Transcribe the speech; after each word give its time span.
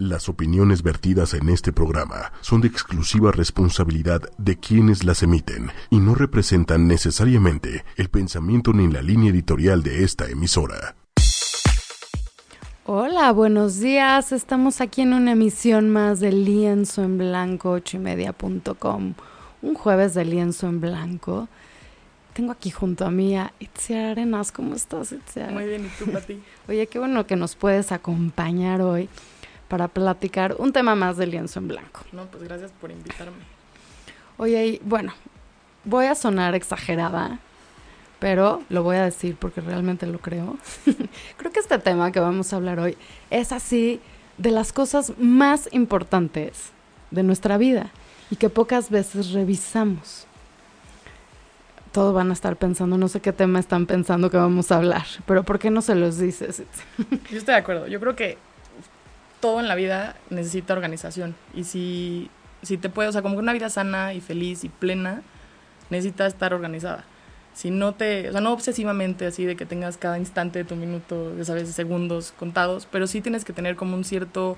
Las 0.00 0.28
opiniones 0.28 0.84
vertidas 0.84 1.34
en 1.34 1.48
este 1.48 1.72
programa 1.72 2.30
son 2.40 2.60
de 2.60 2.68
exclusiva 2.68 3.32
responsabilidad 3.32 4.22
de 4.38 4.56
quienes 4.56 5.02
las 5.02 5.24
emiten 5.24 5.72
y 5.90 5.98
no 5.98 6.14
representan 6.14 6.86
necesariamente 6.86 7.84
el 7.96 8.08
pensamiento 8.08 8.72
ni 8.72 8.86
la 8.86 9.02
línea 9.02 9.32
editorial 9.32 9.82
de 9.82 10.04
esta 10.04 10.30
emisora. 10.30 10.94
Hola, 12.86 13.32
buenos 13.32 13.80
días. 13.80 14.30
Estamos 14.30 14.80
aquí 14.80 15.00
en 15.00 15.14
una 15.14 15.32
emisión 15.32 15.90
más 15.90 16.20
de 16.20 16.30
Lienzo 16.30 17.02
en 17.02 17.18
Blanco, 17.18 17.72
ocho 17.72 17.98
Un 17.98 19.74
jueves 19.74 20.14
de 20.14 20.24
Lienzo 20.24 20.68
en 20.68 20.80
Blanco. 20.80 21.48
Tengo 22.34 22.52
aquí 22.52 22.70
junto 22.70 23.04
a 23.04 23.10
mí 23.10 23.36
a 23.36 23.52
Itziar 23.58 24.12
Arenas. 24.12 24.52
¿Cómo 24.52 24.76
estás, 24.76 25.10
Itziar? 25.10 25.50
Muy 25.50 25.66
bien, 25.66 25.86
¿y 25.86 25.88
tú, 25.98 26.08
Pati? 26.12 26.40
Oye, 26.68 26.86
qué 26.86 27.00
bueno 27.00 27.26
que 27.26 27.34
nos 27.34 27.56
puedes 27.56 27.90
acompañar 27.90 28.80
hoy 28.80 29.08
para 29.68 29.88
platicar 29.88 30.56
un 30.58 30.72
tema 30.72 30.94
más 30.94 31.16
de 31.16 31.26
lienzo 31.26 31.58
en 31.58 31.68
blanco. 31.68 32.00
No, 32.12 32.24
pues 32.26 32.42
gracias 32.42 32.72
por 32.80 32.90
invitarme. 32.90 33.36
Oye, 34.38 34.80
bueno, 34.84 35.12
voy 35.84 36.06
a 36.06 36.14
sonar 36.14 36.54
exagerada, 36.54 37.38
pero 38.18 38.62
lo 38.68 38.82
voy 38.82 38.96
a 38.96 39.04
decir 39.04 39.36
porque 39.38 39.60
realmente 39.60 40.06
lo 40.06 40.18
creo. 40.18 40.56
creo 41.36 41.52
que 41.52 41.60
este 41.60 41.78
tema 41.78 42.12
que 42.12 42.20
vamos 42.20 42.52
a 42.52 42.56
hablar 42.56 42.80
hoy 42.80 42.96
es 43.30 43.52
así 43.52 44.00
de 44.38 44.50
las 44.50 44.72
cosas 44.72 45.12
más 45.18 45.68
importantes 45.72 46.70
de 47.10 47.22
nuestra 47.22 47.58
vida 47.58 47.90
y 48.30 48.36
que 48.36 48.48
pocas 48.48 48.90
veces 48.90 49.32
revisamos. 49.32 50.26
Todos 51.92 52.14
van 52.14 52.30
a 52.30 52.34
estar 52.34 52.56
pensando, 52.56 52.98
no 52.98 53.08
sé 53.08 53.20
qué 53.20 53.32
tema 53.32 53.58
están 53.58 53.86
pensando 53.86 54.30
que 54.30 54.36
vamos 54.36 54.70
a 54.70 54.76
hablar, 54.76 55.06
pero 55.26 55.42
¿por 55.42 55.58
qué 55.58 55.70
no 55.70 55.82
se 55.82 55.94
los 55.94 56.18
dices? 56.18 56.62
Yo 57.30 57.38
estoy 57.38 57.54
de 57.54 57.60
acuerdo. 57.60 57.86
Yo 57.86 57.98
creo 57.98 58.14
que 58.14 58.36
todo 59.40 59.60
en 59.60 59.68
la 59.68 59.74
vida 59.74 60.16
necesita 60.30 60.72
organización. 60.72 61.34
Y 61.54 61.64
si, 61.64 62.30
si 62.62 62.78
te 62.78 62.88
puede, 62.88 63.08
o 63.08 63.12
sea, 63.12 63.22
como 63.22 63.34
que 63.34 63.40
una 63.40 63.52
vida 63.52 63.70
sana 63.70 64.14
y 64.14 64.20
feliz 64.20 64.64
y 64.64 64.68
plena, 64.68 65.22
necesita 65.90 66.26
estar 66.26 66.54
organizada. 66.54 67.04
Si 67.54 67.70
no 67.70 67.94
te, 67.94 68.28
o 68.28 68.32
sea, 68.32 68.40
no 68.40 68.52
obsesivamente 68.52 69.26
así 69.26 69.44
de 69.44 69.56
que 69.56 69.66
tengas 69.66 69.96
cada 69.96 70.18
instante 70.18 70.60
de 70.60 70.64
tu 70.64 70.76
minuto, 70.76 71.36
ya 71.36 71.44
sabes, 71.44 71.68
segundos 71.70 72.32
contados, 72.38 72.86
pero 72.90 73.06
sí 73.06 73.20
tienes 73.20 73.44
que 73.44 73.52
tener 73.52 73.74
como 73.76 73.96
un 73.96 74.04
cierto, 74.04 74.56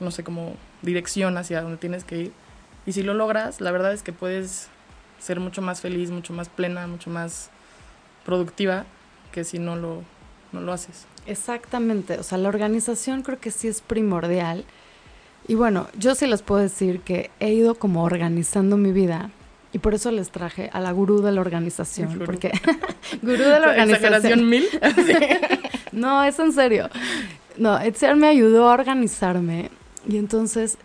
no 0.00 0.10
sé, 0.10 0.22
como 0.22 0.54
dirección 0.82 1.36
hacia 1.36 1.62
donde 1.62 1.76
tienes 1.78 2.04
que 2.04 2.18
ir. 2.18 2.32
Y 2.86 2.92
si 2.92 3.02
lo 3.02 3.14
logras, 3.14 3.60
la 3.60 3.72
verdad 3.72 3.92
es 3.92 4.02
que 4.02 4.12
puedes 4.12 4.68
ser 5.18 5.40
mucho 5.40 5.62
más 5.62 5.80
feliz, 5.80 6.10
mucho 6.10 6.32
más 6.32 6.48
plena, 6.48 6.86
mucho 6.86 7.10
más 7.10 7.50
productiva 8.24 8.84
que 9.32 9.42
si 9.42 9.58
no 9.58 9.74
lo, 9.74 10.04
no 10.54 10.60
lo 10.60 10.72
haces. 10.72 11.06
Exactamente, 11.26 12.18
o 12.18 12.22
sea, 12.22 12.38
la 12.38 12.48
organización 12.48 13.22
creo 13.22 13.38
que 13.40 13.50
sí 13.50 13.68
es 13.68 13.80
primordial. 13.80 14.64
Y 15.46 15.56
bueno, 15.56 15.88
yo 15.98 16.14
sí 16.14 16.26
les 16.26 16.42
puedo 16.42 16.62
decir 16.62 17.00
que 17.00 17.30
he 17.40 17.52
ido 17.52 17.74
como 17.74 18.04
organizando 18.04 18.76
mi 18.76 18.92
vida 18.92 19.30
y 19.72 19.78
por 19.78 19.92
eso 19.92 20.10
les 20.10 20.30
traje 20.30 20.70
a 20.72 20.80
la 20.80 20.92
gurú 20.92 21.20
de 21.20 21.32
la 21.32 21.40
organización, 21.40 22.22
porque 22.24 22.52
gurú 23.22 23.42
de 23.42 23.60
la 23.60 23.68
organización 23.70 24.48
mil. 24.48 24.64
no, 25.92 26.24
es 26.24 26.38
en 26.38 26.52
serio. 26.52 26.88
No, 27.58 27.78
Etzer 27.80 28.16
me 28.16 28.28
ayudó 28.28 28.70
a 28.70 28.74
organizarme 28.74 29.70
y 30.08 30.16
entonces 30.16 30.78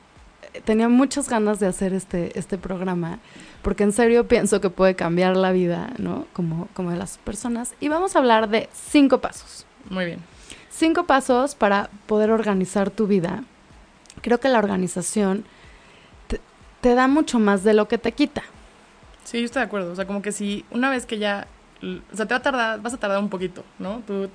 eh, 0.53 0.61
tenía 0.65 0.89
muchas 0.89 1.29
ganas 1.29 1.59
de 1.59 1.67
hacer 1.67 1.93
este 1.93 2.37
este 2.37 2.57
programa 2.57 3.19
porque 3.61 3.83
en 3.83 3.91
serio 3.91 4.27
pienso 4.27 4.61
que 4.61 4.69
puede 4.69 4.95
cambiar 4.95 5.35
la 5.35 5.51
vida, 5.51 5.91
¿no? 5.97 6.27
Como 6.33 6.67
como 6.73 6.91
de 6.91 6.97
las 6.97 7.17
personas 7.17 7.73
y 7.79 7.89
vamos 7.89 8.15
a 8.15 8.19
hablar 8.19 8.49
de 8.49 8.69
cinco 8.73 9.19
pasos. 9.19 9.65
Muy 9.89 10.05
bien. 10.05 10.19
Cinco 10.69 11.05
pasos 11.05 11.55
para 11.55 11.89
poder 12.05 12.31
organizar 12.31 12.89
tu 12.89 13.07
vida. 13.07 13.43
Creo 14.21 14.39
que 14.39 14.49
la 14.49 14.59
organización 14.59 15.45
te, 16.81 16.95
da 16.95 17.07
mucho 17.07 17.39
más 17.39 17.63
de 17.63 17.73
lo 17.73 17.87
que 17.87 17.97
te 17.97 18.11
quita. 18.11 18.43
Sí, 19.25 19.39
yo 19.39 19.45
estoy 19.45 19.61
de 19.61 19.65
acuerdo. 19.65 19.91
O 19.91 19.95
sea, 19.95 20.05
como 20.05 20.21
que 20.21 20.31
si 20.31 20.63
una 20.71 20.89
vez 20.89 21.05
que 21.05 21.17
ya. 21.17 21.47
O 21.81 22.15
sea, 22.15 22.25
te 22.25 22.33
va 22.33 22.37
a 22.37 22.41
tardar, 22.41 22.81
vas 22.81 22.93
a 22.93 22.97
tardar 22.97 23.19
un 23.19 23.29
poquito, 23.29 23.63
¿no? 23.77 24.01
Tú 24.05 24.29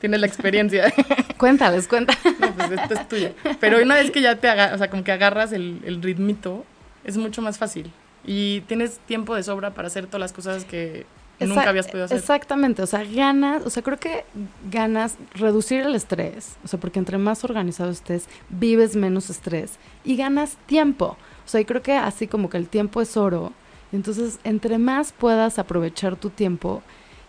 tienes 0.00 0.20
la 0.20 0.26
experiencia. 0.26 0.92
Cuéntales, 1.38 1.86
cuenta. 1.86 2.16
No, 2.40 2.52
pues 2.54 2.70
esto 2.70 2.94
es 2.94 3.08
tuyo. 3.08 3.30
Pero 3.60 3.82
una 3.82 3.94
vez 3.94 4.10
que 4.10 4.22
ya 4.22 4.36
te 4.36 4.48
agarras, 4.48 4.76
o 4.76 4.78
sea, 4.78 4.88
como 4.88 5.04
que 5.04 5.12
agarras 5.12 5.52
el, 5.52 5.80
el 5.84 6.02
ritmito, 6.02 6.64
es 7.04 7.16
mucho 7.16 7.42
más 7.42 7.58
fácil. 7.58 7.92
Y 8.24 8.60
tienes 8.62 8.98
tiempo 9.00 9.34
de 9.34 9.42
sobra 9.42 9.72
para 9.72 9.88
hacer 9.88 10.06
todas 10.06 10.20
las 10.20 10.32
cosas 10.32 10.64
que 10.64 11.06
nunca 11.46 11.68
habías 11.68 11.86
podido 11.86 12.04
hacer. 12.04 12.18
Exactamente, 12.18 12.82
o 12.82 12.86
sea, 12.86 13.04
ganas, 13.04 13.64
o 13.64 13.70
sea, 13.70 13.82
creo 13.82 13.98
que 13.98 14.24
ganas 14.70 15.16
reducir 15.34 15.80
el 15.80 15.94
estrés, 15.94 16.56
o 16.64 16.68
sea, 16.68 16.78
porque 16.78 16.98
entre 16.98 17.18
más 17.18 17.44
organizado 17.44 17.90
estés, 17.90 18.28
vives 18.48 18.96
menos 18.96 19.30
estrés 19.30 19.78
y 20.04 20.16
ganas 20.16 20.56
tiempo. 20.66 21.16
O 21.44 21.48
sea, 21.48 21.60
y 21.60 21.64
creo 21.64 21.82
que 21.82 21.92
así 21.92 22.26
como 22.26 22.50
que 22.50 22.58
el 22.58 22.68
tiempo 22.68 23.00
es 23.00 23.16
oro, 23.16 23.52
entonces 23.92 24.38
entre 24.44 24.78
más 24.78 25.12
puedas 25.12 25.58
aprovechar 25.58 26.16
tu 26.16 26.30
tiempo 26.30 26.82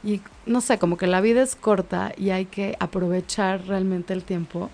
y 0.03 0.21
no 0.45 0.61
sé, 0.61 0.79
como 0.79 0.97
que 0.97 1.07
la 1.07 1.21
vida 1.21 1.41
es 1.41 1.55
corta 1.55 2.11
y 2.17 2.31
hay 2.31 2.45
que 2.45 2.75
aprovechar 2.79 3.65
realmente 3.67 4.13
el 4.13 4.23
tiempo. 4.23 4.69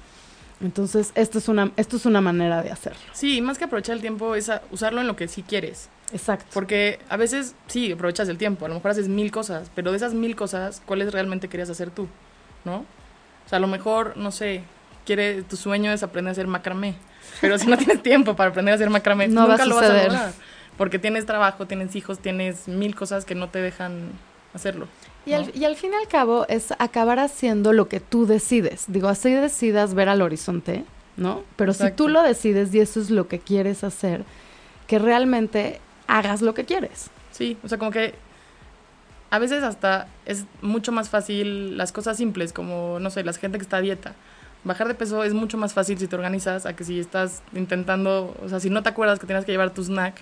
Entonces, 0.60 1.12
esto 1.14 1.38
es 1.38 1.50
una 1.50 1.72
esto 1.76 1.98
es 1.98 2.06
una 2.06 2.20
manera 2.20 2.64
de 2.64 2.72
hacerlo. 2.72 3.00
Sí, 3.14 3.42
más 3.42 3.58
que 3.58 3.66
aprovechar 3.66 3.96
el 3.96 4.02
tiempo 4.02 4.34
es 4.34 4.50
usarlo 4.72 5.02
en 5.02 5.08
lo 5.08 5.16
que 5.16 5.28
sí 5.28 5.44
quieres. 5.44 5.90
Exacto. 6.14 6.48
Porque 6.54 7.00
a 7.10 7.18
veces 7.18 7.56
sí, 7.68 7.92
aprovechas 7.92 8.30
el 8.30 8.38
tiempo, 8.38 8.66
a 8.66 8.70
lo 8.70 8.76
mejor 8.76 8.92
haces 8.92 9.08
mil 9.08 9.32
cosas, 9.32 9.70
pero 9.76 9.92
de 9.92 9.98
esas 9.98 10.14
mil 10.14 10.36
cosas, 10.36 10.82
¿cuáles 10.86 11.12
realmente 11.12 11.48
querías 11.48 11.70
hacer 11.70 11.92
tú? 11.92 12.08
¿No? 12.64 12.86
O 13.46 13.50
sea, 13.50 13.58
a 13.58 13.60
lo 13.60 13.68
mejor, 13.68 14.16
no 14.18 14.32
sé, 14.32 14.64
quiere, 15.06 15.42
tu 15.44 15.56
sueño 15.56 15.92
es 15.92 16.04
aprender 16.04 16.30
a 16.30 16.32
hacer 16.34 16.48
macramé, 16.48 16.96
pero 17.42 17.58
si 17.58 17.68
no 17.68 17.78
tienes 17.78 18.02
tiempo 18.04 18.36
para 18.36 18.52
aprender 18.52 18.74
a 18.74 18.76
hacer 18.76 18.90
macramé, 18.90 19.28
nunca 19.28 19.66
lo 19.66 19.76
vas 19.76 19.90
a 19.90 20.04
lograr. 20.04 20.34
Porque 20.78 21.00
tienes 21.00 21.26
trabajo, 21.26 21.66
tienes 21.66 21.96
hijos, 21.96 22.20
tienes 22.20 22.68
mil 22.68 22.96
cosas 22.96 23.26
que 23.26 23.34
no 23.34 23.50
te 23.50 23.60
dejan 23.60 24.12
hacerlo. 24.54 24.88
Y, 25.26 25.34
al, 25.34 25.52
y 25.56 25.66
al 25.66 25.76
fin 25.76 25.92
y 25.92 25.96
al 25.96 26.08
cabo 26.08 26.46
es 26.48 26.72
acabar 26.78 27.20
haciendo 27.20 27.74
lo 27.74 27.90
que 27.90 28.00
tú 28.00 28.28
decides. 28.28 28.86
Digo, 28.88 29.08
así 29.10 29.32
decidas 29.32 29.94
ver 29.94 30.08
al 30.08 30.22
horizonte, 30.22 30.86
¿no? 31.18 31.44
Pero 31.56 31.74
si 31.74 31.92
tú 31.92 32.08
lo 32.08 32.22
decides 32.22 32.74
y 32.74 32.80
eso 32.80 33.02
es 33.02 33.10
lo 33.10 33.28
que 33.28 33.40
quieres 33.40 33.84
hacer, 33.84 34.24
que 34.86 35.00
realmente 35.00 35.82
hagas 36.08 36.42
lo 36.42 36.54
que 36.54 36.66
quieres. 36.66 37.10
Sí, 37.32 37.58
o 37.64 37.68
sea, 37.68 37.78
como 37.78 37.92
que 37.92 38.16
a 39.30 39.40
veces 39.40 39.64
hasta 39.64 40.08
es 40.26 40.46
mucho 40.62 40.92
más 40.92 41.10
fácil 41.10 41.78
las 41.78 41.92
cosas 41.92 42.18
simples, 42.18 42.54
como, 42.54 43.00
no 43.00 43.10
sé, 43.10 43.24
la 43.24 43.34
gente 43.34 43.58
que 43.58 43.64
está 43.64 43.78
a 43.78 43.82
dieta. 43.82 44.14
Bajar 44.64 44.88
de 44.88 44.96
peso 44.96 45.24
es 45.24 45.34
mucho 45.34 45.58
más 45.58 45.74
fácil 45.74 45.98
si 45.98 46.08
te 46.08 46.16
organizas 46.16 46.66
a 46.66 46.76
que 46.76 46.84
si 46.84 47.00
estás 47.00 47.42
intentando, 47.54 48.36
o 48.44 48.50
sea, 48.50 48.60
si 48.60 48.70
no 48.70 48.84
te 48.84 48.90
acuerdas 48.90 49.20
que 49.20 49.26
tienes 49.26 49.46
que 49.46 49.52
llevar 49.52 49.74
tu 49.74 49.84
snack, 49.84 50.16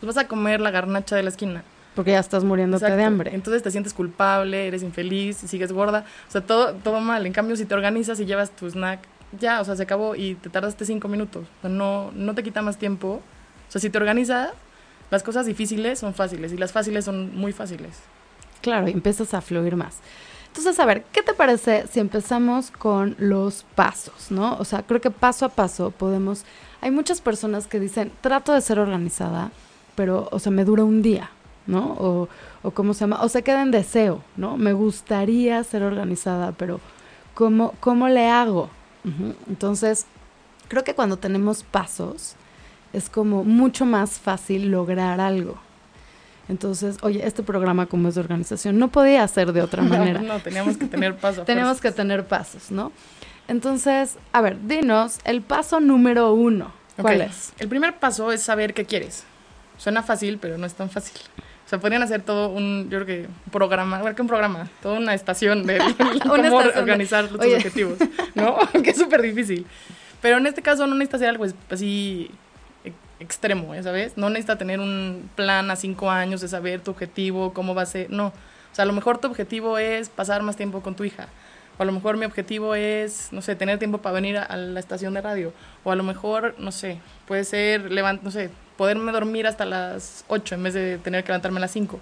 pues 0.00 0.14
vas 0.14 0.24
a 0.24 0.28
comer 0.28 0.60
la 0.60 0.70
garnacha 0.70 1.16
de 1.16 1.22
la 1.22 1.30
esquina. 1.30 1.62
Porque 1.94 2.12
ya 2.12 2.20
estás 2.20 2.44
muriéndote 2.44 2.88
de 2.88 3.02
hambre. 3.02 3.34
Entonces 3.34 3.62
te 3.62 3.72
sientes 3.72 3.92
culpable, 3.92 4.68
eres 4.68 4.84
infeliz, 4.84 5.36
sigues 5.36 5.72
gorda. 5.72 6.04
O 6.28 6.30
sea, 6.30 6.42
todo, 6.42 6.74
todo 6.74 7.00
mal. 7.00 7.26
En 7.26 7.32
cambio, 7.32 7.56
si 7.56 7.64
te 7.64 7.74
organizas 7.74 8.20
y 8.20 8.24
llevas 8.24 8.50
tu 8.50 8.70
snack, 8.70 9.00
ya, 9.40 9.60
o 9.60 9.64
sea, 9.64 9.74
se 9.74 9.82
acabó 9.82 10.14
y 10.14 10.36
te 10.36 10.48
tardaste 10.48 10.84
cinco 10.84 11.08
minutos. 11.08 11.46
O 11.58 11.60
sea, 11.62 11.70
no, 11.70 12.12
no 12.14 12.36
te 12.36 12.44
quita 12.44 12.62
más 12.62 12.78
tiempo. 12.78 13.20
O 13.68 13.70
sea, 13.70 13.80
si 13.80 13.90
te 13.90 13.98
organizas, 13.98 14.52
las 15.10 15.22
cosas 15.22 15.46
difíciles 15.46 15.98
son 15.98 16.14
fáciles 16.14 16.52
y 16.52 16.56
las 16.56 16.72
fáciles 16.72 17.04
son 17.04 17.36
muy 17.36 17.52
fáciles. 17.52 17.96
Claro, 18.60 18.88
y 18.88 18.92
empiezas 18.92 19.34
a 19.34 19.40
fluir 19.40 19.76
más. 19.76 19.98
Entonces, 20.48 20.78
a 20.80 20.86
ver, 20.86 21.04
¿qué 21.12 21.22
te 21.22 21.34
parece 21.34 21.86
si 21.86 22.00
empezamos 22.00 22.70
con 22.70 23.14
los 23.18 23.64
pasos, 23.74 24.30
no? 24.30 24.56
O 24.58 24.64
sea, 24.64 24.82
creo 24.82 25.00
que 25.00 25.10
paso 25.10 25.44
a 25.46 25.50
paso 25.50 25.90
podemos... 25.90 26.44
Hay 26.80 26.90
muchas 26.90 27.20
personas 27.20 27.66
que 27.66 27.78
dicen, 27.78 28.10
trato 28.20 28.52
de 28.52 28.60
ser 28.60 28.78
organizada, 28.78 29.52
pero, 29.94 30.28
o 30.32 30.38
sea, 30.38 30.50
me 30.50 30.64
dura 30.64 30.84
un 30.84 31.02
día, 31.02 31.30
¿no? 31.66 31.96
O, 31.98 32.28
o 32.62 32.70
¿cómo 32.72 32.94
se 32.94 33.00
llama? 33.00 33.22
O 33.22 33.28
se 33.28 33.42
queda 33.42 33.62
en 33.62 33.70
deseo, 33.70 34.22
¿no? 34.36 34.56
Me 34.56 34.72
gustaría 34.72 35.62
ser 35.64 35.82
organizada, 35.82 36.52
pero 36.52 36.80
¿cómo, 37.34 37.74
cómo 37.80 38.08
le 38.08 38.28
hago? 38.28 38.70
Entonces, 39.48 40.06
creo 40.66 40.84
que 40.84 40.94
cuando 40.94 41.16
tenemos 41.16 41.62
pasos, 41.62 42.34
es 42.92 43.08
como 43.08 43.44
mucho 43.44 43.84
más 43.84 44.18
fácil 44.18 44.70
lograr 44.70 45.20
algo. 45.20 45.58
Entonces, 46.48 46.96
oye, 47.02 47.26
este 47.26 47.42
programa 47.42 47.86
como 47.86 48.08
es 48.08 48.14
de 48.14 48.22
organización 48.22 48.78
no 48.78 48.88
podía 48.88 49.26
ser 49.28 49.52
de 49.52 49.62
otra 49.62 49.82
manera. 49.84 50.20
No, 50.20 50.40
teníamos 50.40 50.76
que 50.76 50.86
tener 50.86 51.16
pasos. 51.20 51.44
Tenemos 51.44 51.80
que 51.80 51.92
tener 51.92 52.26
pasos, 52.26 52.70
¿no? 52.70 52.92
Entonces, 53.46 54.16
a 54.32 54.40
ver, 54.40 54.58
dinos 54.66 55.18
el 55.24 55.42
paso 55.42 55.80
número 55.80 56.32
uno. 56.32 56.72
¿Cuál 57.00 57.20
es? 57.22 57.52
El 57.58 57.68
primer 57.68 57.98
paso 57.98 58.32
es 58.32 58.42
saber 58.42 58.74
qué 58.74 58.84
quieres. 58.84 59.24
Suena 59.76 60.02
fácil, 60.02 60.38
pero 60.38 60.58
no 60.58 60.66
es 60.66 60.74
tan 60.74 60.90
fácil. 60.90 61.16
O 61.64 61.68
sea, 61.68 61.78
podrían 61.78 62.02
hacer 62.02 62.22
todo 62.22 62.48
un, 62.48 62.88
yo 62.90 62.98
creo 62.98 63.06
que 63.06 63.26
un 63.26 63.52
programa, 63.52 64.00
bueno, 64.00 64.16
que 64.16 64.22
un 64.22 64.28
programa, 64.28 64.68
toda 64.82 64.98
una 64.98 65.14
estación 65.14 65.64
de 65.64 65.78
cómo 66.22 66.56
organizar 66.56 67.28
tus 67.28 67.38
objetivos, 67.38 67.98
¿no? 68.34 68.58
que 68.82 68.90
es 68.90 68.96
súper 68.96 69.22
difícil. 69.22 69.66
Pero 70.20 70.38
en 70.38 70.46
este 70.46 70.62
caso 70.62 70.86
no 70.86 70.94
necesitas 70.94 71.20
hacer 71.20 71.28
algo 71.28 71.44
así 71.70 72.30
extremo, 73.20 73.74
¿ya 73.74 73.82
sabes? 73.82 74.16
No 74.16 74.30
necesita 74.30 74.56
tener 74.56 74.80
un 74.80 75.30
plan 75.34 75.70
a 75.70 75.76
cinco 75.76 76.10
años 76.10 76.40
de 76.40 76.48
saber 76.48 76.80
tu 76.80 76.90
objetivo, 76.90 77.52
cómo 77.52 77.74
va 77.74 77.82
a 77.82 77.86
ser, 77.86 78.10
no. 78.10 78.28
O 78.28 78.74
sea, 78.74 78.84
a 78.84 78.86
lo 78.86 78.92
mejor 78.92 79.18
tu 79.18 79.28
objetivo 79.28 79.78
es 79.78 80.08
pasar 80.08 80.42
más 80.42 80.56
tiempo 80.56 80.82
con 80.82 80.94
tu 80.94 81.04
hija, 81.04 81.28
O 81.78 81.82
a 81.82 81.84
lo 81.84 81.92
mejor 81.92 82.16
mi 82.16 82.26
objetivo 82.26 82.74
es, 82.74 83.32
no 83.32 83.42
sé, 83.42 83.56
tener 83.56 83.78
tiempo 83.78 83.98
para 83.98 84.14
venir 84.14 84.38
a, 84.38 84.56
la 84.56 84.80
estación 84.80 85.14
de 85.14 85.20
radio. 85.20 85.52
O 85.84 85.92
a 85.92 85.96
lo 85.96 86.02
mejor, 86.02 86.54
no 86.58 86.72
sé, 86.72 87.00
puede 87.26 87.44
ser, 87.44 87.90
levant 87.90 88.22
no 88.22 88.30
sé, 88.30 88.50
poderme 88.76 89.12
dormir 89.12 89.46
hasta 89.46 89.64
las 89.64 90.24
8 90.28 90.54
en 90.54 90.62
vez 90.62 90.74
de 90.74 90.98
tener 90.98 91.24
que 91.24 91.28
levantarme 91.28 91.58
a 91.58 91.62
las 91.62 91.72
5. 91.72 91.98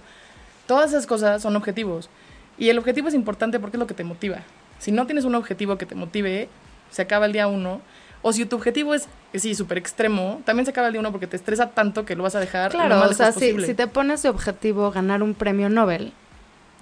Todas 0.67 0.91
esas 0.91 1.07
cosas 1.07 1.43
son 1.43 1.57
objetivos. 1.57 2.11
Y 2.59 2.71
el 2.71 2.79
objetivo 2.79 3.09
es 3.09 3.15
importante 3.15 3.61
porque 3.61 3.77
es 3.77 3.81
lo 3.81 3.87
que 3.87 3.95
te 3.95 4.05
motiva. 4.05 4.39
Si 4.79 4.93
no 4.93 5.07
tienes 5.07 5.25
un 5.25 5.35
objetivo 5.35 5.79
que 5.79 5.87
te 5.87 5.95
motive, 5.95 6.49
se 6.91 7.03
acaba 7.03 7.27
el 7.27 7.33
día 7.33 7.47
uno. 7.47 7.81
O 8.29 8.33
si 8.33 8.45
tu 8.45 8.57
objetivo 8.57 8.93
es, 8.93 9.07
sí, 9.35 9.55
súper 9.55 9.79
extremo, 9.79 10.43
también 10.45 10.65
se 10.65 10.73
acaba 10.73 10.89
el 10.89 10.95
día 10.95 10.99
uno 10.99 11.13
porque 11.13 11.29
te 11.29 11.37
estresa 11.37 11.71
tanto 11.71 12.05
que 12.05 12.17
lo 12.17 12.25
vas 12.25 12.35
a 12.35 12.41
dejar. 12.41 12.73
Claro, 12.73 13.01
o 13.01 13.15
sea, 13.15 13.31
si, 13.31 13.57
si, 13.61 13.73
te 13.73 13.87
pones 13.87 14.25
de 14.25 14.31
objetivo 14.31 14.91
ganar 14.91 15.23
un 15.23 15.33
premio 15.33 15.69
Nobel, 15.69 16.13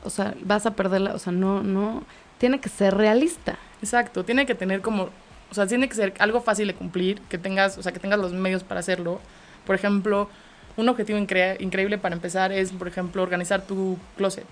o 0.05 0.09
sea, 0.09 0.33
vas 0.41 0.65
a 0.65 0.71
perderla, 0.71 1.15
o 1.15 1.19
sea, 1.19 1.35
no, 1.35 1.63
no, 1.63 2.03
tiene 2.39 2.61
que 2.61 2.71
ser 2.71 2.97
realista. 2.97 3.59
Exacto, 3.83 4.25
tiene 4.25 4.47
que 4.47 4.55
tener 4.55 4.81
como, 4.81 5.11
o 5.51 5.55
sea, 5.55 5.67
tiene 5.67 5.87
que 5.87 5.95
ser 5.95 6.15
algo 6.19 6.41
fácil 6.41 6.67
de 6.67 6.75
cumplir, 6.75 7.21
que 7.29 7.37
tengas, 7.37 7.77
o 7.77 7.83
sea, 7.83 7.93
que 7.93 8.01
tengas 8.01 8.19
los 8.19 8.33
medios 8.33 8.65
para 8.65 8.81
hacerlo. 8.81 9.21
Por 9.67 9.75
ejemplo, 9.75 10.31
un 10.79 10.89
objetivo 10.89 11.19
increíble 11.19 11.99
para 11.99 12.15
empezar 12.15 12.53
es, 12.53 12.73
por 12.73 12.89
ejemplo, 12.89 13.23
organizar 13.23 13.67
tu 13.67 13.99
closet. 14.17 14.47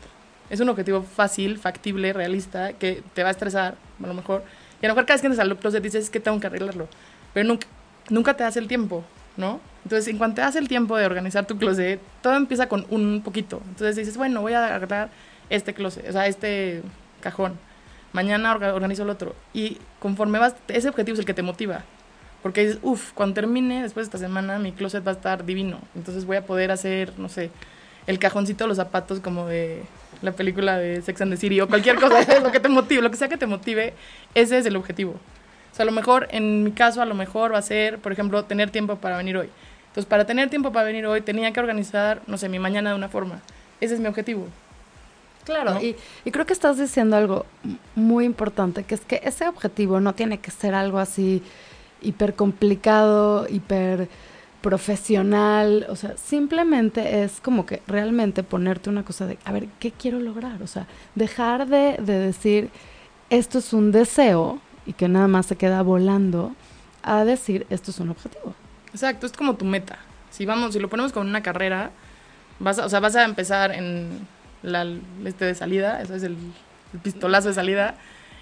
Es 0.51 0.61
un 0.61 0.69
objetivo 0.69 1.03
fácil, 1.03 1.57
factible, 1.57 2.13
realista, 2.13 2.75
que 2.75 3.03
te 3.15 3.23
va 3.23 3.31
a 3.31 3.33
estresar, 3.33 3.77
a 4.05 4.07
lo 4.07 4.13
mejor. 4.13 4.45
Y 4.83 4.87
a 4.87 4.89
lo 4.89 4.95
mejor 4.95 5.07
cada 5.07 5.15
vez 5.15 5.21
que 5.23 5.29
entras 5.29 5.47
al 5.47 5.57
closet 5.57 5.83
dices 5.83 6.11
que 6.11 6.21
tengo 6.21 6.41
que 6.41 6.49
arreglarlo. 6.49 6.89
Pero 7.33 7.47
nunca, 7.47 7.69
nunca 8.11 8.35
te 8.35 8.43
das 8.43 8.57
el 8.57 8.67
tiempo, 8.67 9.05
¿no? 9.37 9.61
Entonces, 9.85 10.09
en 10.09 10.19
cuanto 10.19 10.37
te 10.37 10.41
das 10.43 10.57
el 10.57 10.69
tiempo 10.69 10.97
de 10.97 11.07
organizar 11.07 11.47
tu 11.47 11.57
closet, 11.57 12.01
todo 12.21 12.35
empieza 12.35 12.69
con 12.69 12.87
un 12.91 13.23
poquito. 13.23 13.63
Entonces 13.69 13.97
dices, 13.97 14.17
bueno, 14.17 14.43
voy 14.43 14.55
a 14.55 14.75
arreglar 14.75 15.11
este 15.51 15.73
closet, 15.73 16.09
o 16.09 16.13
sea, 16.13 16.27
este 16.27 16.83
cajón. 17.21 17.59
Mañana 18.13 18.53
organizo 18.53 19.05
el 19.05 19.11
otro. 19.11 19.35
Y 19.55 19.79
conforme 20.01 20.39
vas, 20.39 20.55
ese 20.69 20.89
objetivo 20.89 21.15
es 21.15 21.21
el 21.21 21.27
que 21.27 21.35
te 21.35 21.43
motiva. 21.43 21.85
Porque 22.43 22.67
dices, 22.67 22.79
uff, 22.83 23.13
cuando 23.13 23.35
termine 23.35 23.83
después 23.83 24.07
de 24.07 24.09
esta 24.09 24.19
semana, 24.19 24.59
mi 24.59 24.73
closet 24.73 25.07
va 25.07 25.13
a 25.13 25.15
estar 25.15 25.45
divino. 25.45 25.79
Entonces 25.95 26.25
voy 26.25 26.37
a 26.37 26.45
poder 26.45 26.73
hacer, 26.73 27.19
no 27.19 27.29
sé, 27.29 27.51
el 28.09 28.19
cajoncito 28.19 28.65
de 28.65 28.69
los 28.69 28.77
zapatos 28.77 29.21
como 29.21 29.47
de 29.47 29.85
la 30.21 30.33
película 30.33 30.79
de 30.79 31.03
Sex 31.03 31.21
and 31.21 31.33
the 31.33 31.37
City 31.37 31.61
o 31.61 31.69
cualquier 31.69 31.97
cosa, 31.97 32.41
lo 32.43 32.53
que 32.53 32.61
te 32.61 32.69
motive, 32.69 33.03
lo 33.03 33.11
que 33.11 33.17
sea 33.17 33.29
que 33.29 33.37
te 33.37 33.47
motive, 33.47 33.95
ese 34.35 34.59
es 34.59 34.67
el 34.67 34.77
objetivo. 34.77 35.13
O 35.13 35.75
sea, 35.75 35.85
a 35.85 35.87
lo 35.87 35.93
mejor, 35.93 36.29
en 36.31 36.65
mi 36.65 36.73
caso, 36.73 37.01
a 37.01 37.07
lo 37.07 37.15
mejor 37.15 37.55
va 37.55 37.59
a 37.59 37.63
ser, 37.63 37.99
por 37.99 38.13
ejemplo, 38.13 38.45
tener 38.45 38.71
tiempo 38.71 38.97
para 38.97 39.17
venir 39.17 39.37
hoy. 39.37 39.49
Entonces, 39.89 40.07
para 40.07 40.27
tener 40.27 40.51
tiempo 40.51 40.73
para 40.73 40.85
venir 40.85 41.07
hoy, 41.07 41.23
tenía 41.23 41.53
que 41.53 41.61
organizar, 41.61 42.21
no 42.27 42.37
sé, 42.37 42.49
mi 42.49 42.59
mañana 42.59 42.91
de 42.91 42.97
una 42.97 43.09
forma. 43.09 43.41
Ese 43.81 43.95
es 43.95 44.01
mi 44.01 44.07
objetivo. 44.07 44.47
Claro, 45.45 45.83
y, 45.83 45.97
y, 46.25 46.31
creo 46.31 46.47
que 46.47 46.53
estás 46.53 46.79
diciendo 46.79 47.17
algo 47.17 47.47
muy 47.97 48.25
importante, 48.25 48.85
que 48.85 48.95
es 48.95 49.01
que 49.01 49.21
ese 49.25 49.49
objetivo 49.49 49.99
no 49.99 50.15
tiene 50.15 50.39
que 50.39 50.53
ser 50.53 50.73
algo 50.73 50.99
así 51.01 51.43
hiper 52.01 52.35
complicado, 52.35 53.47
hiper 53.49 54.09
profesional, 54.63 55.87
o 55.89 55.97
sea, 55.97 56.17
simplemente 56.17 57.23
es 57.23 57.41
como 57.41 57.67
que 57.67 57.83
realmente 57.87 58.43
ponerte 58.43 58.89
una 58.89 59.05
cosa 59.05 59.27
de, 59.27 59.39
a 59.45 59.53
ver, 59.53 59.67
¿qué 59.79 59.91
quiero 59.91 60.21
lograr? 60.21 60.63
O 60.63 60.67
sea, 60.67 60.87
dejar 61.15 61.67
de, 61.67 61.99
de 61.99 62.19
decir, 62.19 62.71
esto 63.29 63.59
es 63.59 63.73
un 63.73 63.93
deseo 63.93 64.61
y 64.87 64.95
que 64.95 65.09
nada 65.09 65.29
más 65.29 65.47
se 65.47 65.57
queda 65.57 65.83
volando, 65.83 66.55
a 67.03 67.25
decir, 67.25 67.67
esto 67.71 67.91
es 67.91 67.99
un 67.99 68.11
objetivo. 68.11 68.55
Exacto, 68.93 69.27
es 69.27 69.33
como 69.33 69.57
tu 69.57 69.65
meta. 69.65 69.99
Si 70.31 70.47
vamos, 70.47 70.73
si 70.73 70.81
lo 70.81 70.89
ponemos 70.89 71.13
con 71.13 71.27
una 71.27 71.43
carrera, 71.43 71.91
vas 72.59 72.79
a, 72.79 72.87
o 72.87 72.89
sea, 72.89 73.01
vas 73.01 73.17
a 73.17 73.25
empezar 73.25 73.73
en 73.73 74.27
la 74.63 74.87
este 75.25 75.45
de 75.45 75.55
salida, 75.55 76.01
eso 76.01 76.15
es 76.15 76.23
el, 76.23 76.37
pistolazo 77.03 77.49
de 77.49 77.55
salida. 77.55 77.95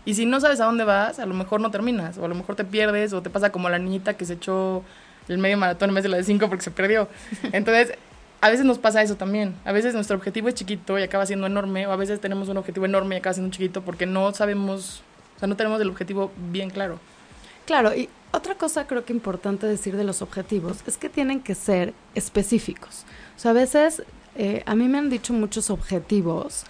Y 0.05 0.15
si 0.15 0.27
no 0.27 0.41
sabes 0.41 0.61
a 0.61 0.65
dónde 0.65 0.83
vas, 0.83 1.21
a 1.21 1.27
lo 1.27 1.35
mejor 1.35 1.61
no 1.61 1.71
terminas, 1.71 2.19
o 2.19 2.25
a 2.25 2.29
lo 2.29 2.35
mejor 2.35 2.57
te 2.57 2.65
pierdes, 2.65 3.13
o 3.13 3.23
te 3.23 3.31
pasa 3.31 3.53
como 3.53 3.69
la 3.69 3.79
niñita 3.79 4.15
que 4.15 4.25
se 4.25 4.35
echó 4.35 4.83
el 5.31 5.39
medio 5.39 5.57
maratón 5.57 5.91
en 5.91 5.95
vez 5.95 6.03
de 6.03 6.09
la 6.09 6.17
de 6.17 6.25
cinco 6.25 6.49
porque 6.49 6.65
se 6.65 6.71
perdió. 6.71 7.09
Entonces, 7.53 7.95
a 8.41 8.51
veces 8.51 8.65
nos 8.65 8.79
pasa 8.79 9.03
eso 9.03 9.17
también. 9.17 9.55
A 9.65 9.73
veces 9.73 9.95
nuestro 9.95 10.17
objetivo 10.17 10.49
es 10.49 10.55
chiquito 10.55 10.99
y 10.99 11.03
acaba 11.03 11.27
siendo 11.27 11.47
enorme, 11.47 11.87
o 11.87 11.93
a 11.93 11.97
veces 11.97 12.21
tenemos 12.21 12.49
un 12.49 12.57
objetivo 12.57 12.87
enorme 12.87 13.17
y 13.17 13.19
acaba 13.19 13.35
siendo 13.35 13.53
chiquito 13.53 13.83
porque 13.83 14.07
no 14.07 14.33
sabemos, 14.33 15.03
o 15.37 15.39
sea, 15.41 15.49
no 15.49 15.57
tenemos 15.57 15.81
el 15.81 15.89
objetivo 15.89 16.33
bien 16.51 16.71
claro. 16.71 16.99
Claro, 17.67 17.95
y 17.95 18.09
otra 18.33 18.55
cosa 18.55 18.87
creo 18.87 19.05
que 19.05 19.13
importante 19.13 19.67
decir 19.67 19.97
de 19.97 20.05
los 20.05 20.23
objetivos 20.23 20.79
es 20.87 20.97
que 20.97 21.09
tienen 21.09 21.41
que 21.41 21.55
ser 21.55 21.95
específicos. 22.15 23.05
O 23.37 23.41
sea, 23.41 23.51
a 23.53 23.55
veces 23.55 24.03
eh, 24.37 24.63
a 24.67 24.75
mí 24.75 24.89
me 24.89 24.99
han 24.99 25.11
dicho 25.11 25.33
muchos 25.33 25.71
objetivos 25.71 26.65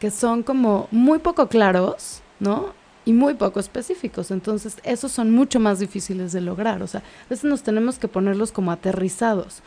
que 0.00 0.10
son 0.10 0.42
como 0.42 0.88
muy 0.90 1.18
poco 1.18 1.48
claros, 1.48 2.22
¿no? 2.40 2.74
Y 3.04 3.12
muy 3.12 3.34
poco 3.34 3.58
específicos. 3.60 4.30
Entonces, 4.30 4.76
esos 4.84 5.10
son 5.12 5.32
mucho 5.32 5.58
más 5.58 5.78
difíciles 5.78 6.32
de 6.32 6.40
lograr. 6.40 6.82
O 6.82 6.86
sea, 6.86 7.00
a 7.00 7.28
veces 7.28 7.44
nos 7.44 7.62
tenemos 7.62 7.98
que 7.98 8.08
ponerlos 8.08 8.52
como 8.52 8.70
aterrizados. 8.70 9.62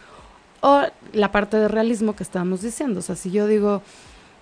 O 0.61 0.83
la 1.13 1.31
parte 1.31 1.57
de 1.57 1.67
realismo 1.67 2.15
que 2.15 2.23
estábamos 2.23 2.61
diciendo. 2.61 2.99
O 2.99 3.03
sea, 3.03 3.15
si 3.15 3.31
yo 3.31 3.45
digo, 3.47 3.81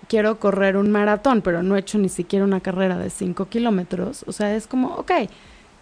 quiero 0.04 0.38
correr 0.38 0.76
un 0.76 0.90
maratón, 0.90 1.42
pero 1.42 1.62
no 1.62 1.76
he 1.76 1.80
hecho 1.80 1.98
ni 1.98 2.08
siquiera 2.08 2.44
una 2.44 2.60
carrera 2.60 2.98
de 2.98 3.10
5 3.10 3.46
kilómetros, 3.46 4.24
o 4.26 4.32
sea, 4.32 4.54
es 4.54 4.66
como, 4.66 4.94
ok, 4.94 5.12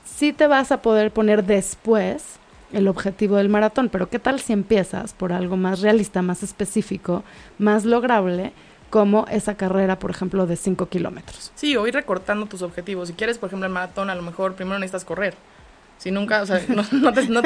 sí 0.05 0.33
te 0.33 0.47
vas 0.47 0.73
a 0.73 0.83
poder 0.83 1.13
poner 1.13 1.45
después 1.45 2.39
el 2.73 2.89
objetivo 2.89 3.37
del 3.37 3.49
maratón, 3.49 3.89
pero 3.91 4.09
¿qué 4.09 4.19
tal 4.19 4.41
si 4.41 4.53
empiezas 4.53 5.13
por 5.13 5.33
algo 5.33 5.57
más 5.57 5.81
realista, 5.81 6.23
más 6.23 6.43
específico, 6.43 7.23
más 7.59 7.85
lograble? 7.85 8.53
Como 8.93 9.25
esa 9.31 9.55
carrera, 9.55 9.99
por 9.99 10.11
ejemplo, 10.11 10.47
de 10.47 10.55
5 10.55 10.91
kilómetros. 10.91 11.51
Sí, 11.55 11.75
o 11.79 11.87
ir 11.87 11.95
recortando 11.95 12.45
tus 12.45 12.61
objetivos. 12.61 13.09
Si 13.09 13.15
quieres, 13.15 13.39
por 13.39 13.47
ejemplo, 13.47 13.67
el 13.67 13.73
maratón, 13.73 14.11
a 14.11 14.15
lo 14.15 14.21
mejor 14.21 14.53
primero 14.55 14.79
necesitas 14.79 15.07
correr. 15.07 15.33
Si 15.97 16.11
nunca, 16.11 16.43
o 16.43 16.47
sea, 16.47 16.61
no, 16.69 16.85
no, 16.93 17.13
te, 17.15 17.27
no, 17.27 17.41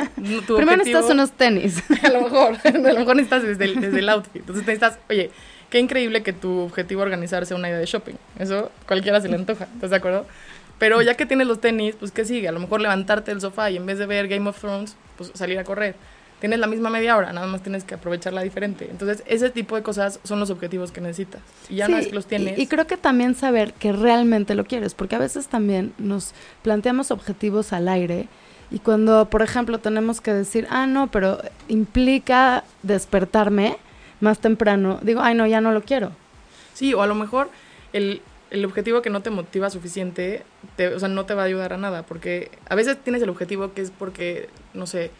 tu 0.44 0.56
Primero 0.56 0.78
necesitas 0.78 1.08
unos 1.08 1.30
tenis. 1.30 1.84
A 2.02 2.08
lo 2.08 2.22
mejor, 2.22 2.56
a 2.64 2.70
lo 2.70 2.98
mejor 2.98 3.14
necesitas 3.14 3.44
desde 3.44 3.64
el, 3.64 3.80
desde 3.80 4.00
el 4.00 4.08
outfit. 4.08 4.40
Entonces 4.40 4.66
necesitas, 4.66 4.98
oye, 5.08 5.30
qué 5.70 5.78
increíble 5.78 6.24
que 6.24 6.32
tu 6.32 6.62
objetivo 6.62 7.02
organizarse 7.02 7.54
una 7.54 7.68
idea 7.68 7.78
de 7.78 7.86
shopping. 7.86 8.14
Eso 8.40 8.72
cualquiera 8.88 9.20
se 9.20 9.28
le 9.28 9.36
antoja, 9.36 9.68
¿estás 9.72 9.90
de 9.90 9.96
acuerdo? 9.96 10.26
Pero 10.80 11.00
ya 11.00 11.14
que 11.14 11.26
tienes 11.26 11.46
los 11.46 11.60
tenis, 11.60 11.94
pues 11.94 12.10
¿qué 12.10 12.24
sigue? 12.24 12.48
A 12.48 12.52
lo 12.52 12.58
mejor 12.58 12.80
levantarte 12.80 13.30
del 13.30 13.40
sofá 13.40 13.70
y 13.70 13.76
en 13.76 13.86
vez 13.86 13.98
de 13.98 14.06
ver 14.06 14.26
Game 14.26 14.48
of 14.48 14.58
Thrones, 14.58 14.96
pues 15.16 15.30
salir 15.32 15.60
a 15.60 15.64
correr. 15.64 15.94
Tienes 16.40 16.58
la 16.58 16.66
misma 16.66 16.90
media 16.90 17.16
hora, 17.16 17.32
nada 17.32 17.46
más 17.46 17.62
tienes 17.62 17.84
que 17.84 17.94
aprovecharla 17.94 18.42
diferente. 18.42 18.88
Entonces, 18.90 19.22
ese 19.26 19.48
tipo 19.48 19.74
de 19.74 19.82
cosas 19.82 20.20
son 20.22 20.38
los 20.38 20.50
objetivos 20.50 20.92
que 20.92 21.00
necesitas. 21.00 21.40
Y 21.70 21.76
ya 21.76 21.88
no 21.88 21.96
es 21.96 22.08
que 22.08 22.14
los 22.14 22.26
tienes. 22.26 22.58
Y, 22.58 22.66
creo 22.66 22.86
que 22.86 22.98
también 22.98 23.34
saber 23.34 23.72
que 23.72 23.92
realmente 23.92 24.54
lo 24.54 24.64
quieres, 24.64 24.92
porque 24.94 25.16
a 25.16 25.18
veces 25.18 25.48
también 25.48 25.94
nos 25.96 26.32
planteamos 26.62 27.10
objetivos 27.10 27.72
al 27.72 27.88
aire. 27.88 28.28
Y 28.70 28.80
cuando, 28.80 29.30
por 29.30 29.40
ejemplo, 29.42 29.78
tenemos 29.78 30.20
que 30.20 30.34
decir, 30.34 30.66
ah, 30.70 30.86
no, 30.86 31.06
pero 31.06 31.38
implica 31.68 32.64
despertarme 32.82 33.78
más 34.20 34.38
temprano, 34.38 34.98
digo, 35.02 35.20
ay, 35.22 35.34
no, 35.34 35.46
ya 35.46 35.60
no 35.60 35.72
lo 35.72 35.82
quiero. 35.82 36.12
Sí, 36.74 36.92
o 36.92 37.00
a 37.00 37.06
lo 37.06 37.14
mejor 37.14 37.48
el, 37.92 38.20
el 38.50 38.64
objetivo 38.64 39.02
que 39.02 39.10
no 39.10 39.22
te 39.22 39.30
motiva 39.30 39.70
suficiente, 39.70 40.42
te, 40.76 40.88
o 40.88 40.98
sea, 40.98 41.08
no 41.08 41.24
te 41.26 41.34
va 41.34 41.42
a 41.42 41.46
ayudar 41.46 41.72
a 41.72 41.76
nada, 41.76 42.02
porque 42.02 42.50
a 42.68 42.74
veces 42.74 42.98
tienes 43.02 43.22
el 43.22 43.30
objetivo 43.30 43.72
que 43.72 43.82
es 43.82 43.90
porque, 43.90 44.48
no 44.74 44.86
sé, 44.86 45.10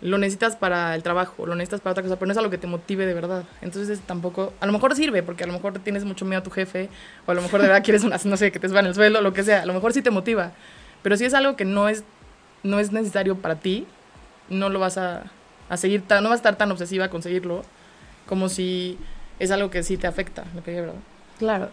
lo 0.00 0.18
necesitas 0.18 0.56
para 0.56 0.94
el 0.94 1.02
trabajo, 1.02 1.46
lo 1.46 1.54
necesitas 1.54 1.80
para 1.80 1.92
otra 1.92 2.02
cosa, 2.02 2.16
pero 2.16 2.26
no 2.26 2.32
es 2.32 2.38
algo 2.38 2.50
que 2.50 2.58
te 2.58 2.66
motive 2.66 3.06
de 3.06 3.14
verdad. 3.14 3.44
Entonces 3.62 4.00
tampoco, 4.00 4.52
a 4.60 4.66
lo 4.66 4.72
mejor 4.72 4.94
sirve, 4.94 5.22
porque 5.22 5.44
a 5.44 5.46
lo 5.46 5.52
mejor 5.52 5.78
tienes 5.80 6.04
mucho 6.04 6.24
miedo 6.24 6.40
a 6.40 6.42
tu 6.42 6.50
jefe, 6.50 6.88
o 7.26 7.30
a 7.30 7.34
lo 7.34 7.42
mejor 7.42 7.60
de 7.60 7.68
verdad 7.68 7.82
quieres, 7.82 8.04
una, 8.04 8.18
no 8.24 8.36
sé, 8.36 8.52
que 8.52 8.58
te 8.58 8.68
suban 8.68 8.86
el 8.86 8.94
suelo, 8.94 9.20
lo 9.20 9.32
que 9.32 9.42
sea, 9.42 9.62
a 9.62 9.66
lo 9.66 9.74
mejor 9.74 9.92
sí 9.92 10.02
te 10.02 10.10
motiva, 10.10 10.52
pero 11.02 11.16
si 11.16 11.24
es 11.24 11.34
algo 11.34 11.56
que 11.56 11.64
no 11.64 11.88
es, 11.88 12.04
no 12.62 12.78
es 12.78 12.92
necesario 12.92 13.36
para 13.36 13.56
ti, 13.56 13.86
no 14.48 14.68
lo 14.68 14.78
vas 14.78 14.98
a, 14.98 15.24
a 15.68 15.76
seguir, 15.76 16.02
no 16.08 16.22
vas 16.22 16.32
a 16.32 16.34
estar 16.36 16.56
tan 16.56 16.70
obsesiva 16.70 17.06
a 17.06 17.10
conseguirlo, 17.10 17.64
como 18.26 18.48
si 18.48 18.98
es 19.38 19.50
algo 19.50 19.70
que 19.70 19.82
sí 19.82 19.96
te 19.96 20.06
afecta, 20.06 20.44
que 20.64 20.80
¿verdad? 20.80 20.94
Claro. 21.38 21.70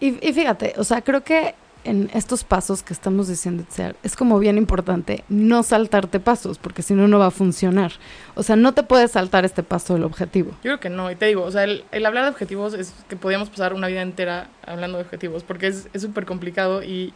Y, 0.00 0.12
fíjate, 0.12 0.74
o 0.76 0.84
sea, 0.84 1.02
creo 1.02 1.24
que 1.24 1.54
en 1.84 2.10
estos 2.14 2.44
pasos 2.44 2.82
que 2.82 2.92
estamos 2.92 3.28
diciendo, 3.28 3.64
es 4.02 4.16
como 4.16 4.38
bien 4.38 4.58
importante 4.58 5.24
no 5.28 5.62
saltarte 5.62 6.20
pasos, 6.20 6.58
porque 6.58 6.82
si 6.82 6.94
no, 6.94 7.08
no 7.08 7.18
va 7.18 7.26
a 7.26 7.30
funcionar. 7.30 7.92
O 8.34 8.42
sea, 8.42 8.56
no 8.56 8.72
te 8.72 8.82
puedes 8.82 9.12
saltar 9.12 9.44
este 9.44 9.62
paso 9.62 9.94
del 9.94 10.04
objetivo. 10.04 10.50
Yo 10.50 10.62
creo 10.62 10.80
que 10.80 10.90
no, 10.90 11.10
y 11.10 11.16
te 11.16 11.26
digo, 11.26 11.42
o 11.42 11.50
sea, 11.50 11.64
el, 11.64 11.84
hablar 12.06 12.24
de 12.24 12.30
objetivos 12.30 12.74
es 12.74 12.94
que 13.08 13.16
podríamos 13.16 13.50
pasar 13.50 13.74
una 13.74 13.86
vida 13.86 14.02
entera 14.02 14.48
hablando 14.66 14.98
de 14.98 15.04
objetivos, 15.04 15.44
porque 15.44 15.68
es 15.68 15.88
súper 15.96 16.24
complicado 16.24 16.82
y 16.82 17.12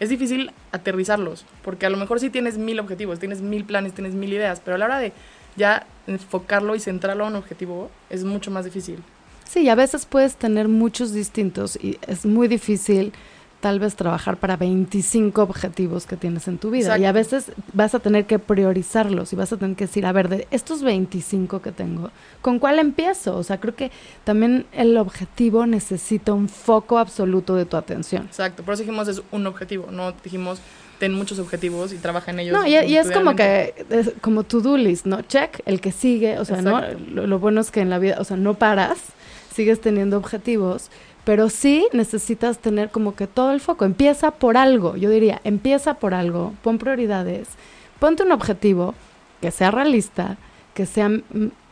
es 0.00 0.08
difícil 0.08 0.50
aterrizarlos, 0.72 1.44
porque 1.62 1.86
a 1.86 1.90
lo 1.90 1.96
mejor 1.96 2.20
sí 2.20 2.30
tienes 2.30 2.56
mil 2.58 2.80
objetivos, 2.80 3.18
tienes 3.18 3.42
mil 3.42 3.64
planes, 3.64 3.92
tienes 3.92 4.14
mil 4.14 4.32
ideas, 4.32 4.60
pero 4.64 4.76
a 4.76 4.78
la 4.78 4.86
hora 4.86 4.98
de 4.98 5.12
ya 5.56 5.86
enfocarlo 6.06 6.74
y 6.74 6.80
centrarlo 6.80 7.24
en 7.24 7.32
un 7.32 7.36
objetivo 7.36 7.90
es 8.08 8.24
mucho 8.24 8.50
más 8.50 8.64
difícil. 8.64 9.02
Sí, 9.44 9.68
a 9.68 9.74
veces 9.74 10.06
puedes 10.06 10.36
tener 10.36 10.68
muchos 10.68 11.12
distintos 11.12 11.76
y 11.76 11.98
es 12.06 12.24
muy 12.24 12.48
difícil 12.48 13.12
tal 13.60 13.78
vez 13.78 13.94
trabajar 13.94 14.38
para 14.38 14.56
25 14.56 15.42
objetivos 15.42 16.06
que 16.06 16.16
tienes 16.16 16.48
en 16.48 16.58
tu 16.58 16.70
vida. 16.70 16.86
Exacto. 16.86 17.02
Y 17.02 17.06
a 17.06 17.12
veces 17.12 17.52
vas 17.72 17.94
a 17.94 17.98
tener 17.98 18.24
que 18.26 18.38
priorizarlos 18.38 19.32
y 19.32 19.36
vas 19.36 19.52
a 19.52 19.58
tener 19.58 19.76
que 19.76 19.86
decir, 19.86 20.06
a 20.06 20.12
ver, 20.12 20.28
de 20.28 20.48
estos 20.50 20.82
25 20.82 21.60
que 21.60 21.70
tengo, 21.70 22.10
¿con 22.40 22.58
cuál 22.58 22.78
empiezo? 22.78 23.36
O 23.36 23.42
sea, 23.42 23.60
creo 23.60 23.76
que 23.76 23.90
también 24.24 24.66
el 24.72 24.96
objetivo 24.96 25.66
necesita 25.66 26.32
un 26.32 26.48
foco 26.48 26.98
absoluto 26.98 27.54
de 27.54 27.66
tu 27.66 27.76
atención. 27.76 28.24
Exacto, 28.24 28.62
por 28.62 28.74
eso 28.74 28.82
dijimos 28.82 29.08
es 29.08 29.22
un 29.30 29.46
objetivo, 29.46 29.88
no 29.90 30.12
dijimos 30.12 30.60
ten 30.98 31.14
muchos 31.14 31.38
objetivos 31.38 31.94
y 31.94 31.96
trabaja 31.96 32.30
en 32.30 32.40
ellos. 32.40 32.52
No, 32.52 32.66
y, 32.66 32.72
y 32.72 32.96
es 32.96 33.10
como 33.10 33.34
que, 33.34 33.86
es 33.88 34.12
como 34.20 34.44
to-do 34.44 34.76
list, 34.76 35.06
¿no? 35.06 35.22
Check, 35.22 35.62
el 35.64 35.80
que 35.80 35.92
sigue, 35.92 36.38
o 36.38 36.44
sea, 36.44 36.60
¿no? 36.60 36.82
Lo, 37.10 37.26
lo 37.26 37.38
bueno 37.38 37.62
es 37.62 37.70
que 37.70 37.80
en 37.80 37.88
la 37.88 37.98
vida, 37.98 38.16
o 38.18 38.24
sea, 38.24 38.36
no 38.36 38.54
paras, 38.54 38.98
sigues 39.52 39.80
teniendo 39.80 40.18
objetivos, 40.18 40.90
pero 41.30 41.48
sí 41.48 41.86
necesitas 41.92 42.58
tener 42.58 42.90
como 42.90 43.14
que 43.14 43.28
todo 43.28 43.52
el 43.52 43.60
foco. 43.60 43.84
Empieza 43.84 44.32
por 44.32 44.56
algo, 44.56 44.96
yo 44.96 45.08
diría, 45.08 45.40
empieza 45.44 45.94
por 45.94 46.12
algo, 46.12 46.54
pon 46.60 46.78
prioridades, 46.78 47.46
ponte 48.00 48.24
un 48.24 48.32
objetivo 48.32 48.96
que 49.40 49.52
sea 49.52 49.70
realista, 49.70 50.38
que 50.74 50.86
sea 50.86 51.08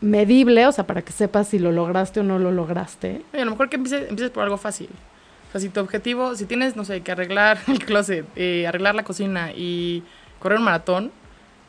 medible, 0.01 0.65
o 0.65 0.71
sea, 0.71 0.87
para 0.87 1.03
que 1.03 1.11
sepas 1.11 1.49
si 1.49 1.59
lo 1.59 1.73
lograste 1.73 2.21
o 2.21 2.23
no 2.23 2.39
lo 2.39 2.53
lograste. 2.53 3.25
Oye, 3.33 3.43
a 3.43 3.45
lo 3.47 3.51
mejor 3.51 3.69
que 3.69 3.75
empieces, 3.75 4.09
empieces 4.09 4.31
por 4.31 4.45
algo 4.45 4.59
fácil. 4.59 4.91
O 5.49 5.51
sea, 5.51 5.61
si 5.61 5.71
tu 5.71 5.81
objetivo, 5.81 6.37
si 6.37 6.45
tienes, 6.45 6.77
no 6.77 6.85
sé, 6.85 7.01
que 7.01 7.11
arreglar 7.11 7.59
el 7.67 7.85
closet, 7.85 8.27
eh, 8.37 8.65
arreglar 8.65 8.95
la 8.95 9.03
cocina 9.03 9.51
y 9.51 10.05
correr 10.39 10.61
un 10.61 10.67
maratón, 10.67 11.11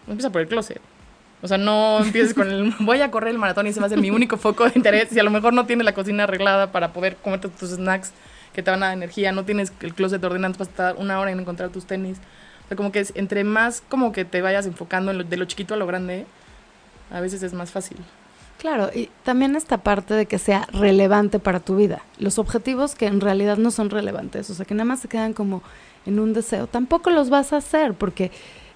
empieza 0.08 0.32
por 0.32 0.42
el 0.42 0.48
closet. 0.48 0.80
O 1.42 1.48
sea, 1.48 1.58
no 1.58 2.00
empieces 2.04 2.34
con 2.34 2.50
el 2.50 2.74
voy 2.80 3.02
a 3.02 3.12
correr 3.12 3.30
el 3.32 3.38
maratón 3.40 3.66
y 3.68 3.70
ese 3.70 3.80
va 3.80 3.86
a 3.86 3.90
ser 3.90 4.00
mi 4.00 4.12
único 4.12 4.38
foco 4.38 4.66
de 4.66 4.74
interés. 4.76 5.10
Si 5.10 5.20
a 5.20 5.24
lo 5.24 5.32
mejor 5.32 5.54
no 5.54 5.66
tienes 5.66 5.86
la 5.86 5.94
cocina 5.94 6.24
arreglada 6.24 6.72
para 6.72 6.92
poder 6.94 7.16
comerte 7.18 7.48
tus 7.50 7.70
snacks 7.70 8.12
que 8.54 8.62
te 8.64 8.72
van 8.72 8.84
a 8.84 8.88
dar 8.88 8.96
energía, 8.96 9.32
no 9.32 9.46
tienes 9.46 9.72
el 9.82 9.94
closet 9.94 10.24
ordenado, 10.24 10.54
vas 10.58 10.68
a 10.68 10.72
estar 10.72 10.96
una 10.98 11.20
hora 11.20 11.32
en 11.32 11.40
encontrar 11.40 11.70
tus 11.70 11.86
tenis. 11.86 12.18
O 12.66 12.68
sea, 12.68 12.76
como 12.78 12.92
que 12.92 13.00
es, 13.00 13.14
entre 13.16 13.44
más 13.44 13.82
como 13.88 14.12
que 14.12 14.26
te 14.26 14.42
vayas 14.42 14.66
enfocando 14.66 15.12
en 15.12 15.20
lo- 15.20 15.24
de 15.24 15.38
lo 15.38 15.46
chiquito 15.46 15.74
a 15.74 15.78
lo 15.78 15.88
grande, 15.88 16.26
a 17.12 17.22
veces 17.22 17.42
es 17.44 17.54
más 17.54 17.72
fácil. 17.72 17.98
Claro, 18.58 18.90
y 18.94 19.10
también 19.24 19.56
esta 19.56 19.78
parte 19.78 20.14
de 20.16 20.26
que 20.26 20.38
sea 20.38 20.68
relevante 20.74 21.40
para 21.40 21.62
tu 21.62 21.78
vida. 21.78 22.02
Los 22.18 22.38
objetivos 22.40 22.94
que 22.96 23.06
en 23.08 23.22
realidad 23.22 23.56
no 23.58 23.72
son 23.72 23.90
relevantes, 23.90 24.50
o 24.50 24.54
sea, 24.54 24.66
que 24.66 24.74
nada 24.74 24.84
más 24.86 25.00
se 25.00 25.08
quedan 25.08 25.32
como 25.34 25.64
en 26.06 26.20
un 26.20 26.34
deseo, 26.34 26.68
tampoco 26.68 27.10
los 27.10 27.30
vas 27.30 27.54
a 27.54 27.58
hacer 27.58 27.94
porque 27.94 28.32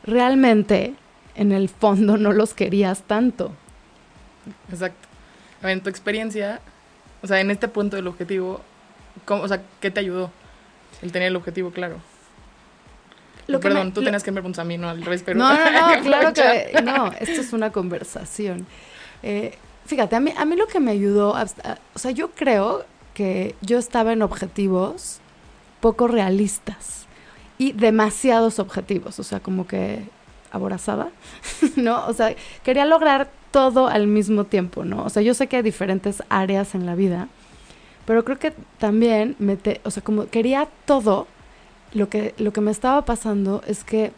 realmente 0.05 0.93
en 1.35 1.51
el 1.51 1.69
fondo 1.69 2.17
no 2.17 2.31
los 2.33 2.53
querías 2.53 3.03
tanto. 3.03 3.51
Exacto. 4.71 5.07
A 5.61 5.67
ver, 5.67 5.73
en 5.77 5.83
tu 5.83 5.89
experiencia, 5.89 6.59
o 7.21 7.27
sea, 7.27 7.39
en 7.39 7.51
este 7.51 7.67
punto 7.67 7.95
del 7.95 8.07
objetivo, 8.07 8.61
¿cómo, 9.25 9.43
o 9.43 9.47
sea, 9.47 9.61
¿qué 9.79 9.91
te 9.91 9.99
ayudó 10.01 10.31
el 11.01 11.11
tener 11.11 11.29
el 11.29 11.35
objetivo 11.35 11.71
claro? 11.71 11.97
Lo 13.47 13.59
que 13.59 13.67
Perdón, 13.69 13.87
me- 13.87 13.93
tú 13.93 14.01
lo- 14.01 14.05
tenías 14.05 14.23
que 14.23 14.31
me 14.31 14.39
a 14.41 14.63
mí, 14.63 14.77
no 14.77 14.89
al 14.89 15.01
revés, 15.03 15.21
pero... 15.23 15.39
No, 15.39 15.53
no, 15.53 15.95
no, 15.97 16.01
claro 16.03 16.33
que 16.33 16.81
no, 16.83 17.11
esto 17.19 17.41
es 17.41 17.51
una 17.53 17.71
conversación. 17.71 18.65
Eh, 19.21 19.57
fíjate, 19.85 20.15
a 20.15 20.19
mí, 20.19 20.33
a 20.37 20.45
mí 20.45 20.55
lo 20.55 20.67
que 20.67 20.79
me 20.79 20.91
ayudó, 20.91 21.35
a- 21.35 21.41
a- 21.41 21.77
o 21.93 21.99
sea, 21.99 22.11
yo 22.11 22.31
creo 22.31 22.85
que 23.13 23.55
yo 23.61 23.77
estaba 23.77 24.13
en 24.13 24.21
objetivos 24.21 25.19
poco 25.81 26.07
realistas 26.07 27.05
y 27.57 27.73
demasiados 27.73 28.59
objetivos, 28.59 29.19
o 29.19 29.23
sea, 29.23 29.39
como 29.41 29.67
que 29.67 30.03
aborazada, 30.53 31.09
¿no? 31.75 32.05
O 32.07 32.13
sea, 32.13 32.33
quería 32.63 32.85
lograr 32.85 33.29
todo 33.51 33.87
al 33.87 34.07
mismo 34.07 34.45
tiempo, 34.45 34.85
¿no? 34.85 35.03
O 35.03 35.09
sea, 35.09 35.21
yo 35.21 35.33
sé 35.33 35.47
que 35.47 35.57
hay 35.57 35.63
diferentes 35.63 36.23
áreas 36.29 36.73
en 36.75 36.85
la 36.85 36.95
vida, 36.95 37.27
pero 38.05 38.23
creo 38.23 38.39
que 38.39 38.53
también, 38.79 39.35
me 39.39 39.57
te- 39.57 39.81
o 39.83 39.91
sea, 39.91 40.01
como 40.03 40.27
quería 40.27 40.67
todo, 40.85 41.27
lo 41.93 42.09
que, 42.09 42.33
lo 42.37 42.51
que 42.53 42.61
me 42.61 42.71
estaba 42.71 43.05
pasando 43.05 43.61
es 43.67 43.83
que 43.83 44.11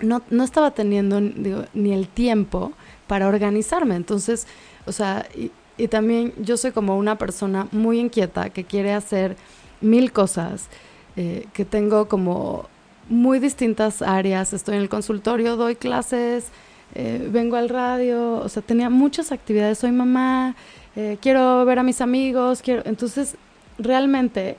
no, 0.00 0.22
no 0.30 0.44
estaba 0.44 0.70
teniendo 0.72 1.20
ni 1.20 1.92
el 1.92 2.08
tiempo 2.08 2.72
para 3.06 3.28
organizarme. 3.28 3.94
Entonces, 3.96 4.46
o 4.86 4.92
sea, 4.92 5.26
y, 5.36 5.50
y 5.76 5.88
también 5.88 6.32
yo 6.38 6.56
soy 6.56 6.72
como 6.72 6.96
una 6.96 7.18
persona 7.18 7.68
muy 7.72 8.00
inquieta 8.00 8.50
que 8.50 8.64
quiere 8.64 8.92
hacer 8.94 9.36
mil 9.80 10.12
cosas, 10.12 10.68
eh, 11.16 11.46
que 11.52 11.64
tengo 11.64 12.08
como 12.08 12.68
muy 13.12 13.38
distintas 13.38 14.02
áreas. 14.02 14.52
Estoy 14.52 14.76
en 14.76 14.82
el 14.82 14.88
consultorio, 14.88 15.56
doy 15.56 15.76
clases, 15.76 16.46
eh, 16.94 17.28
vengo 17.30 17.56
al 17.56 17.68
radio, 17.68 18.34
o 18.34 18.48
sea, 18.48 18.62
tenía 18.62 18.90
muchas 18.90 19.30
actividades. 19.30 19.78
Soy 19.78 19.92
mamá, 19.92 20.56
eh, 20.96 21.18
quiero 21.20 21.64
ver 21.64 21.78
a 21.78 21.82
mis 21.82 22.00
amigos, 22.00 22.62
quiero. 22.62 22.82
Entonces, 22.84 23.36
realmente 23.78 24.56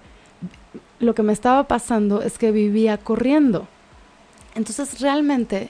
lo 1.00 1.13
que 1.13 1.24
me 1.24 1.33
estaba 1.33 1.67
pasando 1.67 2.22
es 2.22 2.38
que 2.38 2.51
vivía 2.51 2.98
corriendo. 2.98 3.67
Entonces, 4.55 5.01
realmente, 5.01 5.69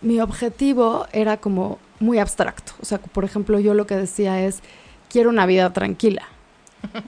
mi 0.00 0.20
objetivo 0.20 1.06
era 1.12 1.36
como 1.36 1.78
muy 2.00 2.18
abstracto. 2.18 2.72
O 2.80 2.84
sea, 2.84 2.98
por 2.98 3.24
ejemplo, 3.24 3.58
yo 3.58 3.74
lo 3.74 3.86
que 3.86 3.96
decía 3.96 4.40
es, 4.42 4.60
quiero 5.08 5.30
una 5.30 5.46
vida 5.46 5.72
tranquila. 5.72 6.22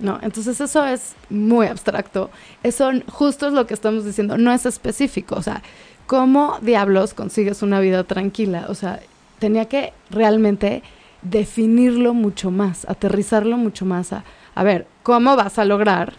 ¿No? 0.01 0.19
Entonces 0.23 0.61
eso 0.61 0.85
es 0.87 1.15
muy 1.31 1.67
abstracto. 1.67 2.31
Eso 2.63 2.91
justo 3.09 3.47
es 3.49 3.53
lo 3.53 3.67
que 3.67 3.75
estamos 3.75 4.05
diciendo, 4.05 4.39
no 4.39 4.53
es 4.53 4.67
específico. 4.67 5.35
O 5.37 5.43
sea, 5.43 5.63
¿cómo 6.07 6.59
diablos 6.63 7.15
consigues 7.15 7.63
una 7.63 7.81
vida 7.81 8.05
tranquila? 8.05 8.67
O 8.69 8.75
sea, 8.75 9.01
tenía 9.39 9.67
que 9.67 9.93
realmente 10.11 10.83
definirlo 11.23 12.15
mucho 12.15 12.51
más, 12.51 12.87
aterrizarlo 12.89 13.57
mucho 13.57 13.85
más 13.85 14.13
a, 14.13 14.25
a 14.55 14.63
ver, 14.63 14.87
¿cómo 15.03 15.37
vas 15.37 15.59
a 15.59 15.65
lograr 15.65 16.15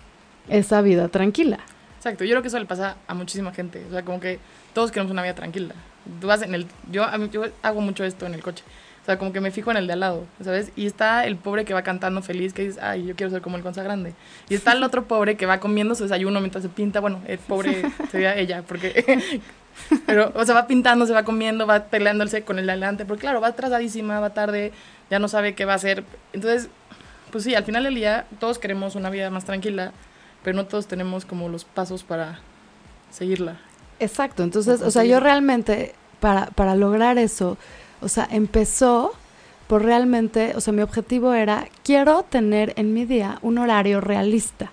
esa 0.50 0.82
vida 0.82 1.08
tranquila? 1.08 1.60
Exacto, 1.98 2.24
yo 2.24 2.32
creo 2.32 2.42
que 2.42 2.50
eso 2.50 2.60
le 2.60 2.66
pasa 2.66 2.98
a 3.08 3.14
muchísima 3.14 3.52
gente. 3.52 3.84
O 3.88 3.92
sea, 3.92 4.04
como 4.04 4.20
que 4.20 4.40
todos 4.74 4.92
queremos 4.92 5.12
una 5.12 5.24
vida 5.24 5.34
tranquila. 5.34 5.74
Tú 6.22 6.28
vas 6.28 6.42
en 6.44 6.54
el. 6.54 6.68
Yo, 6.92 7.04
yo 7.32 7.46
hago 7.64 7.82
mucho 7.82 8.04
esto 8.04 8.26
en 8.28 8.36
el 8.36 8.44
coche. 8.44 8.64
O 9.06 9.08
sea, 9.08 9.20
como 9.20 9.32
que 9.32 9.40
me 9.40 9.52
fijo 9.52 9.70
en 9.70 9.78
el 9.78 9.86
de 9.86 9.94
al 9.94 10.00
lado, 10.00 10.26
¿sabes? 10.44 10.72
Y 10.76 10.88
está 10.88 11.28
el 11.28 11.36
pobre 11.36 11.64
que 11.64 11.76
va 11.76 11.84
cantando 11.84 12.24
feliz, 12.24 12.54
que 12.54 12.64
dice, 12.64 12.80
ay, 12.82 13.06
yo 13.06 13.16
quiero 13.16 13.30
ser 13.30 13.44
como 13.44 13.56
el 13.56 13.62
Consa 13.62 13.84
Grande. 13.84 14.16
Y 14.50 14.56
está 14.56 14.72
el 14.72 14.82
otro 14.82 15.04
pobre 15.06 15.38
que 15.38 15.46
va 15.46 15.60
comiendo 15.60 15.94
su 15.94 16.02
desayuno 16.02 16.40
mientras 16.40 16.64
se 16.64 16.70
pinta. 16.70 17.02
Bueno, 17.02 17.22
el 17.28 17.38
pobre 17.38 17.84
sería 18.12 18.36
ella, 18.36 18.64
porque. 18.68 19.42
Pero, 20.08 20.32
o 20.34 20.44
sea, 20.44 20.56
va 20.56 20.66
pintando, 20.66 21.06
se 21.06 21.14
va 21.14 21.22
comiendo, 21.22 21.68
va 21.68 21.84
peleándose 21.84 22.42
con 22.42 22.58
el 22.58 22.66
de 22.66 22.72
adelante. 22.72 23.06
Porque, 23.06 23.22
claro, 23.22 23.42
va 23.42 23.50
atrasadísima, 23.50 24.20
va 24.20 24.32
tarde, 24.32 24.72
ya 25.12 25.20
no 25.20 25.28
sabe 25.28 25.54
qué 25.54 25.66
va 25.66 25.74
a 25.74 25.76
hacer. 25.76 26.04
Entonces, 26.34 26.70
pues 27.32 27.44
sí, 27.44 27.54
al 27.54 27.64
final 27.64 27.84
del 27.84 27.94
día, 27.94 28.26
todos 28.40 28.58
queremos 28.58 28.96
una 28.96 29.12
vida 29.12 29.30
más 29.30 29.46
tranquila, 29.46 29.92
pero 30.44 30.56
no 30.56 30.66
todos 30.66 30.88
tenemos 30.88 31.26
como 31.26 31.48
los 31.48 31.64
pasos 31.64 32.04
para 32.04 32.40
seguirla. 33.12 33.60
Exacto, 34.00 34.42
entonces, 34.42 34.82
o 34.82 34.90
sea, 34.90 35.04
yo 35.04 35.20
realmente, 35.20 35.94
para, 36.20 36.48
para 36.48 36.76
lograr 36.76 37.20
eso, 37.20 37.60
o 38.06 38.08
sea, 38.08 38.28
empezó 38.32 39.14
por 39.68 39.84
realmente, 39.84 40.54
o 40.56 40.62
sea, 40.62 40.74
mi 40.74 40.84
objetivo 40.84 41.34
era, 41.34 41.68
quiero 41.84 42.24
tener 42.24 42.74
en 42.76 42.94
mi 42.94 43.06
día 43.06 43.40
un 43.42 43.58
horario 43.58 44.00
realista, 44.00 44.72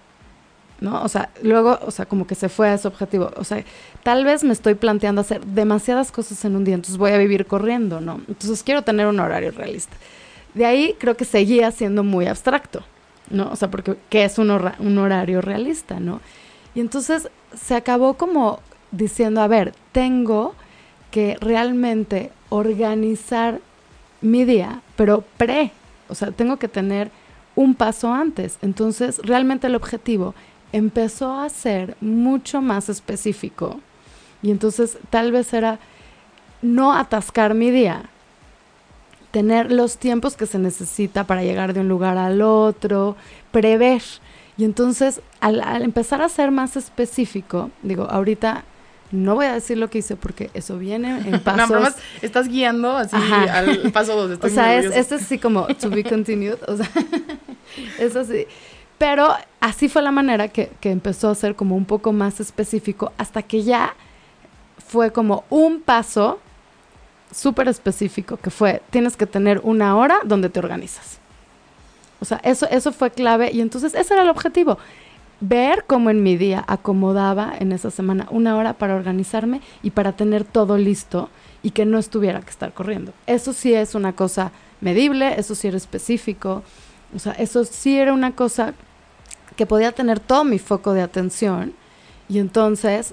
¿no? 0.81 1.03
O 1.03 1.09
sea, 1.09 1.31
luego, 1.43 1.79
o 1.87 1.91
sea, 1.91 2.05
como 2.05 2.27
que 2.27 2.35
se 2.35 2.51
fue 2.51 2.69
a 2.69 2.75
ese 2.75 2.89
objetivo, 2.89 3.31
o 3.37 3.45
sea, 3.45 3.65
tal 4.03 4.27
vez 4.27 4.45
me 4.45 4.53
estoy 4.53 4.75
planteando 4.75 5.23
hacer 5.23 5.45
demasiadas 5.47 6.13
cosas 6.13 6.45
en 6.45 6.57
un 6.57 6.65
día, 6.65 6.75
entonces 6.75 6.99
voy 6.99 7.13
a 7.13 7.17
vivir 7.19 7.47
corriendo, 7.47 8.03
¿no? 8.03 8.21
Entonces 8.29 8.63
quiero 8.63 8.83
tener 8.83 9.07
un 9.07 9.19
horario 9.19 9.51
realista. 9.51 9.97
De 10.53 10.67
ahí 10.67 10.95
creo 10.99 11.17
que 11.17 11.25
seguía 11.25 11.71
siendo 11.71 12.05
muy 12.05 12.27
abstracto, 12.27 12.85
¿no? 13.31 13.51
O 13.51 13.57
sea, 13.57 13.71
porque 13.71 13.97
¿qué 14.11 14.25
es 14.25 14.37
un, 14.37 14.51
un 14.51 14.99
horario 14.99 15.41
realista, 15.41 16.01
¿no? 16.01 16.21
Y 16.75 16.81
entonces 16.81 17.31
se 17.59 17.75
acabó 17.75 18.15
como 18.15 18.61
diciendo, 18.91 19.41
a 19.41 19.47
ver, 19.47 19.73
tengo 19.93 20.55
que 21.11 21.39
realmente 21.41 22.31
organizar 22.53 23.61
mi 24.21 24.45
día, 24.45 24.83
pero 24.95 25.25
pre, 25.39 25.73
o 26.09 26.15
sea, 26.15 26.31
tengo 26.31 26.59
que 26.59 26.69
tener 26.69 27.11
un 27.55 27.75
paso 27.75 28.13
antes. 28.13 28.59
Entonces, 28.61 29.19
realmente 29.25 29.67
el 29.67 29.75
objetivo 29.75 30.35
empezó 30.73 31.39
a 31.39 31.49
ser 31.49 31.97
mucho 32.01 32.61
más 32.61 32.89
específico. 32.89 33.81
Y 34.43 34.51
entonces 34.51 34.99
tal 35.11 35.33
vez 35.33 35.53
era 35.55 35.79
no 36.61 36.93
atascar 36.93 37.55
mi 37.55 37.71
día, 37.71 38.05
tener 39.31 39.73
los 39.73 39.97
tiempos 39.97 40.37
que 40.37 40.47
se 40.47 40.59
necesita 40.59 41.25
para 41.25 41.43
llegar 41.43 41.73
de 41.73 41.81
un 41.81 41.89
lugar 41.89 42.19
al 42.19 42.43
otro, 42.43 43.17
prever. 43.51 44.03
Y 44.59 44.65
entonces, 44.65 45.23
al, 45.41 45.63
al 45.63 45.83
empezar 45.83 46.21
a 46.21 46.29
ser 46.29 46.51
más 46.51 46.77
específico, 46.77 47.71
digo, 47.83 48.05
ahorita 48.05 48.65
no 49.13 49.35
voy 49.35 49.47
a 49.47 49.55
decir 49.55 49.79
lo 49.79 49.89
que 49.91 49.99
hice 49.99 50.17
porque 50.17 50.51
eso 50.55 50.79
viene 50.79 51.19
en 51.21 51.31
No, 51.33 51.41
pasos. 51.43 51.69
pero 51.69 51.81
más 51.81 51.97
estás 52.23 52.49
guiando 52.49 52.97
así 52.97 53.15
Ajá. 53.15 53.59
al 53.59 53.93
paso 53.93 54.17
dos. 54.17 54.31
o 54.31 54.33
Estoy 54.35 54.51
sea, 54.51 54.75
es, 54.77 54.87
es 54.87 55.13
así 55.13 55.39
como 55.39 55.67
to 55.67 55.91
be 55.91 56.03
continued. 56.03 56.59
O 56.67 56.77
sea, 56.77 56.89
es 57.99 58.17
así. 58.17 58.47
Pero 58.99 59.35
así 59.61 59.89
fue 59.89 60.03
la 60.03 60.13
manera 60.13 60.49
que, 60.49 60.71
que 60.81 60.91
empezó 60.91 61.29
a 61.31 61.35
ser 61.35 61.55
como 61.57 61.77
un 61.77 61.85
poco 61.85 62.13
más 62.13 62.41
específico 62.41 63.13
hasta 63.19 63.43
que 63.43 63.63
ya 63.63 63.95
fue 64.87 65.13
como 65.13 65.45
un 65.51 65.81
paso 65.81 66.39
súper 67.35 67.67
específico 67.69 68.37
que 68.37 68.51
fue, 68.51 68.83
tienes 68.91 69.17
que 69.17 69.27
tener 69.27 69.61
una 69.65 69.97
hora 69.97 70.19
donde 70.25 70.49
te 70.51 70.59
organizas. 70.61 71.19
O 72.21 72.25
sea, 72.25 72.41
eso, 72.45 72.69
eso 72.71 72.93
fue 72.93 73.11
clave 73.11 73.51
y 73.53 73.61
entonces 73.61 73.95
ese 73.95 74.15
era 74.15 74.23
el 74.23 74.29
objetivo. 74.29 74.79
Ver 75.43 75.85
cómo 75.89 76.09
en 76.09 76.23
mi 76.23 76.37
día 76.37 76.65
acomodaba 76.69 77.53
en 77.59 77.73
esa 77.73 77.91
semana 77.91 78.29
una 78.31 78.57
hora 78.57 78.75
para 78.75 78.95
organizarme 78.95 79.61
y 79.83 79.91
para 79.91 80.13
tener 80.13 80.45
todo 80.45 80.79
listo 80.79 81.31
y 81.65 81.73
que 81.73 81.85
no 81.85 81.99
estuviera 81.99 82.41
que 82.41 82.51
estar 82.51 82.73
corriendo. 82.73 83.13
Eso 83.27 83.53
sí 83.53 83.75
es 83.75 83.97
una 83.97 84.13
cosa 84.15 84.53
medible, 84.81 85.39
eso 85.39 85.57
sí 85.57 85.67
era 85.67 85.77
específico, 85.77 86.63
o 87.15 87.19
sea, 87.19 87.33
eso 87.33 87.65
sí 87.65 87.99
era 87.99 88.13
una 88.13 88.37
cosa 88.37 88.75
que 89.57 89.67
podía 89.67 89.91
tener 89.91 90.21
todo 90.21 90.45
mi 90.45 90.61
foco 90.61 90.93
de 90.93 91.03
atención 91.03 91.75
y 92.29 92.39
entonces, 92.39 93.13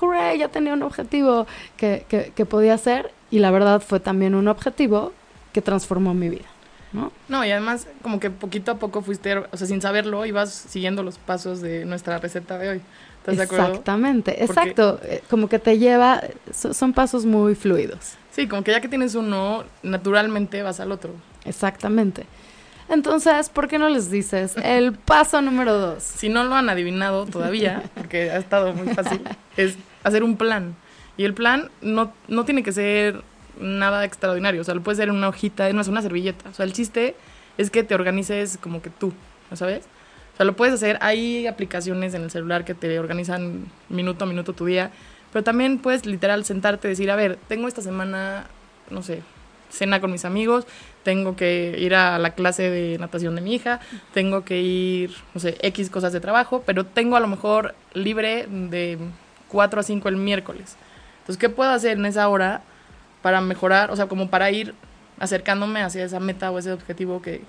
hurray, 0.00 0.38
ya 0.38 0.48
tenía 0.48 0.74
un 0.74 0.82
objetivo 0.84 1.48
que, 1.76 2.06
que, 2.08 2.32
que 2.36 2.46
podía 2.46 2.74
hacer 2.74 3.10
y 3.32 3.40
la 3.40 3.50
verdad 3.50 3.82
fue 3.82 3.98
también 3.98 4.36
un 4.36 4.46
objetivo 4.46 5.12
que 5.52 5.60
transformó 5.60 6.14
mi 6.14 6.28
vida. 6.28 6.46
¿No? 6.92 7.10
No, 7.28 7.44
y 7.44 7.50
además 7.50 7.86
como 8.02 8.20
que 8.20 8.30
poquito 8.30 8.72
a 8.72 8.74
poco 8.78 9.00
fuiste, 9.02 9.36
o 9.36 9.56
sea, 9.56 9.66
sin 9.66 9.80
saberlo, 9.80 10.26
ibas 10.26 10.52
siguiendo 10.52 11.02
los 11.02 11.16
pasos 11.18 11.60
de 11.62 11.84
nuestra 11.86 12.18
receta 12.18 12.58
de 12.58 12.68
hoy. 12.68 12.80
¿Estás 13.18 13.36
de 13.36 13.42
acuerdo? 13.44 13.66
Exactamente, 13.68 14.42
exacto. 14.44 15.00
Eh, 15.04 15.22
como 15.30 15.48
que 15.48 15.58
te 15.58 15.78
lleva, 15.78 16.22
so- 16.52 16.74
son 16.74 16.92
pasos 16.92 17.24
muy 17.24 17.54
fluidos. 17.54 18.14
Sí, 18.32 18.46
como 18.48 18.62
que 18.64 18.72
ya 18.72 18.80
que 18.80 18.88
tienes 18.88 19.14
uno, 19.14 19.64
naturalmente 19.82 20.62
vas 20.62 20.80
al 20.80 20.90
otro. 20.92 21.12
Exactamente. 21.44 22.26
Entonces, 22.88 23.48
¿por 23.48 23.68
qué 23.68 23.78
no 23.78 23.88
les 23.88 24.10
dices 24.10 24.54
el 24.62 24.92
paso 25.06 25.40
número 25.40 25.72
dos? 25.78 26.02
Si 26.02 26.28
no 26.28 26.44
lo 26.44 26.54
han 26.54 26.68
adivinado 26.68 27.24
todavía, 27.26 27.84
porque 27.94 28.30
ha 28.30 28.36
estado 28.38 28.74
muy 28.74 28.92
fácil, 28.94 29.22
es 29.56 29.76
hacer 30.04 30.24
un 30.24 30.36
plan. 30.36 30.74
Y 31.16 31.24
el 31.24 31.32
plan 31.34 31.70
no, 31.80 32.12
no 32.28 32.44
tiene 32.44 32.62
que 32.62 32.72
ser 32.72 33.22
nada 33.60 34.04
extraordinario, 34.04 34.60
o 34.60 34.64
sea, 34.64 34.74
lo 34.74 34.82
puede 34.82 34.96
ser 34.96 35.08
en 35.08 35.16
una 35.16 35.28
hojita, 35.28 35.68
en 35.68 35.78
una, 35.78 35.88
una 35.88 36.02
servilleta. 36.02 36.50
O 36.50 36.54
sea, 36.54 36.64
el 36.64 36.72
chiste 36.72 37.14
es 37.58 37.70
que 37.70 37.82
te 37.82 37.94
organices 37.94 38.58
como 38.58 38.82
que 38.82 38.90
tú, 38.90 39.12
¿no 39.50 39.56
sabes? 39.56 39.84
O 40.34 40.36
sea, 40.36 40.46
lo 40.46 40.54
puedes 40.54 40.74
hacer, 40.74 40.98
hay 41.00 41.46
aplicaciones 41.46 42.14
en 42.14 42.22
el 42.22 42.30
celular 42.30 42.64
que 42.64 42.74
te 42.74 42.98
organizan 42.98 43.66
minuto 43.88 44.24
a 44.24 44.28
minuto 44.28 44.52
tu 44.52 44.64
día, 44.64 44.90
pero 45.32 45.44
también 45.44 45.78
puedes 45.78 46.06
literal 46.06 46.44
sentarte 46.44 46.88
y 46.88 46.90
decir, 46.90 47.10
a 47.10 47.16
ver, 47.16 47.38
tengo 47.48 47.68
esta 47.68 47.82
semana, 47.82 48.46
no 48.90 49.02
sé, 49.02 49.22
cena 49.70 50.00
con 50.00 50.12
mis 50.12 50.24
amigos, 50.24 50.66
tengo 51.02 51.36
que 51.36 51.76
ir 51.78 51.94
a 51.94 52.18
la 52.18 52.30
clase 52.34 52.70
de 52.70 52.98
natación 52.98 53.34
de 53.34 53.40
mi 53.40 53.54
hija, 53.54 53.80
tengo 54.12 54.44
que 54.44 54.60
ir, 54.60 55.14
no 55.34 55.40
sé, 55.40 55.56
X 55.62 55.90
cosas 55.90 56.12
de 56.12 56.20
trabajo, 56.20 56.62
pero 56.64 56.84
tengo 56.84 57.16
a 57.16 57.20
lo 57.20 57.26
mejor 57.26 57.74
libre 57.94 58.46
de 58.48 58.98
4 59.48 59.80
a 59.80 59.82
5 59.82 60.08
el 60.08 60.16
miércoles. 60.16 60.76
Entonces, 61.20 61.38
¿qué 61.38 61.48
puedo 61.48 61.70
hacer 61.70 61.98
en 61.98 62.06
esa 62.06 62.28
hora 62.28 62.62
para 63.22 63.40
mejorar, 63.40 63.90
o 63.90 63.96
sea, 63.96 64.06
como 64.06 64.28
para 64.28 64.50
ir 64.50 64.74
acercándome 65.18 65.82
hacia 65.82 66.04
esa 66.04 66.20
meta 66.20 66.50
o 66.50 66.58
ese 66.58 66.72
objetivo 66.72 67.22
que, 67.22 67.44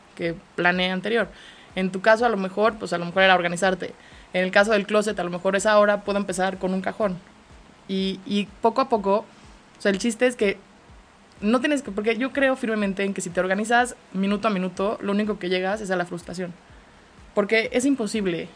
planeé 0.56 0.92
anterior? 0.92 1.28
En 1.76 1.92
tu 1.92 2.02
caso, 2.02 2.26
a 2.26 2.30
lo 2.30 2.38
mejor, 2.38 2.78
pues 2.78 2.94
a 2.94 2.98
lo 2.98 3.06
mejor 3.06 3.24
era 3.24 3.36
organizarte. 3.36 3.94
En 4.34 4.44
el 4.44 4.52
caso 4.52 4.72
del 4.72 4.86
closet, 4.86 5.20
a 5.20 5.24
lo 5.24 5.30
mejor 5.30 5.56
esa 5.56 5.78
hora 5.80 6.02
puedo 6.02 6.20
empezar 6.20 6.58
con 6.60 6.74
un 6.74 6.82
cajón. 6.82 7.18
Y, 7.88 8.20
y 8.26 8.48
poco 8.62 8.82
a 8.82 8.90
poco, 8.90 9.26
o 9.78 9.82
sea, 9.82 9.92
el 9.92 9.98
chiste 9.98 10.28
es 10.28 10.36
que 10.36 10.58
no 11.42 11.60
tienes 11.60 11.82
que, 11.82 11.92
porque 11.92 12.18
yo 12.18 12.32
creo 12.32 12.56
firmemente 12.56 13.04
en 13.04 13.14
que 13.14 13.22
si 13.22 13.30
te 13.30 13.40
organizas 13.40 13.96
minuto 14.14 14.48
a 14.48 14.52
minuto, 14.52 14.98
lo 15.02 15.12
único 15.12 15.40
que 15.40 15.50
llegas 15.50 15.82
es 15.82 15.92
a 15.92 15.96
la 15.96 16.06
frustración. 16.06 16.54
Porque 17.34 17.70
es 17.74 17.84
imposible, 17.86 18.48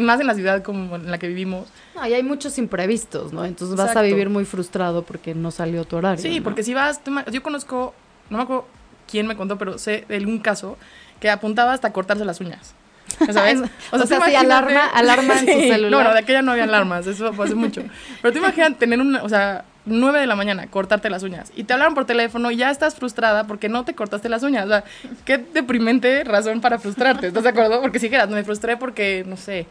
más 0.00 0.20
en 0.20 0.26
la 0.26 0.34
ciudad 0.34 0.62
como 0.62 0.96
en 0.96 1.10
la 1.10 1.18
que 1.18 1.28
vivimos. 1.28 1.68
No, 1.94 2.06
y 2.06 2.12
hay 2.14 2.22
muchos 2.24 2.58
imprevistos, 2.58 3.32
¿no? 3.32 3.44
Entonces 3.44 3.76
vas 3.76 3.94
a 3.96 4.02
vivir 4.02 4.28
muy 4.30 4.44
frustrado 4.44 5.02
porque 5.02 5.34
no 5.34 5.50
salió 5.52 5.84
tu 5.84 5.96
horario. 5.96 6.20
Sí, 6.22 6.38
¿no? 6.38 6.44
porque 6.44 6.62
si 6.64 6.74
vas, 6.74 7.00
yo 7.30 7.42
conozco, 7.42 7.94
no 8.30 8.38
me 8.38 8.42
acuerdo 8.44 8.66
quién 9.08 9.26
me 9.28 9.36
contó, 9.36 9.56
pero 9.58 9.78
sé 9.78 10.04
de 10.08 10.16
algún 10.16 10.40
caso 10.40 10.76
que 11.20 11.30
apuntaba 11.30 11.72
hasta 11.72 11.92
cortarse 11.92 12.24
las 12.24 12.40
uñas. 12.40 12.74
¿Sabes? 13.32 13.60
O 13.92 13.98
sea, 13.98 14.06
sí, 14.06 14.14
imagínate- 14.14 14.36
alarma- 14.46 14.90
alarma 14.92 15.38
en 15.38 15.46
tu 15.46 15.52
Sí, 15.60 15.68
celular. 15.68 15.90
No, 15.92 16.02
no, 16.08 16.12
de 16.12 16.18
aquella 16.18 16.42
no 16.42 16.50
había 16.52 16.64
alarmas, 16.64 17.06
eso 17.06 17.32
fue 17.32 17.46
hace 17.46 17.54
mucho. 17.54 17.82
Pero 18.20 18.32
tú 18.32 18.38
imaginas 18.40 18.76
tener 18.76 19.00
una, 19.00 19.22
o 19.22 19.28
sea, 19.28 19.64
9 19.86 20.20
de 20.20 20.26
la 20.26 20.36
mañana, 20.36 20.66
cortarte 20.66 21.08
las 21.10 21.22
uñas. 21.22 21.52
Y 21.56 21.64
te 21.64 21.72
hablaron 21.72 21.94
por 21.94 22.04
teléfono 22.04 22.50
y 22.50 22.56
ya 22.56 22.70
estás 22.70 22.94
frustrada 22.96 23.46
porque 23.46 23.68
no 23.68 23.84
te 23.84 23.94
cortaste 23.94 24.28
las 24.28 24.42
uñas. 24.42 24.66
O 24.66 24.68
sea, 24.68 24.84
qué 25.24 25.38
deprimente 25.38 26.24
razón 26.24 26.60
para 26.60 26.78
frustrarte, 26.78 27.28
¿estás 27.28 27.44
de 27.44 27.48
acuerdo? 27.50 27.80
Porque 27.80 27.98
si 27.98 28.06
dijeras, 28.06 28.28
me 28.28 28.44
frustré 28.44 28.76
porque, 28.76 29.24
no 29.26 29.36
sé, 29.36 29.66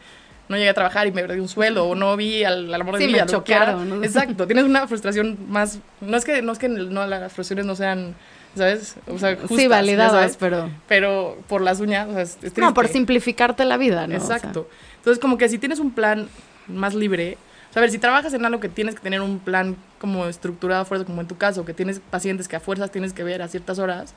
no 0.48 0.56
llegué 0.58 0.70
a 0.70 0.74
trabajar 0.74 1.08
y 1.08 1.12
me 1.12 1.22
perdí 1.22 1.40
un 1.40 1.48
sueldo 1.50 1.86
o 1.88 1.96
no 1.96 2.16
vi 2.16 2.44
al, 2.44 2.74
al 2.74 2.82
amor 2.82 2.96
de 2.96 3.02
Sí, 3.02 3.08
mi 3.08 3.14
me 3.14 3.18
vida. 3.20 3.26
chocaron, 3.26 3.90
¿no? 3.90 4.04
Exacto, 4.04 4.46
tienes 4.48 4.66
una 4.66 4.88
frustración 4.88 5.38
más... 5.50 5.80
No 6.02 6.16
es 6.18 6.24
que, 6.26 6.42
no 6.42 6.52
es 6.52 6.60
que 6.60 6.70
no, 6.70 7.06
las 7.08 7.34
frustraciones 7.34 7.66
no 7.66 7.76
sean, 7.76 8.16
¿sabes? 8.56 8.96
O 9.08 9.18
sea, 9.18 9.36
justas, 9.36 9.58
sí, 9.58 9.68
validadas, 9.68 10.38
pero... 10.38 10.70
Pero 10.88 11.38
por 11.48 11.62
las 11.62 11.80
uñas, 11.80 12.08
o 12.08 12.14
sea, 12.14 12.22
es, 12.22 12.38
No, 12.58 12.74
por 12.74 12.88
simplificarte 12.88 13.66
la 13.66 13.78
vida, 13.78 14.08
¿no? 14.08 14.16
O 14.18 14.20
sea, 14.26 14.38
Exacto. 14.38 14.70
Entonces, 14.98 15.20
como 15.20 15.38
que 15.38 15.50
si 15.50 15.58
tienes 15.58 15.80
un 15.80 15.92
plan 15.92 16.28
más 16.68 16.94
libre, 16.94 17.38
sea, 17.76 17.80
a 17.80 17.82
ver, 17.82 17.92
si 17.92 18.00
trabajas 18.00 18.34
en 18.34 18.44
algo 18.46 18.60
que 18.60 18.70
tienes 18.70 18.96
que 18.96 19.02
tener 19.02 19.22
un 19.22 19.38
plan 19.40 19.76
como 20.00 20.26
estructurado 20.26 20.82
a 20.82 20.86
fuerza, 20.86 21.06
como 21.06 21.22
en 21.22 21.28
tu 21.28 21.38
caso, 21.38 21.64
que 21.66 21.74
tienes 21.74 22.00
pacientes 22.00 22.48
que 22.48 22.56
a 22.56 22.60
fuerzas 22.60 22.90
tienes 22.92 23.14
que 23.14 23.24
ver 23.24 23.42
a 23.42 23.48
ciertas 23.48 23.78
horas, 23.80 24.14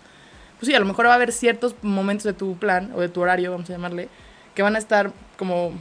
pues 0.58 0.68
sí, 0.68 0.74
a 0.74 0.80
lo 0.80 0.86
mejor 0.86 1.06
va 1.06 1.12
a 1.12 1.14
haber 1.16 1.32
ciertos 1.32 1.74
momentos 1.82 2.24
de 2.24 2.32
tu 2.32 2.56
plan 2.56 2.90
o 2.94 3.00
de 3.00 3.08
tu 3.08 3.20
horario, 3.20 3.50
vamos 3.52 3.68
a 3.68 3.72
llamarle, 3.74 4.08
que 4.54 4.62
van 4.62 4.74
a 4.74 4.78
estar 4.78 5.12
como 5.36 5.72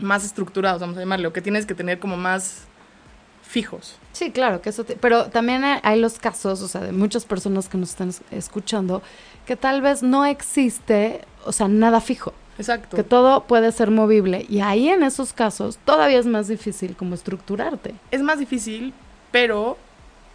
más 0.00 0.24
estructurados, 0.24 0.80
vamos 0.80 0.96
a 0.96 1.00
llamarle, 1.00 1.26
o 1.28 1.32
que 1.32 1.40
tienes 1.40 1.66
que 1.66 1.74
tener 1.74 1.98
como 1.98 2.16
más 2.16 2.64
fijos. 3.42 3.96
Sí, 4.12 4.30
claro, 4.32 4.60
que 4.60 4.70
eso 4.70 4.84
te- 4.84 4.96
pero 4.96 5.26
también 5.26 5.62
hay- 5.64 6.00
los 6.00 6.18
casos, 6.18 6.60
o 6.62 6.68
sea, 6.68 6.80
de 6.80 6.92
muchas 6.92 7.24
personas 7.24 7.68
que 7.68 7.78
nos 7.78 7.90
están 7.90 8.08
es- 8.08 8.22
escuchando, 8.30 9.02
que 9.46 9.54
tal 9.56 9.82
vez 9.82 10.02
no 10.02 10.24
existe, 10.24 11.20
o 11.44 11.52
sea, 11.52 11.68
nada 11.68 12.00
fijo, 12.00 12.32
Exacto. 12.58 12.96
que 12.96 13.02
todo 13.02 13.44
puede 13.44 13.72
ser 13.72 13.90
movible 13.90 14.46
y 14.48 14.60
ahí 14.60 14.88
en 14.88 15.02
esos 15.02 15.32
casos 15.32 15.78
todavía 15.84 16.18
es 16.18 16.26
más 16.26 16.48
difícil 16.48 16.96
como 16.96 17.14
estructurarte. 17.14 17.94
es 18.10 18.22
más 18.22 18.38
difícil, 18.38 18.92
pero 19.32 19.76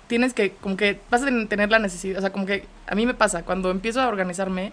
tienes 0.08 0.34
que, 0.34 0.51
como 0.60 0.75
que 0.75 0.99
vas 1.10 1.21
a 1.21 1.25
ten- 1.25 1.47
tener 1.47 1.69
la 1.69 1.79
necesidad, 1.79 2.17
o 2.17 2.21
sea, 2.21 2.32
como 2.32 2.45
que 2.45 2.65
a 2.88 2.95
mí 2.95 3.05
me 3.05 3.13
pasa, 3.13 3.43
cuando 3.43 3.69
empiezo 3.71 4.01
a 4.01 4.08
organizarme, 4.08 4.71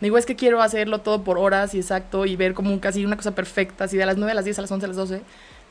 digo, 0.00 0.18
es 0.18 0.26
que 0.26 0.36
quiero 0.36 0.60
hacerlo 0.62 1.00
todo 1.00 1.22
por 1.24 1.38
horas 1.38 1.74
y 1.74 1.78
exacto, 1.78 2.26
y 2.26 2.36
ver 2.36 2.54
como 2.54 2.70
un- 2.72 2.78
casi 2.80 3.04
una 3.04 3.16
cosa 3.16 3.34
perfecta, 3.34 3.84
así 3.84 3.96
de 3.96 4.06
las 4.06 4.16
9 4.16 4.32
a 4.32 4.34
las 4.34 4.44
10, 4.44 4.58
a 4.58 4.62
las 4.62 4.70
11, 4.70 4.84
a 4.84 4.88
las 4.88 4.96
12, 4.96 5.22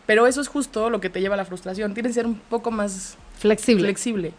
pero 0.06 0.28
eso 0.28 0.42
es 0.42 0.48
justo 0.48 0.90
lo 0.90 1.00
que 1.00 1.10
te 1.10 1.22
lleva 1.22 1.36
a 1.36 1.38
la 1.38 1.46
frustración, 1.46 1.94
tienes 1.94 2.10
que 2.10 2.16
ser 2.16 2.26
un 2.26 2.36
poco 2.50 2.72
más 2.72 3.16
Flexible. 3.38 3.84
flexible. 3.84 4.34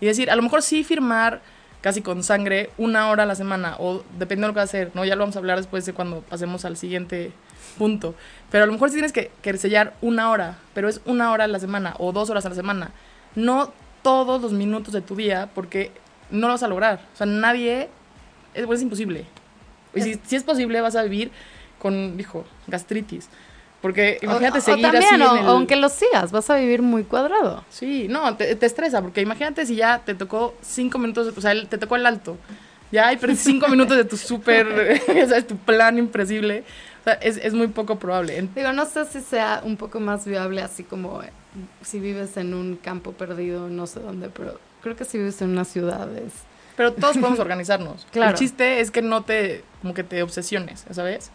Y 0.00 0.06
decir, 0.06 0.30
a 0.30 0.36
lo 0.36 0.42
mejor 0.42 0.62
sí 0.62 0.84
firmar 0.84 1.40
casi 1.80 2.02
con 2.02 2.22
sangre 2.22 2.70
una 2.78 3.08
hora 3.10 3.22
a 3.22 3.26
la 3.26 3.34
semana, 3.34 3.76
o 3.78 4.02
depende 4.18 4.42
de 4.42 4.48
lo 4.48 4.54
que 4.54 4.60
vas 4.60 4.68
a 4.68 4.70
hacer, 4.70 4.90
¿no? 4.94 5.04
Ya 5.04 5.14
lo 5.14 5.20
vamos 5.20 5.36
a 5.36 5.38
hablar 5.38 5.58
después 5.58 5.86
de 5.86 5.92
cuando 5.92 6.22
pasemos 6.22 6.64
al 6.64 6.76
siguiente 6.76 7.32
punto. 7.76 8.14
Pero 8.50 8.64
a 8.64 8.66
lo 8.66 8.72
mejor 8.72 8.90
sí 8.90 8.94
tienes 8.94 9.12
que, 9.12 9.30
que 9.42 9.56
sellar 9.56 9.94
una 10.00 10.30
hora, 10.30 10.58
pero 10.74 10.88
es 10.88 11.00
una 11.04 11.32
hora 11.32 11.44
a 11.44 11.48
la 11.48 11.60
semana 11.60 11.94
o 11.98 12.12
dos 12.12 12.30
horas 12.30 12.44
a 12.46 12.48
la 12.48 12.54
semana. 12.54 12.90
No 13.34 13.72
todos 14.02 14.40
los 14.42 14.52
minutos 14.52 14.92
de 14.92 15.00
tu 15.00 15.16
día, 15.16 15.50
porque 15.54 15.92
no 16.30 16.46
lo 16.46 16.54
vas 16.54 16.62
a 16.62 16.68
lograr. 16.68 17.00
O 17.14 17.16
sea, 17.16 17.26
nadie, 17.26 17.88
es, 18.54 18.68
es 18.68 18.82
imposible. 18.82 19.26
Y 19.94 20.02
si, 20.02 20.20
si 20.24 20.36
es 20.36 20.44
posible, 20.44 20.80
vas 20.80 20.96
a 20.96 21.02
vivir 21.02 21.30
con, 21.78 22.16
dijo, 22.16 22.44
gastritis. 22.66 23.28
Porque 23.80 24.18
imagínate 24.22 24.58
o, 24.58 24.60
o 24.60 24.64
seguir 24.64 24.82
también, 24.82 25.22
así 25.22 25.22
o- 25.22 25.36
en 25.36 25.42
el... 25.44 25.48
aunque 25.48 25.76
lo 25.76 25.88
sigas, 25.88 26.32
vas 26.32 26.50
a 26.50 26.56
vivir 26.56 26.82
muy 26.82 27.04
cuadrado. 27.04 27.64
Sí, 27.70 28.06
no, 28.08 28.36
te, 28.36 28.54
te 28.56 28.66
estresa, 28.66 29.00
porque 29.02 29.20
imagínate 29.20 29.64
si 29.66 29.76
ya 29.76 30.00
te 30.04 30.14
tocó 30.14 30.54
cinco 30.62 30.98
minutos, 30.98 31.32
o 31.36 31.40
sea, 31.40 31.52
el- 31.52 31.68
te 31.68 31.78
tocó 31.78 31.94
el 31.96 32.04
alto. 32.06 32.36
Ya 32.90 33.08
hay 33.08 33.18
cinco 33.36 33.68
minutos 33.70 33.96
de 33.96 34.04
tu 34.04 34.16
súper, 34.16 35.00
¿sabes? 35.06 35.46
Tu 35.46 35.56
plan 35.56 35.96
impresible. 35.98 36.64
O 37.02 37.04
sea, 37.04 37.12
es, 37.14 37.36
es 37.36 37.54
muy 37.54 37.68
poco 37.68 37.98
probable. 37.98 38.48
Digo, 38.54 38.72
no 38.72 38.84
sé 38.86 39.04
si 39.04 39.20
sea 39.20 39.60
un 39.64 39.76
poco 39.76 40.00
más 40.00 40.26
viable 40.26 40.60
así 40.62 40.82
como 40.82 41.22
eh, 41.22 41.30
si 41.82 42.00
vives 42.00 42.36
en 42.36 42.54
un 42.54 42.76
campo 42.76 43.12
perdido, 43.12 43.68
no 43.68 43.86
sé 43.86 44.00
dónde, 44.00 44.28
pero 44.30 44.58
creo 44.82 44.96
que 44.96 45.04
si 45.04 45.18
vives 45.18 45.40
en 45.42 45.50
una 45.50 45.64
ciudad 45.64 46.08
es... 46.16 46.32
Pero 46.76 46.92
todos 46.92 47.16
podemos 47.18 47.38
organizarnos. 47.40 48.06
Claro. 48.12 48.32
El 48.32 48.36
chiste 48.38 48.80
es 48.80 48.90
que 48.90 49.02
no 49.02 49.22
te, 49.22 49.62
como 49.82 49.94
que 49.94 50.02
te 50.04 50.22
obsesiones, 50.22 50.84
¿sabes? 50.90 51.30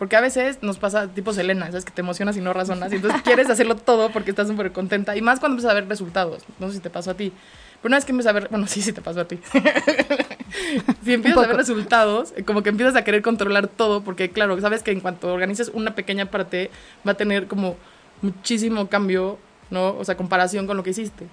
Porque 0.00 0.16
a 0.16 0.22
veces 0.22 0.62
nos 0.62 0.78
pasa 0.78 1.08
tipo 1.08 1.34
Selena, 1.34 1.66
¿sabes? 1.66 1.84
Que 1.84 1.90
te 1.90 2.00
emocionas 2.00 2.34
y 2.34 2.40
no 2.40 2.54
razonas. 2.54 2.90
Y 2.90 2.96
entonces 2.96 3.20
quieres 3.20 3.50
hacerlo 3.50 3.76
todo 3.76 4.10
porque 4.10 4.30
estás 4.30 4.48
súper 4.48 4.72
contenta. 4.72 5.14
Y 5.14 5.20
más 5.20 5.40
cuando 5.40 5.56
empiezas 5.56 5.72
a 5.72 5.74
ver 5.74 5.86
resultados. 5.90 6.42
No 6.58 6.68
sé 6.68 6.76
si 6.76 6.80
te 6.80 6.88
pasó 6.88 7.10
a 7.10 7.14
ti. 7.18 7.34
Pero 7.82 7.90
una 7.90 7.98
vez 7.98 8.06
que 8.06 8.12
empiezas 8.12 8.30
a 8.30 8.32
ver... 8.32 8.48
Bueno, 8.48 8.66
sí, 8.66 8.80
sí 8.80 8.94
te 8.94 9.02
pasó 9.02 9.20
a 9.20 9.28
ti. 9.28 9.38
si 11.04 11.12
empiezas 11.12 11.44
a 11.44 11.48
ver 11.48 11.54
resultados, 11.54 12.32
eh, 12.34 12.44
como 12.44 12.62
que 12.62 12.70
empiezas 12.70 12.96
a 12.96 13.04
querer 13.04 13.20
controlar 13.20 13.68
todo. 13.68 14.02
Porque 14.02 14.30
claro, 14.30 14.58
sabes 14.62 14.82
que 14.82 14.90
en 14.90 15.00
cuanto 15.00 15.30
organices 15.34 15.70
una 15.74 15.94
pequeña 15.94 16.30
parte, 16.30 16.70
va 17.06 17.12
a 17.12 17.16
tener 17.16 17.46
como 17.46 17.76
muchísimo 18.22 18.88
cambio, 18.88 19.38
¿no? 19.68 19.98
O 19.98 20.04
sea, 20.06 20.16
comparación 20.16 20.66
con 20.66 20.78
lo 20.78 20.82
que 20.82 20.90
hiciste. 20.90 21.26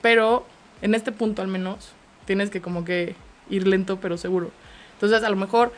Pero 0.00 0.46
en 0.80 0.94
este 0.94 1.12
punto 1.12 1.42
al 1.42 1.48
menos, 1.48 1.90
tienes 2.24 2.48
que 2.48 2.62
como 2.62 2.86
que 2.86 3.16
ir 3.50 3.66
lento 3.66 3.98
pero 4.00 4.16
seguro. 4.16 4.50
Entonces, 4.94 5.22
a 5.22 5.28
lo 5.28 5.36
mejor, 5.36 5.74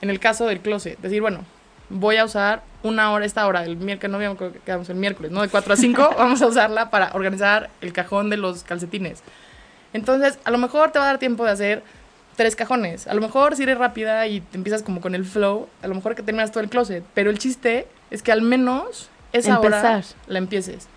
en 0.00 0.08
el 0.08 0.18
caso 0.18 0.46
del 0.46 0.60
closet, 0.60 0.98
decir, 1.00 1.20
bueno, 1.20 1.44
voy 1.90 2.16
a 2.16 2.24
usar 2.24 2.62
una 2.82 3.12
hora, 3.12 3.26
esta 3.26 3.46
hora, 3.46 3.64
el 3.64 3.76
miércoles, 3.76 4.10
no 4.10 4.16
habíamos 4.16 4.38
que 4.38 4.58
quedamos 4.64 4.88
el 4.88 4.96
miércoles, 4.96 5.30
¿no? 5.30 5.42
De 5.42 5.48
4 5.48 5.74
a 5.74 5.76
5, 5.76 6.14
vamos 6.18 6.40
a 6.40 6.46
usarla 6.46 6.90
para 6.90 7.10
organizar 7.12 7.68
el 7.80 7.92
cajón 7.92 8.30
de 8.30 8.36
los 8.38 8.64
calcetines. 8.64 9.22
Entonces, 9.92 10.38
a 10.44 10.50
lo 10.50 10.58
mejor 10.58 10.92
te 10.92 10.98
va 10.98 11.04
a 11.06 11.08
dar 11.08 11.18
tiempo 11.18 11.44
de 11.44 11.50
hacer 11.50 11.82
tres 12.36 12.56
cajones. 12.56 13.06
A 13.06 13.12
lo 13.14 13.20
mejor 13.20 13.56
si 13.56 13.64
eres 13.64 13.76
rápida 13.76 14.26
y 14.26 14.40
te 14.40 14.56
empiezas 14.56 14.82
como 14.82 15.00
con 15.00 15.14
el 15.14 15.24
flow, 15.24 15.68
a 15.82 15.88
lo 15.88 15.94
mejor 15.94 16.14
que 16.14 16.22
terminas 16.22 16.52
todo 16.52 16.62
el 16.62 16.70
closet. 16.70 17.04
Pero 17.12 17.28
el 17.28 17.38
chiste 17.38 17.86
es 18.10 18.22
que 18.22 18.32
al 18.32 18.40
menos 18.40 19.10
esa 19.32 19.56
Empezar. 19.56 19.96
hora 19.96 20.02
la 20.26 20.38
empieces. 20.38 20.88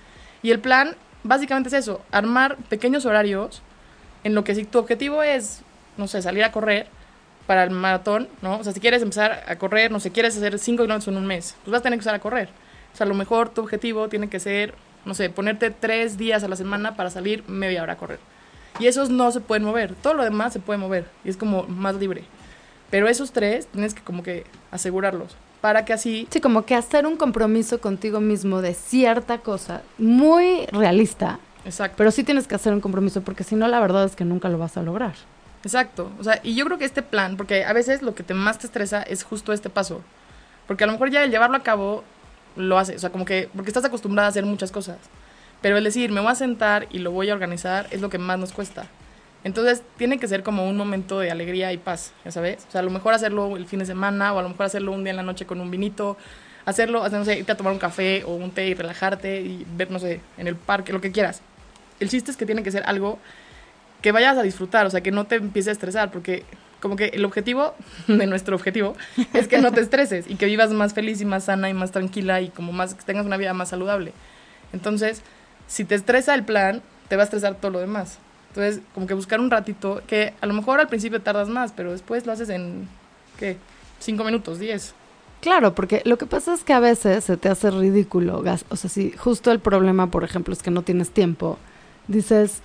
Y 0.41 0.51
el 0.51 0.59
plan 0.59 0.95
básicamente 1.23 1.69
es 1.69 1.73
eso, 1.73 2.01
armar 2.11 2.57
pequeños 2.69 3.05
horarios 3.05 3.61
en 4.23 4.35
lo 4.35 4.43
que 4.43 4.55
si 4.55 4.63
tu 4.63 4.79
objetivo 4.79 5.23
es, 5.23 5.61
no 5.97 6.07
sé, 6.07 6.21
salir 6.21 6.43
a 6.43 6.51
correr 6.51 6.87
para 7.47 7.63
el 7.63 7.71
maratón, 7.71 8.27
¿no? 8.41 8.57
O 8.59 8.63
sea, 8.63 8.73
si 8.73 8.79
quieres 8.79 9.01
empezar 9.01 9.43
a 9.47 9.55
correr, 9.57 9.91
no 9.91 9.99
sé, 9.99 10.11
quieres 10.11 10.35
hacer 10.37 10.57
5 10.59 10.83
kilómetros 10.83 11.07
en 11.09 11.17
un 11.17 11.25
mes, 11.25 11.55
pues 11.63 11.71
vas 11.71 11.79
a 11.79 11.83
tener 11.83 11.97
que 11.97 12.01
empezar 12.01 12.15
a 12.15 12.19
correr. 12.19 12.49
O 12.93 12.97
sea, 12.97 13.05
a 13.05 13.07
lo 13.07 13.15
mejor 13.15 13.49
tu 13.49 13.61
objetivo 13.61 14.07
tiene 14.07 14.29
que 14.29 14.39
ser, 14.39 14.75
no 15.05 15.13
sé, 15.13 15.29
ponerte 15.29 15.71
tres 15.71 16.17
días 16.17 16.43
a 16.43 16.47
la 16.47 16.55
semana 16.55 16.95
para 16.95 17.09
salir 17.09 17.43
media 17.47 17.83
hora 17.83 17.93
a 17.93 17.97
correr. 17.97 18.19
Y 18.79 18.87
esos 18.87 19.09
no 19.09 19.31
se 19.31 19.39
pueden 19.39 19.63
mover, 19.63 19.93
todo 19.95 20.13
lo 20.13 20.23
demás 20.23 20.53
se 20.53 20.59
puede 20.59 20.79
mover 20.79 21.05
y 21.23 21.29
es 21.29 21.37
como 21.37 21.63
más 21.63 21.95
libre. 21.95 22.23
Pero 22.89 23.07
esos 23.07 23.31
tres 23.31 23.67
tienes 23.67 23.93
que 23.93 24.01
como 24.03 24.23
que 24.23 24.45
asegurarlos 24.71 25.35
para 25.61 25.85
que 25.85 25.93
así 25.93 26.27
Sí, 26.29 26.41
como 26.41 26.65
que 26.65 26.75
hacer 26.75 27.05
un 27.07 27.15
compromiso 27.15 27.79
contigo 27.79 28.19
mismo 28.19 28.61
de 28.61 28.73
cierta 28.73 29.37
cosa 29.37 29.81
muy 29.97 30.65
realista, 30.67 31.39
Exacto. 31.65 31.95
pero 31.97 32.11
sí 32.11 32.23
tienes 32.23 32.47
que 32.47 32.55
hacer 32.55 32.73
un 32.73 32.81
compromiso 32.81 33.21
porque 33.21 33.43
si 33.45 33.55
no, 33.55 33.67
la 33.69 33.79
verdad 33.79 34.03
es 34.03 34.15
que 34.15 34.25
nunca 34.25 34.49
lo 34.49 34.57
vas 34.57 34.75
a 34.75 34.83
lograr. 34.83 35.13
Exacto. 35.63 36.11
O 36.19 36.23
sea, 36.23 36.39
y 36.43 36.55
yo 36.55 36.65
creo 36.65 36.77
que 36.77 36.85
este 36.85 37.01
plan, 37.01 37.37
porque 37.37 37.63
a 37.63 37.73
veces 37.73 38.01
lo 38.01 38.15
que 38.15 38.23
te 38.23 38.33
más 38.33 38.59
te 38.59 38.67
estresa 38.67 39.01
es 39.01 39.23
justo 39.23 39.53
este 39.53 39.69
paso. 39.69 40.01
Porque 40.67 40.83
a 40.83 40.87
lo 40.87 40.93
mejor 40.93 41.09
ya 41.09 41.23
el 41.23 41.31
llevarlo 41.31 41.57
a 41.57 41.63
cabo 41.63 42.03
lo 42.55 42.77
haces. 42.77 42.97
O 42.97 42.99
sea, 42.99 43.11
como 43.11 43.25
que, 43.25 43.49
porque 43.55 43.69
estás 43.69 43.85
acostumbrada 43.85 44.27
a 44.27 44.29
hacer 44.29 44.45
muchas 44.45 44.71
cosas. 44.71 44.97
Pero 45.61 45.77
el 45.77 45.83
decir, 45.83 46.11
me 46.11 46.19
voy 46.19 46.31
a 46.31 46.35
sentar 46.35 46.87
y 46.91 46.99
lo 46.99 47.11
voy 47.11 47.29
a 47.29 47.33
organizar 47.33 47.87
es 47.91 48.01
lo 48.01 48.09
que 48.09 48.17
más 48.17 48.37
nos 48.37 48.51
cuesta. 48.51 48.85
Entonces, 49.45 49.83
tiene 49.97 50.19
que 50.19 50.27
ser 50.27 50.43
como 50.43 50.69
un 50.69 50.77
momento 50.77 51.19
de 51.19 51.31
alegría 51.31 51.71
y 51.73 51.77
paz, 51.77 52.13
ya 52.23 52.31
sabes. 52.31 52.65
O 52.67 52.71
sea, 52.71 52.79
a 52.81 52.83
lo 52.83 52.91
mejor 52.91 53.13
hacerlo 53.13 53.55
el 53.57 53.65
fin 53.65 53.79
de 53.79 53.85
semana 53.85 54.33
o 54.33 54.39
a 54.39 54.41
lo 54.41 54.49
mejor 54.49 54.65
hacerlo 54.65 54.91
un 54.91 55.03
día 55.03 55.11
en 55.11 55.17
la 55.17 55.23
noche 55.23 55.45
con 55.45 55.61
un 55.61 55.71
vinito. 55.71 56.17
Hacerlo, 56.65 57.03
hacer, 57.03 57.19
no 57.19 57.25
sé, 57.25 57.39
irte 57.39 57.51
a 57.51 57.57
tomar 57.57 57.73
un 57.73 57.79
café 57.79 58.23
o 58.25 58.35
un 58.35 58.51
té 58.51 58.67
y 58.67 58.73
relajarte 58.73 59.41
y 59.41 59.65
ver, 59.75 59.91
no 59.91 59.99
sé, 59.99 60.21
en 60.37 60.47
el 60.47 60.55
parque, 60.55 60.93
lo 60.93 61.01
que 61.01 61.11
quieras. 61.11 61.41
El 61.99 62.09
chiste 62.09 62.31
es 62.31 62.37
que 62.37 62.45
tiene 62.45 62.63
que 62.63 62.71
ser 62.71 62.83
algo 62.85 63.19
que 64.03 64.11
vayas 64.11 64.37
a 64.37 64.43
disfrutar, 64.43 64.85
o 64.85 64.89
sea, 64.91 65.01
que 65.01 65.11
no 65.11 65.25
te 65.25 65.35
empieces 65.35 65.69
a 65.69 65.71
estresar, 65.71 66.11
porque 66.11 66.43
como 66.79 66.97
que 66.97 67.05
el 67.05 67.25
objetivo 67.25 67.73
de 68.07 68.27
nuestro 68.27 68.55
objetivo 68.55 68.95
es 69.33 69.47
que 69.47 69.57
no 69.57 69.71
te 69.71 69.81
estreses 69.81 70.29
y 70.29 70.35
que 70.35 70.45
vivas 70.45 70.71
más 70.71 70.93
feliz 70.93 71.21
y 71.21 71.25
más 71.25 71.45
sana 71.45 71.69
y 71.69 71.73
más 71.73 71.91
tranquila 71.91 72.41
y 72.41 72.49
como 72.49 72.73
más 72.73 72.93
que 72.93 73.03
tengas 73.03 73.25
una 73.25 73.37
vida 73.37 73.53
más 73.53 73.69
saludable. 73.69 74.13
Entonces, 74.73 75.21
si 75.67 75.85
te 75.85 75.95
estresa 75.95 76.35
el 76.35 76.43
plan, 76.43 76.83
te 77.07 77.15
va 77.15 77.23
a 77.23 77.25
estresar 77.25 77.55
todo 77.55 77.71
lo 77.71 77.79
demás. 77.79 78.19
Entonces, 78.49 78.81
como 78.93 79.07
que 79.07 79.13
buscar 79.13 79.39
un 79.39 79.49
ratito, 79.49 80.03
que 80.05 80.33
a 80.41 80.45
lo 80.45 80.53
mejor 80.53 80.79
al 80.79 80.89
principio 80.89 81.21
tardas 81.21 81.47
más, 81.47 81.71
pero 81.71 81.91
después 81.91 82.25
lo 82.25 82.33
haces 82.33 82.49
en, 82.49 82.87
¿qué? 83.39 83.57
Cinco 83.99 84.25
minutos, 84.25 84.59
diez. 84.59 84.93
Claro, 85.39 85.73
porque 85.73 86.01
lo 86.05 86.17
que 86.17 86.25
pasa 86.25 86.53
es 86.53 86.63
que 86.63 86.73
a 86.73 86.79
veces 86.79 87.23
se 87.23 87.37
te 87.37 87.49
hace 87.49 87.71
ridículo. 87.71 88.43
O 88.69 88.75
sea, 88.75 88.89
si 88.89 89.11
justo 89.11 89.51
el 89.51 89.59
problema, 89.59 90.11
por 90.11 90.23
ejemplo, 90.23 90.53
es 90.53 90.61
que 90.61 90.71
no 90.71 90.81
tienes 90.81 91.11
tiempo, 91.11 91.57
dices, 92.07 92.61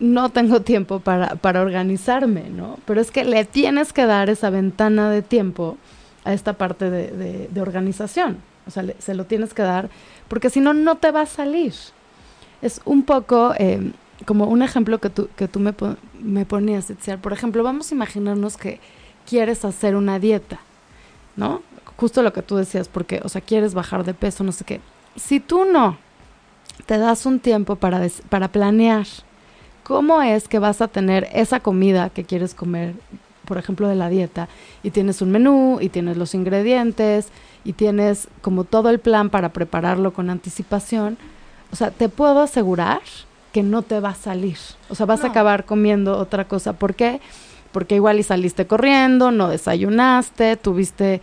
no 0.00 0.28
tengo 0.30 0.60
tiempo 0.62 1.00
para, 1.00 1.36
para 1.36 1.62
organizarme, 1.62 2.48
¿no? 2.50 2.78
Pero 2.86 3.00
es 3.00 3.10
que 3.10 3.24
le 3.24 3.44
tienes 3.44 3.92
que 3.92 4.06
dar 4.06 4.28
esa 4.30 4.50
ventana 4.50 5.10
de 5.10 5.22
tiempo 5.22 5.76
a 6.24 6.32
esta 6.32 6.54
parte 6.54 6.90
de, 6.90 7.48
de- 7.48 7.60
organización. 7.60 8.38
O 8.66 8.70
sea, 8.70 8.84
se 8.98 9.14
lo 9.14 9.24
tienes 9.26 9.52
que 9.54 9.62
dar, 9.62 9.90
porque 10.28 10.50
si 10.50 10.60
no, 10.60 10.74
no 10.74 10.96
te 10.96 11.10
va 11.10 11.22
a 11.22 11.26
salir. 11.26 11.74
Es 12.62 12.80
un 12.84 13.02
poco 13.02 13.54
eh, 13.58 13.92
como 14.26 14.46
un 14.46 14.62
ejemplo 14.62 14.98
que 14.98 15.10
tú, 15.10 15.28
que 15.36 15.48
tú 15.48 15.60
me, 15.60 15.74
me 16.20 16.46
ponías, 16.46 16.88
Itziar. 16.90 17.20
Por 17.20 17.32
ejemplo, 17.32 17.62
vamos 17.62 17.90
a 17.92 17.94
imaginarnos 17.94 18.56
que 18.56 18.80
quieres 19.28 19.64
hacer 19.64 19.96
una 19.96 20.18
dieta, 20.18 20.60
¿no? 21.36 21.62
Justo 21.96 22.22
lo 22.22 22.32
que 22.32 22.42
tú 22.42 22.56
decías, 22.56 22.88
porque, 22.88 23.20
o 23.22 23.28
sea, 23.28 23.40
quieres 23.42 23.74
bajar 23.74 24.04
de 24.04 24.14
peso, 24.14 24.42
no 24.44 24.52
sé 24.52 24.64
qué. 24.64 24.80
Si 25.14 25.40
tú 25.40 25.64
no 25.64 25.96
te 26.86 26.98
das 26.98 27.26
un 27.26 27.38
tiempo 27.38 27.76
para, 27.76 28.00
para 28.30 28.48
planear 28.48 29.06
cómo 29.84 30.22
es 30.22 30.48
que 30.48 30.58
vas 30.58 30.80
a 30.80 30.88
tener 30.88 31.28
esa 31.32 31.60
comida 31.60 32.10
que 32.10 32.24
quieres 32.24 32.54
comer, 32.54 32.94
por 33.44 33.58
ejemplo, 33.58 33.86
de 33.86 33.94
la 33.94 34.08
dieta, 34.08 34.48
y 34.82 34.90
tienes 34.90 35.22
un 35.22 35.30
menú, 35.30 35.78
y 35.80 35.90
tienes 35.90 36.16
los 36.16 36.34
ingredientes, 36.34 37.28
y 37.64 37.74
tienes 37.74 38.28
como 38.40 38.64
todo 38.64 38.90
el 38.90 38.98
plan 38.98 39.30
para 39.30 39.50
prepararlo 39.50 40.12
con 40.12 40.30
anticipación, 40.30 41.16
o 41.70 41.76
sea, 41.76 41.90
te 41.90 42.08
puedo 42.08 42.40
asegurar 42.40 43.00
que 43.52 43.62
no 43.62 43.82
te 43.82 44.00
va 44.00 44.10
a 44.10 44.14
salir. 44.14 44.58
O 44.88 44.94
sea, 44.94 45.06
vas 45.06 45.22
a 45.24 45.28
acabar 45.28 45.64
comiendo 45.64 46.18
otra 46.18 46.46
cosa. 46.46 46.72
¿Por 46.72 46.94
qué? 46.94 47.20
Porque 47.72 47.94
igual 47.94 48.18
y 48.18 48.22
saliste 48.22 48.66
corriendo, 48.66 49.30
no 49.30 49.48
desayunaste, 49.48 50.56
tuviste 50.56 51.20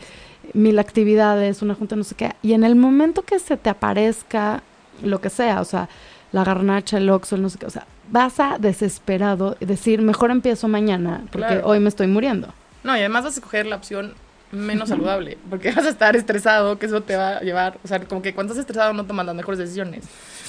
mil 0.53 0.79
actividades, 0.79 1.61
una 1.61 1.75
junta, 1.75 1.95
no 1.95 2.03
sé 2.03 2.15
qué. 2.15 2.33
Y 2.41 2.53
en 2.53 2.63
el 2.63 2.75
momento 2.75 3.23
que 3.23 3.39
se 3.39 3.57
te 3.57 3.69
aparezca 3.69 4.63
lo 5.03 5.19
que 5.21 5.29
sea, 5.29 5.61
o 5.61 5.65
sea, 5.65 5.89
la 6.31 6.43
garnacha, 6.43 6.97
el 6.97 7.09
oxo, 7.09 7.35
el 7.35 7.41
no 7.41 7.49
sé 7.49 7.57
qué, 7.59 7.65
o 7.65 7.69
sea, 7.69 7.85
vas 8.09 8.39
a 8.39 8.57
desesperado 8.57 9.57
decir, 9.59 10.01
mejor 10.01 10.31
empiezo 10.31 10.67
mañana, 10.67 11.21
porque 11.31 11.47
Claro. 11.47 11.67
hoy 11.67 11.79
me 11.79 11.89
estoy 11.89 12.07
muriendo. 12.07 12.53
No, 12.83 12.95
y 12.95 12.99
además 12.99 13.23
vas 13.25 13.35
a 13.35 13.39
escoger 13.39 13.65
la 13.65 13.75
opción 13.77 14.13
menos 14.51 14.89
saludable, 14.89 15.37
porque 15.49 15.71
vas 15.71 15.85
a 15.85 15.89
estar 15.89 16.15
estresado, 16.15 16.77
que 16.79 16.85
eso 16.87 17.01
te 17.01 17.15
va 17.15 17.37
a 17.37 17.41
llevar, 17.41 17.77
o 17.83 17.87
sea, 17.87 17.99
como 18.01 18.21
que 18.21 18.33
cuando 18.33 18.53
estás 18.53 18.61
estresado 18.65 18.93
no 18.93 19.05
tomas 19.05 19.25
las 19.25 19.35
mejores 19.35 19.59
decisiones. 19.59 20.03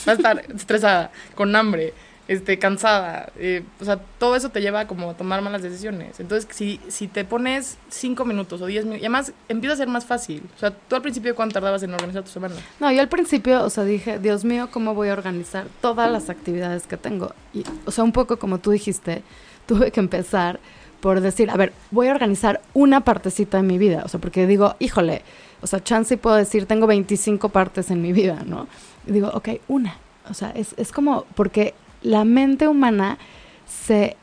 Vas 0.06 0.08
a 0.08 0.12
estar 0.12 0.38
estresada, 0.56 1.10
con 1.34 1.54
hambre, 1.54 1.92
este, 2.28 2.58
cansada, 2.58 3.32
eh, 3.36 3.64
o 3.80 3.84
sea, 3.84 3.98
todo 4.18 4.36
eso 4.36 4.50
te 4.50 4.60
lleva 4.60 4.86
como 4.86 5.10
a 5.10 5.14
tomar 5.14 5.42
malas 5.42 5.62
decisiones. 5.62 6.20
Entonces, 6.20 6.48
si, 6.54 6.80
si 6.88 7.08
te 7.08 7.24
pones 7.24 7.78
cinco 7.88 8.24
minutos 8.24 8.62
o 8.62 8.66
diez 8.66 8.84
minutos, 8.84 9.02
y 9.02 9.06
además 9.06 9.32
empieza 9.48 9.74
a 9.74 9.76
ser 9.76 9.88
más 9.88 10.04
fácil. 10.04 10.42
O 10.56 10.58
sea, 10.58 10.70
tú 10.70 10.96
al 10.96 11.02
principio, 11.02 11.34
¿cuánto 11.34 11.54
tardabas 11.54 11.82
en 11.82 11.92
organizar 11.92 12.22
tu 12.22 12.30
semana? 12.30 12.54
No, 12.80 12.90
yo 12.92 13.00
al 13.00 13.08
principio, 13.08 13.62
o 13.64 13.70
sea, 13.70 13.84
dije, 13.84 14.18
Dios 14.18 14.44
mío, 14.44 14.68
¿cómo 14.70 14.94
voy 14.94 15.08
a 15.08 15.12
organizar 15.12 15.66
todas 15.80 16.10
las 16.10 16.30
actividades 16.30 16.86
que 16.86 16.96
tengo? 16.96 17.34
Y, 17.52 17.64
o 17.84 17.90
sea, 17.90 18.04
un 18.04 18.12
poco 18.12 18.38
como 18.38 18.58
tú 18.58 18.70
dijiste, 18.70 19.22
tuve 19.66 19.90
que 19.90 20.00
empezar 20.00 20.60
por 21.02 21.20
decir, 21.20 21.50
a 21.50 21.56
ver, 21.56 21.72
voy 21.90 22.06
a 22.06 22.12
organizar 22.12 22.60
una 22.74 23.00
partecita 23.00 23.56
de 23.56 23.64
mi 23.64 23.76
vida. 23.76 24.02
O 24.04 24.08
sea, 24.08 24.20
porque 24.20 24.46
digo, 24.46 24.76
híjole, 24.78 25.22
o 25.60 25.66
sea, 25.66 25.82
chance 25.82 26.14
y 26.14 26.16
puedo 26.16 26.36
decir, 26.36 26.66
tengo 26.66 26.86
25 26.86 27.48
partes 27.48 27.90
en 27.90 28.00
mi 28.00 28.12
vida, 28.12 28.44
¿no? 28.46 28.68
Y 29.04 29.10
digo, 29.10 29.28
ok, 29.34 29.48
una. 29.66 29.96
O 30.30 30.34
sea, 30.34 30.52
es, 30.52 30.74
es 30.76 30.92
como, 30.92 31.24
porque 31.34 31.74
la 32.02 32.24
mente 32.24 32.68
humana 32.68 33.18
se 33.66 34.16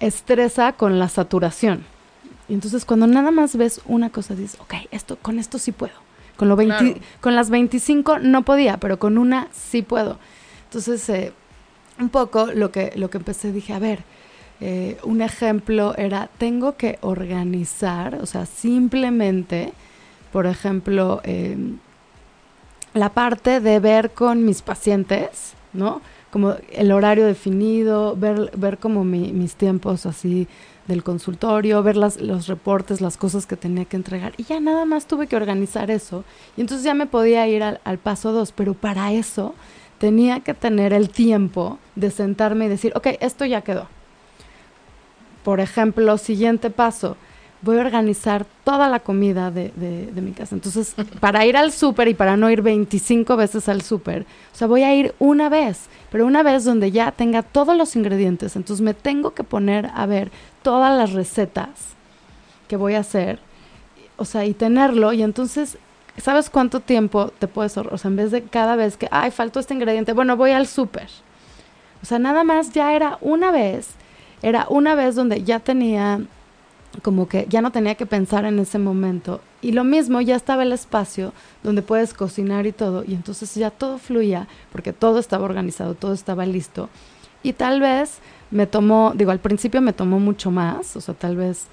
estresa 0.00 0.72
con 0.72 0.98
la 0.98 1.08
saturación. 1.08 1.84
Y 2.48 2.54
entonces 2.54 2.84
cuando 2.84 3.06
nada 3.06 3.30
más 3.30 3.56
ves 3.56 3.80
una 3.86 4.10
cosa, 4.10 4.34
dices, 4.34 4.60
ok, 4.60 4.74
esto, 4.90 5.16
con 5.20 5.38
esto 5.38 5.58
sí 5.58 5.72
puedo. 5.72 5.94
Con, 6.36 6.48
lo 6.48 6.56
20 6.56 6.76
Claro. 6.76 7.00
con 7.20 7.34
las 7.36 7.48
25 7.48 8.18
no 8.18 8.42
podía, 8.42 8.78
pero 8.78 8.98
con 8.98 9.18
una 9.18 9.48
sí 9.52 9.82
puedo. 9.82 10.18
Entonces, 10.64 11.08
eh, 11.08 11.32
un 12.00 12.08
poco 12.08 12.46
lo 12.46 12.72
que, 12.72 12.92
lo 12.96 13.08
que 13.08 13.18
empecé, 13.18 13.52
dije, 13.52 13.72
a 13.72 13.78
ver, 13.78 14.00
eh, 14.60 14.98
un 15.04 15.22
ejemplo 15.22 15.94
era, 15.96 16.28
tengo 16.38 16.76
que 16.76 16.98
organizar, 17.02 18.16
o 18.16 18.26
sea, 18.26 18.46
simplemente, 18.46 19.72
por 20.32 20.46
ejemplo, 20.46 21.20
eh, 21.22 21.56
la 22.94 23.10
parte 23.10 23.60
de 23.60 23.78
ver 23.78 24.10
con 24.10 24.44
mis 24.44 24.62
pacientes, 24.62 25.54
¿no? 25.72 26.00
Como 26.34 26.56
el 26.72 26.90
horario 26.90 27.26
definido, 27.26 28.16
ver, 28.16 28.50
ver 28.56 28.78
como 28.78 29.04
mi- 29.04 29.32
mis 29.32 29.54
tiempos 29.54 30.04
así 30.04 30.48
del 30.88 31.04
consultorio, 31.04 31.80
ver 31.84 31.96
las, 31.96 32.20
los 32.20 32.48
reportes, 32.48 33.00
las 33.00 33.16
cosas 33.16 33.46
que 33.46 33.56
tenía 33.56 33.84
que 33.84 33.94
entregar. 33.96 34.32
Y 34.36 34.42
ya 34.42 34.58
nada 34.58 34.84
más 34.84 35.06
tuve 35.06 35.28
que 35.28 35.36
organizar 35.36 35.92
eso. 35.92 36.24
Y 36.56 36.62
entonces 36.62 36.84
ya 36.84 36.92
me 36.92 37.06
podía 37.06 37.46
ir 37.46 37.62
al, 37.62 37.80
al 37.84 37.98
paso 37.98 38.32
dos, 38.32 38.50
pero 38.50 38.74
para 38.74 39.12
eso 39.12 39.54
tenía 39.98 40.40
que 40.40 40.54
tener 40.54 40.92
el 40.92 41.08
tiempo 41.08 41.78
de 41.94 42.10
sentarme 42.10 42.64
y 42.64 42.68
decir, 42.68 42.90
ok, 42.96 43.06
esto 43.20 43.44
ya 43.44 43.60
quedó. 43.60 43.86
Por 45.44 45.60
ejemplo, 45.60 46.18
siguiente 46.18 46.68
paso, 46.68 47.16
voy 47.64 47.78
a 47.78 47.80
organizar 47.80 48.44
toda 48.64 48.88
la 48.88 49.00
comida 49.00 49.50
de, 49.50 49.72
de- 49.76 50.06
de 50.12 50.20
mi 50.20 50.32
casa. 50.32 50.54
Entonces, 50.54 50.94
para 51.20 51.44
ir 51.46 51.56
al 51.56 51.72
súper 51.72 52.08
y 52.08 52.14
para 52.14 52.36
no 52.36 52.50
ir 52.50 52.62
25 52.62 53.36
veces 53.36 53.68
al 53.68 53.82
súper, 53.82 54.22
o 54.52 54.56
sea, 54.56 54.66
voy 54.66 54.82
a 54.82 54.94
ir 54.94 55.14
una 55.18 55.48
vez, 55.48 55.86
pero 56.10 56.26
una 56.26 56.42
vez 56.42 56.64
donde 56.64 56.90
ya 56.90 57.10
tenga 57.12 57.42
todos 57.42 57.76
los 57.76 57.96
ingredientes. 57.96 58.56
Entonces, 58.56 58.82
me 58.84 58.94
tengo 58.94 59.32
que 59.34 59.44
poner 59.44 59.90
a 59.94 60.06
ver 60.06 60.30
todas 60.62 60.96
las 60.96 61.12
recetas 61.12 61.68
que 62.68 62.76
voy 62.76 62.94
a 62.94 63.00
hacer, 63.00 63.38
o 64.16 64.24
sea, 64.24 64.44
y 64.44 64.54
tenerlo. 64.54 65.12
Y 65.12 65.22
entonces, 65.22 65.76
¿sabes 66.16 66.50
cuánto 66.50 66.80
tiempo 66.80 67.32
te 67.38 67.48
puedes 67.48 67.76
ahorrar? 67.76 67.94
O 67.94 67.98
sea, 67.98 68.10
en 68.10 68.16
vez 68.16 68.30
de 68.30 68.42
cada 68.42 68.76
vez 68.76 68.96
que, 68.96 69.08
ay, 69.10 69.30
faltó 69.30 69.60
este 69.60 69.74
ingrediente, 69.74 70.12
bueno, 70.12 70.36
voy 70.36 70.52
al 70.52 70.66
súper. 70.66 71.08
O 72.02 72.06
sea, 72.06 72.18
nada 72.18 72.44
más 72.44 72.72
ya 72.72 72.94
era 72.94 73.18
una 73.22 73.50
vez, 73.50 73.88
era 74.42 74.66
una 74.68 74.94
vez 74.94 75.14
donde 75.14 75.42
ya 75.42 75.58
tenía 75.60 76.20
como 77.02 77.28
que 77.28 77.46
ya 77.48 77.60
no 77.60 77.72
tenía 77.72 77.94
que 77.94 78.06
pensar 78.06 78.44
en 78.44 78.58
ese 78.58 78.78
momento. 78.78 79.40
Y 79.62 79.72
lo 79.72 79.84
mismo, 79.84 80.20
ya 80.20 80.36
estaba 80.36 80.62
el 80.62 80.72
espacio 80.72 81.32
donde 81.62 81.82
puedes 81.82 82.14
cocinar 82.14 82.66
y 82.66 82.72
todo. 82.72 83.04
Y 83.04 83.14
entonces 83.14 83.54
ya 83.54 83.70
todo 83.70 83.98
fluía, 83.98 84.48
porque 84.72 84.92
todo 84.92 85.18
estaba 85.18 85.44
organizado, 85.44 85.94
todo 85.94 86.12
estaba 86.12 86.46
listo. 86.46 86.88
Y 87.42 87.52
tal 87.52 87.80
vez 87.80 88.18
me 88.50 88.66
tomó, 88.66 89.12
digo, 89.14 89.30
al 89.30 89.40
principio 89.40 89.80
me 89.80 89.92
tomó 89.92 90.18
mucho 90.20 90.50
más, 90.50 90.96
o 90.96 91.00
sea, 91.00 91.14
tal 91.14 91.36
vez 91.36 91.66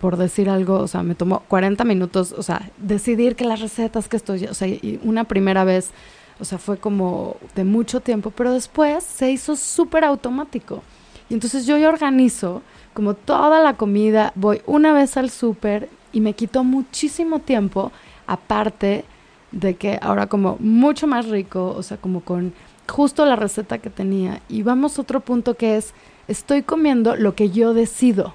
por 0.00 0.16
decir 0.16 0.48
algo, 0.48 0.78
o 0.78 0.88
sea, 0.88 1.02
me 1.02 1.14
tomó 1.14 1.40
40 1.48 1.84
minutos, 1.84 2.32
o 2.32 2.42
sea, 2.42 2.70
decidir 2.78 3.34
que 3.34 3.44
las 3.44 3.60
recetas 3.60 4.08
que 4.08 4.16
estoy, 4.16 4.44
o 4.44 4.54
sea, 4.54 4.68
y 4.68 5.00
una 5.02 5.24
primera 5.24 5.64
vez, 5.64 5.90
o 6.38 6.44
sea, 6.44 6.58
fue 6.58 6.78
como 6.78 7.36
de 7.54 7.64
mucho 7.64 8.00
tiempo, 8.00 8.30
pero 8.30 8.52
después 8.52 9.02
se 9.02 9.30
hizo 9.30 9.56
súper 9.56 10.04
automático. 10.04 10.82
Y 11.28 11.34
entonces 11.34 11.66
yo 11.66 11.76
ya 11.76 11.88
organizo 11.88 12.62
como 12.96 13.12
toda 13.12 13.62
la 13.62 13.74
comida, 13.74 14.32
voy 14.36 14.62
una 14.64 14.94
vez 14.94 15.18
al 15.18 15.28
súper 15.28 15.90
y 16.14 16.22
me 16.22 16.32
quitó 16.32 16.64
muchísimo 16.64 17.40
tiempo, 17.40 17.92
aparte 18.26 19.04
de 19.52 19.74
que 19.74 19.98
ahora 20.00 20.28
como 20.28 20.56
mucho 20.60 21.06
más 21.06 21.28
rico, 21.28 21.74
o 21.76 21.82
sea, 21.82 21.98
como 21.98 22.22
con 22.22 22.54
justo 22.88 23.26
la 23.26 23.36
receta 23.36 23.76
que 23.76 23.90
tenía. 23.90 24.40
Y 24.48 24.62
vamos 24.62 24.96
a 24.96 25.02
otro 25.02 25.20
punto 25.20 25.58
que 25.58 25.76
es, 25.76 25.92
estoy 26.26 26.62
comiendo 26.62 27.16
lo 27.16 27.34
que 27.34 27.50
yo 27.50 27.74
decido, 27.74 28.34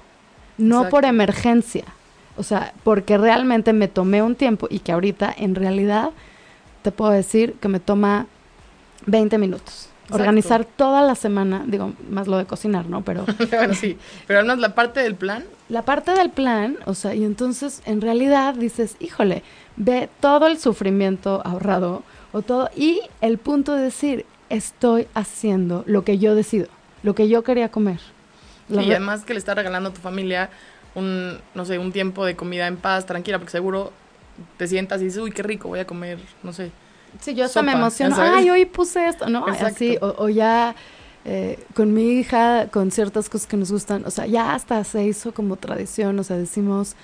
no 0.58 0.88
por 0.90 1.06
emergencia. 1.06 1.84
O 2.36 2.44
sea, 2.44 2.72
porque 2.84 3.18
realmente 3.18 3.72
me 3.72 3.88
tomé 3.88 4.22
un 4.22 4.36
tiempo 4.36 4.68
y 4.70 4.78
que 4.78 4.92
ahorita 4.92 5.34
en 5.36 5.56
realidad 5.56 6.10
te 6.82 6.92
puedo 6.92 7.10
decir 7.10 7.54
que 7.54 7.66
me 7.66 7.80
toma 7.80 8.28
20 9.06 9.38
minutos. 9.38 9.88
Organizar 10.12 10.64
toda 10.64 11.02
la 11.02 11.14
semana, 11.14 11.64
digo, 11.66 11.92
más 12.08 12.28
lo 12.28 12.38
de 12.38 12.44
cocinar, 12.44 12.86
¿no? 12.86 13.02
Pero... 13.02 13.24
bueno, 13.50 13.74
sí, 13.74 13.98
pero 14.26 14.40
además 14.40 14.58
la 14.58 14.74
parte 14.74 15.00
del 15.00 15.14
plan. 15.14 15.44
La 15.68 15.82
parte 15.82 16.12
del 16.12 16.30
plan, 16.30 16.78
o 16.86 16.94
sea, 16.94 17.14
y 17.14 17.24
entonces 17.24 17.82
en 17.86 18.00
realidad 18.00 18.54
dices, 18.54 18.96
híjole, 19.00 19.42
ve 19.76 20.08
todo 20.20 20.46
el 20.46 20.58
sufrimiento 20.58 21.42
ahorrado 21.44 22.02
o 22.32 22.42
todo, 22.42 22.70
y 22.76 23.00
el 23.20 23.38
punto 23.38 23.74
de 23.74 23.82
decir, 23.82 24.26
estoy 24.48 25.08
haciendo 25.14 25.82
lo 25.86 26.04
que 26.04 26.18
yo 26.18 26.34
decido, 26.34 26.66
lo 27.02 27.14
que 27.14 27.28
yo 27.28 27.42
quería 27.42 27.70
comer. 27.70 28.00
y 28.68 28.90
además 28.90 29.24
que 29.24 29.32
le 29.34 29.38
estás 29.38 29.56
regalando 29.56 29.90
a 29.90 29.92
tu 29.92 30.00
familia 30.00 30.50
un, 30.94 31.38
no 31.54 31.64
sé, 31.64 31.78
un 31.78 31.92
tiempo 31.92 32.24
de 32.24 32.36
comida 32.36 32.66
en 32.66 32.76
paz, 32.76 33.06
tranquila, 33.06 33.38
porque 33.38 33.52
seguro 33.52 33.92
te 34.56 34.66
sientas 34.66 35.00
y 35.00 35.04
dices, 35.04 35.22
uy, 35.22 35.32
qué 35.32 35.42
rico, 35.42 35.68
voy 35.68 35.80
a 35.80 35.86
comer, 35.86 36.18
no 36.42 36.52
sé. 36.52 36.70
Sí, 37.20 37.34
yo 37.34 37.44
hasta 37.44 37.62
me 37.62 37.72
emociono, 37.72 38.16
ay, 38.18 38.50
hoy 38.50 38.64
puse 38.64 39.06
esto, 39.08 39.28
¿no? 39.28 39.46
Así, 39.46 39.98
o, 40.00 40.28
ya 40.28 40.74
eh, 41.24 41.62
con 41.74 41.92
mi 41.92 42.12
hija, 42.12 42.68
con 42.68 42.90
ciertas 42.90 43.28
cosas 43.28 43.46
que 43.46 43.56
nos 43.56 43.70
gustan, 43.70 44.04
o 44.06 44.10
sea, 44.10 44.26
ya 44.26 44.54
hasta 44.54 44.82
se 44.84 45.04
hizo 45.04 45.32
como 45.32 45.56
tradición, 45.56 46.18
o 46.18 46.24
sea, 46.24 46.36
decimos 46.36 46.96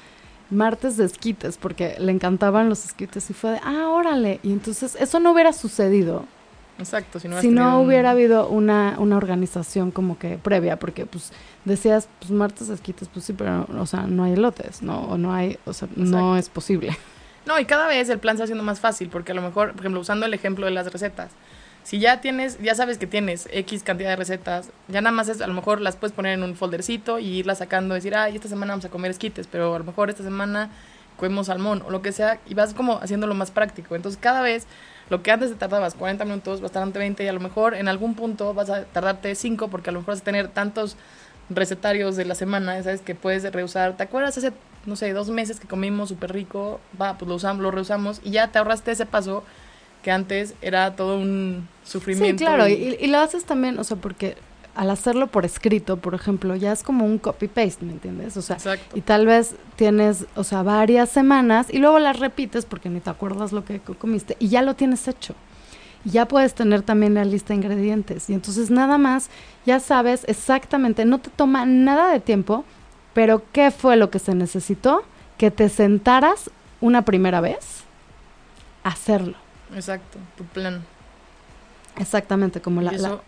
martes 0.50 0.96
de 0.96 1.04
esquites, 1.04 1.58
porque 1.58 1.96
le 1.98 2.10
encantaban 2.10 2.68
los 2.68 2.84
esquites 2.84 3.28
y 3.30 3.34
fue 3.34 3.52
de, 3.52 3.60
ah, 3.62 3.88
órale, 3.90 4.40
y 4.42 4.52
entonces 4.52 4.96
eso 4.98 5.20
no 5.20 5.32
hubiera 5.32 5.52
sucedido. 5.52 6.24
Exacto, 6.78 7.18
si 7.18 7.26
no, 7.26 7.40
si 7.40 7.48
no 7.48 7.80
hubiera 7.80 8.12
habido 8.12 8.48
una, 8.48 8.96
una 8.98 9.16
organización 9.16 9.90
como 9.90 10.16
que 10.16 10.38
previa, 10.38 10.78
porque 10.78 11.06
pues 11.06 11.32
decías, 11.64 12.08
pues 12.20 12.30
martes 12.30 12.68
esquites, 12.68 13.08
pues 13.08 13.24
sí, 13.24 13.32
pero, 13.32 13.66
o 13.78 13.86
sea, 13.86 14.02
no 14.02 14.24
hay 14.24 14.34
elotes, 14.34 14.80
¿no? 14.80 15.00
O 15.02 15.18
no 15.18 15.32
hay, 15.32 15.58
o 15.64 15.72
sea, 15.72 15.88
no 15.96 16.36
es 16.36 16.48
posible. 16.48 16.96
No, 17.48 17.58
y 17.58 17.64
cada 17.64 17.86
vez 17.86 18.10
el 18.10 18.18
plan 18.18 18.36
se 18.36 18.42
haciendo 18.42 18.62
más 18.62 18.78
fácil, 18.78 19.08
porque 19.08 19.32
a 19.32 19.34
lo 19.34 19.40
mejor, 19.40 19.70
por 19.70 19.80
ejemplo, 19.80 20.00
usando 20.00 20.26
el 20.26 20.34
ejemplo 20.34 20.66
de 20.66 20.70
las 20.70 20.92
recetas, 20.92 21.30
si 21.82 21.98
ya 21.98 22.20
tienes, 22.20 22.58
ya 22.60 22.74
sabes 22.74 22.98
que 22.98 23.06
tienes 23.06 23.48
X 23.50 23.82
cantidad 23.82 24.10
de 24.10 24.16
recetas, 24.16 24.68
ya 24.86 25.00
nada 25.00 25.16
más 25.16 25.30
es, 25.30 25.40
a 25.40 25.46
lo 25.46 25.54
mejor 25.54 25.80
las 25.80 25.96
puedes 25.96 26.14
poner 26.14 26.34
en 26.34 26.42
un 26.42 26.56
foldercito 26.56 27.18
y 27.18 27.38
irlas 27.38 27.56
sacando, 27.56 27.94
decir, 27.94 28.14
ay, 28.14 28.36
esta 28.36 28.48
semana 28.48 28.74
vamos 28.74 28.84
a 28.84 28.90
comer 28.90 29.12
esquites, 29.12 29.46
pero 29.46 29.74
a 29.74 29.78
lo 29.78 29.84
mejor 29.86 30.10
esta 30.10 30.22
semana 30.22 30.68
comemos 31.16 31.46
salmón 31.46 31.82
o 31.86 31.90
lo 31.90 32.02
que 32.02 32.12
sea, 32.12 32.38
y 32.46 32.52
vas 32.52 32.74
como 32.74 32.98
haciéndolo 32.98 33.32
más 33.32 33.50
práctico. 33.50 33.96
Entonces, 33.96 34.20
cada 34.20 34.42
vez, 34.42 34.66
lo 35.08 35.22
que 35.22 35.30
antes 35.30 35.48
te 35.48 35.56
tardabas 35.56 35.94
40 35.94 36.26
minutos, 36.26 36.60
tardarte 36.60 36.98
20 36.98 37.24
y 37.24 37.28
a 37.28 37.32
lo 37.32 37.40
mejor 37.40 37.72
en 37.72 37.88
algún 37.88 38.14
punto 38.14 38.52
vas 38.52 38.68
a 38.68 38.84
tardarte 38.84 39.34
5 39.34 39.68
porque 39.68 39.88
a 39.88 39.94
lo 39.94 40.00
mejor 40.00 40.16
vas 40.16 40.20
a 40.20 40.24
tener 40.24 40.48
tantos 40.48 40.98
recetarios 41.48 42.16
de 42.16 42.26
la 42.26 42.34
semana, 42.34 42.82
sabes 42.82 43.00
que 43.00 43.14
puedes 43.14 43.50
reusar. 43.50 43.96
¿Te 43.96 44.02
acuerdas 44.02 44.36
hace, 44.36 44.52
no 44.86 44.96
sé, 44.96 45.12
dos 45.12 45.28
meses 45.30 45.60
que 45.60 45.68
comimos 45.68 46.08
súper 46.08 46.32
rico? 46.32 46.80
Va, 47.00 47.18
pues 47.18 47.28
lo 47.28 47.34
usamos, 47.34 47.62
lo 47.62 47.70
reusamos 47.70 48.20
y 48.24 48.30
ya 48.30 48.48
te 48.48 48.58
ahorraste 48.58 48.92
ese 48.92 49.06
paso 49.06 49.44
que 50.02 50.10
antes 50.10 50.54
era 50.62 50.96
todo 50.96 51.18
un 51.18 51.68
sufrimiento. 51.84 52.38
Sí, 52.38 52.44
claro, 52.44 52.68
y, 52.68 53.06
lo 53.06 53.18
haces 53.18 53.44
también, 53.44 53.78
o 53.78 53.84
sea, 53.84 53.96
porque 53.96 54.36
al 54.74 54.90
hacerlo 54.90 55.26
por 55.26 55.44
escrito, 55.44 55.96
por 55.96 56.14
ejemplo, 56.14 56.54
ya 56.54 56.72
es 56.72 56.82
como 56.82 57.04
un 57.04 57.18
copy-paste, 57.18 57.84
¿me 57.84 57.92
entiendes? 57.92 58.36
O 58.36 58.42
sea, 58.42 58.58
y 58.94 59.00
tal 59.00 59.26
vez 59.26 59.56
tienes, 59.76 60.26
o 60.36 60.44
sea, 60.44 60.62
varias 60.62 61.08
semanas 61.08 61.66
y 61.70 61.78
luego 61.78 61.98
las 61.98 62.20
repites 62.20 62.64
porque 62.64 62.88
ni 62.88 63.00
te 63.00 63.10
acuerdas 63.10 63.52
lo 63.52 63.64
que 63.64 63.80
comiste 63.80 64.36
y 64.38 64.48
ya 64.48 64.62
lo 64.62 64.74
tienes 64.74 65.08
hecho 65.08 65.34
ya 66.04 66.26
puedes 66.26 66.54
tener 66.54 66.82
también 66.82 67.14
la 67.14 67.24
lista 67.24 67.48
de 67.48 67.56
ingredientes. 67.56 68.30
Y 68.30 68.34
entonces 68.34 68.70
nada 68.70 68.98
más, 68.98 69.30
ya 69.66 69.80
sabes 69.80 70.24
exactamente, 70.26 71.04
no 71.04 71.18
te 71.18 71.30
toma 71.30 71.66
nada 71.66 72.12
de 72.12 72.20
tiempo, 72.20 72.64
pero 73.18 73.42
¿qué 73.50 73.72
fue 73.72 73.96
lo 73.96 74.10
que 74.10 74.20
se 74.20 74.32
necesitó? 74.36 75.02
Que 75.38 75.50
te 75.50 75.68
sentaras 75.68 76.52
una 76.80 77.02
primera 77.02 77.40
vez 77.40 77.82
a 78.84 78.90
hacerlo. 78.90 79.34
Exacto, 79.74 80.20
tu 80.36 80.44
plan. 80.44 80.84
Exactamente, 81.96 82.60
como 82.60 82.80
la... 82.80 83.18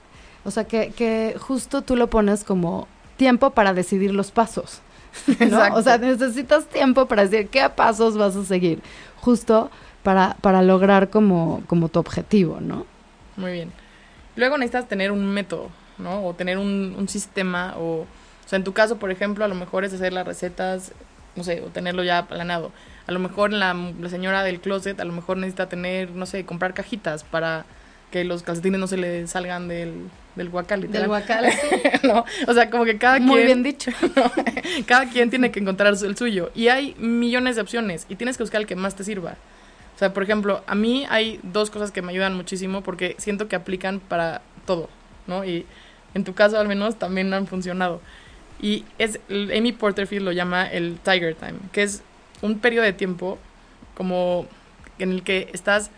o 0.45 0.51
sea, 0.53 0.63
que, 0.63 0.93
que 0.93 1.35
justo 1.41 1.83
tú 1.83 1.97
lo 1.97 2.09
pones 2.09 2.45
como 2.45 2.87
tiempo 3.17 3.51
para 3.51 3.75
decidir 3.75 4.15
los 4.15 4.31
pasos. 4.31 4.81
¿no? 5.51 5.75
O 5.75 5.83
sea, 5.83 5.99
necesitas 5.99 6.67
tiempo 6.67 7.07
para 7.07 7.27
decir 7.27 7.49
qué 7.49 7.69
pasos 7.69 8.17
vas 8.17 8.37
a 8.37 8.45
seguir. 8.45 8.81
Justo 9.17 9.73
para, 10.05 10.37
para 10.41 10.63
lograr 10.63 11.11
como, 11.11 11.65
como 11.67 11.89
tu 11.89 11.99
objetivo, 11.99 12.61
¿no? 12.61 12.87
Muy 13.37 13.51
bien. 13.51 13.73
Luego 14.37 14.57
necesitas 14.57 14.87
tener 14.87 15.11
un 15.11 15.27
método, 15.27 15.69
¿no? 15.99 16.25
O 16.25 16.35
tener 16.35 16.59
un, 16.59 16.95
un 16.97 17.09
sistema, 17.09 17.75
o, 17.77 18.03
o 18.03 18.07
sea, 18.51 18.57
en 18.57 18.65
tu 18.65 18.73
caso, 18.73 18.99
por 18.99 19.11
ejemplo, 19.11 19.45
a 19.45 19.49
lo 19.49 19.55
mejor 19.55 19.85
es 19.85 19.93
hacer 19.93 20.13
las 20.13 20.27
recetas, 20.27 20.93
no 21.37 21.45
sé, 21.45 21.61
o 21.61 21.67
tenerlo 21.67 22.03
ya 22.03 22.27
planeado. 22.27 22.73
A 23.07 23.13
lo 23.13 23.19
mejor 23.19 23.53
la, 23.53 23.75
la 23.75 24.09
señora 24.09 24.43
del 24.43 24.61
closet, 24.61 24.99
a 25.01 25.05
lo 25.05 25.13
mejor 25.13 25.37
necesita 25.37 25.69
tener, 25.69 26.11
no 26.11 26.27
sé, 26.27 26.45
comprar 26.45 26.75
cajitas 26.75 27.25
para 27.25 27.65
que 28.11 28.25
los 28.25 28.43
calcetines 28.43 28.81
no 28.81 28.87
se 28.87 28.97
le 28.97 29.27
salgan 29.27 29.69
del, 29.69 30.09
del 30.37 30.49
guacal. 30.49 30.91
Del 30.91 31.07
guacal, 31.07 31.47
no, 32.03 32.25
o 32.47 32.55
sea, 32.55 32.71
como 32.71 32.85
que 32.85 32.99
cada 32.99 33.17
quien... 33.17 33.29
Muy 33.29 33.45
bien 33.45 33.63
dicho. 33.63 33.93
cada 34.87 35.09
quien 35.09 35.31
tiene 35.31 35.51
que 35.51 35.61
encontrar 35.61 35.95
el 36.03 36.17
suyo. 36.17 36.51
Y 36.55 36.69
hay 36.69 36.95
millones 36.99 37.57
de 37.57 37.63
opciones 37.63 38.07
y 38.09 38.17
tienes 38.17 38.37
que 38.37 38.43
buscar 38.43 38.61
el 38.61 38.67
que 38.67 38.77
más 38.77 38.95
te 38.97 39.05
sirva. 39.05 39.37
O 39.95 39.99
sea, 39.99 40.13
por 40.13 40.23
ejemplo, 40.23 40.63
a 40.67 40.75
mí 40.75 41.07
hay 41.09 41.41
dos 41.43 41.71
cosas 41.71 41.93
que 41.93 42.03
me 42.03 42.11
ayudan 42.11 42.35
muchísimo 42.35 42.83
porque 42.83 43.15
siento 43.19 43.49
que 43.49 43.57
aplican 43.57 44.01
para 44.01 44.41
todo, 44.67 44.89
¿no? 45.27 45.45
Y 45.45 45.67
en 46.15 46.25
tu 46.25 46.35
caso 46.35 46.59
al 46.59 46.69
menos 46.69 46.99
también 46.99 47.33
han 47.35 47.47
funcionado. 47.47 48.01
Y 48.63 48.85
es, 48.99 49.19
Amy 49.29 49.73
Porterfield 49.73 50.25
lo 50.25 50.33
llama 50.33 50.67
el 50.67 50.99
Tiger 51.03 51.35
Time, 51.35 51.59
que 51.73 51.83
es 51.83 52.03
un 52.43 52.59
periodo 52.59 52.85
de 52.85 52.93
tiempo 52.93 53.39
como 53.95 54.47
en 54.99 55.13
el 55.13 55.23
que 55.23 55.49
estás 55.53 55.91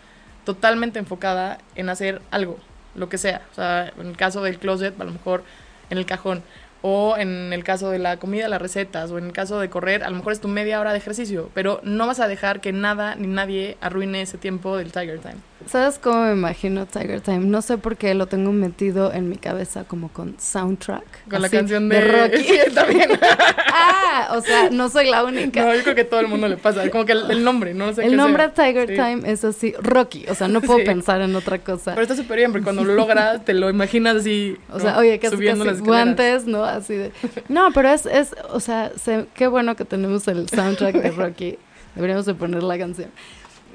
totalmente 0.45 0.99
enfocada 0.99 1.57
en 1.75 1.89
hacer 1.89 2.21
algo, 2.31 2.57
lo 2.95 3.09
que 3.09 3.17
sea. 3.17 3.41
O 3.51 3.55
sea, 3.55 3.91
en 3.99 4.07
el 4.07 4.17
caso 4.17 4.41
del 4.43 4.59
closet, 4.59 4.99
a 4.99 5.03
lo 5.03 5.11
mejor 5.11 5.43
en 5.89 5.97
el 5.97 6.05
cajón 6.05 6.43
o 6.81 7.15
en 7.17 7.53
el 7.53 7.63
caso 7.63 7.89
de 7.91 7.99
la 7.99 8.17
comida, 8.17 8.49
las 8.49 8.61
recetas, 8.61 9.09
o 9.09 9.17
en 9.17 9.25
el 9.25 9.31
caso 9.31 9.57
de 9.57 9.69
correr, 9.69 10.03
a 10.03 10.09
lo 10.09 10.17
mejor 10.17 10.33
es 10.33 10.41
tu 10.41 10.49
media 10.49 10.81
hora 10.81 10.91
de 10.91 10.97
ejercicio, 10.97 11.49
pero 11.53 11.79
no 11.83 12.07
vas 12.07 12.19
a 12.19 12.27
dejar 12.27 12.59
que 12.59 12.73
nada 12.73 13.15
ni 13.15 13.27
nadie 13.27 13.77
arruine 13.79 14.21
ese 14.21 14.37
tiempo 14.37 14.75
del 14.75 14.91
Tiger 14.91 15.19
Time. 15.19 15.37
¿Sabes 15.67 15.99
cómo 15.99 16.25
me 16.25 16.31
imagino 16.33 16.85
Tiger 16.85 17.21
Time? 17.21 17.39
No 17.39 17.61
sé 17.61 17.77
por 17.77 17.97
qué 17.97 18.13
lo 18.13 18.27
tengo 18.27 18.51
metido 18.51 19.13
en 19.13 19.29
mi 19.29 19.37
cabeza 19.37 19.83
como 19.85 20.09
con 20.09 20.35
soundtrack. 20.39 21.29
Con 21.29 21.41
la 21.41 21.49
canción 21.49 21.89
de, 21.89 22.01
Rocky. 22.01 22.45
también. 22.73 23.09
ah, 23.73 24.29
o 24.31 24.41
sea, 24.41 24.69
no 24.69 24.89
soy 24.89 25.09
la 25.09 25.23
única. 25.23 25.63
No, 25.63 25.73
yo 25.75 25.83
creo 25.83 25.95
que 25.95 26.03
todo 26.03 26.19
el 26.19 26.27
mundo 26.27 26.47
le 26.47 26.57
pasa. 26.57 26.89
Como 26.89 27.05
que 27.05 27.13
el, 27.13 27.43
nombre, 27.43 27.73
no 27.73 27.93
sé 27.93 28.05
El 28.05 28.15
nombre 28.15 28.49
Tiger 28.49 28.87
Time 28.87 29.21
es 29.25 29.43
así, 29.43 29.73
Rocky. 29.79 30.25
O 30.29 30.35
sea, 30.35 30.47
no 30.47 30.61
puedo 30.61 30.83
pensar 30.83 31.21
en 31.21 31.35
otra 31.35 31.59
cosa. 31.59 31.91
Pero 31.91 32.03
está 32.03 32.15
súper 32.15 32.37
bien, 32.37 32.51
porque 32.51 32.63
cuando 32.63 32.83
lo 32.83 32.93
logras, 32.93 33.43
te 33.45 33.53
lo 33.53 33.69
imaginas 33.69 34.17
así. 34.17 34.57
O 34.71 34.79
sea, 34.79 34.97
oye, 34.97 35.19
que 35.19 35.29
subiendo 35.29 35.65
las 35.65 35.81
guantes, 35.81 36.45
¿no? 36.45 36.63
Así 36.63 36.95
de. 36.95 37.11
No, 37.49 37.71
pero 37.73 37.89
es, 37.89 38.05
es 38.05 38.35
o 38.51 38.59
sea, 38.59 38.91
qué 39.33 39.47
bueno 39.47 39.75
que 39.75 39.85
tenemos 39.85 40.27
el 40.27 40.47
soundtrack 40.49 40.95
de 40.95 41.11
Rocky. 41.11 41.57
Deberíamos 41.95 42.25
de 42.25 42.33
poner 42.33 42.63
la 42.63 42.77
canción. 42.77 43.09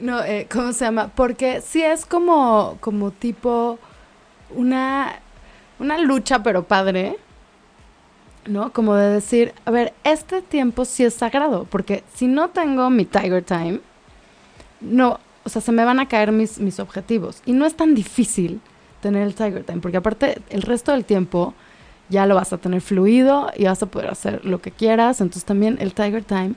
No, 0.01 0.23
eh, 0.23 0.47
¿cómo 0.51 0.73
se 0.73 0.85
llama? 0.85 1.11
Porque 1.15 1.61
sí 1.61 1.83
es 1.83 2.07
como, 2.07 2.79
como 2.81 3.11
tipo 3.11 3.79
una, 4.55 5.21
una 5.79 5.99
lucha, 5.99 6.43
pero 6.43 6.65
padre, 6.65 7.17
¿no? 8.47 8.73
Como 8.73 8.95
de 8.95 9.11
decir, 9.11 9.55
a 9.65 9.71
ver, 9.71 9.93
este 10.05 10.43
tiempo 10.43 10.85
sí 10.85 11.05
es 11.05 11.15
sagrado, 11.15 11.67
porque 11.69 12.05
si 12.15 12.27
no 12.27 12.51
tengo 12.51 12.91
mi 12.91 13.05
Tiger 13.05 13.43
Time, 13.43 13.81
no, 14.81 15.19
o 15.45 15.49
sea, 15.49 15.61
se 15.61 15.73
me 15.73 15.85
van 15.85 15.99
a 16.01 16.09
caer 16.09 16.33
mis, 16.33 16.59
mis 16.59 16.79
objetivos. 16.79 17.43
Y 17.45 17.53
no 17.53 17.67
es 17.67 17.75
tan 17.75 17.95
difícil 17.95 18.61
tener 19.01 19.23
el 19.23 19.35
Tiger 19.35 19.65
Time, 19.65 19.81
porque 19.81 19.97
aparte 19.97 20.41
el 20.51 20.63
resto 20.63 20.93
del 20.93 21.05
tiempo 21.05 21.55
ya 22.09 22.27
lo 22.27 22.35
vas 22.35 22.53
a 22.53 22.59
tener 22.59 22.81
fluido 22.81 23.51
y 23.57 23.65
vas 23.65 23.83
a 23.83 23.87
poder 23.87 24.11
hacer 24.11 24.45
lo 24.45 24.61
que 24.61 24.71
quieras. 24.71 25.21
Entonces 25.21 25.45
también 25.45 25.77
el 25.81 25.95
Tiger 25.95 26.25
Time 26.25 26.55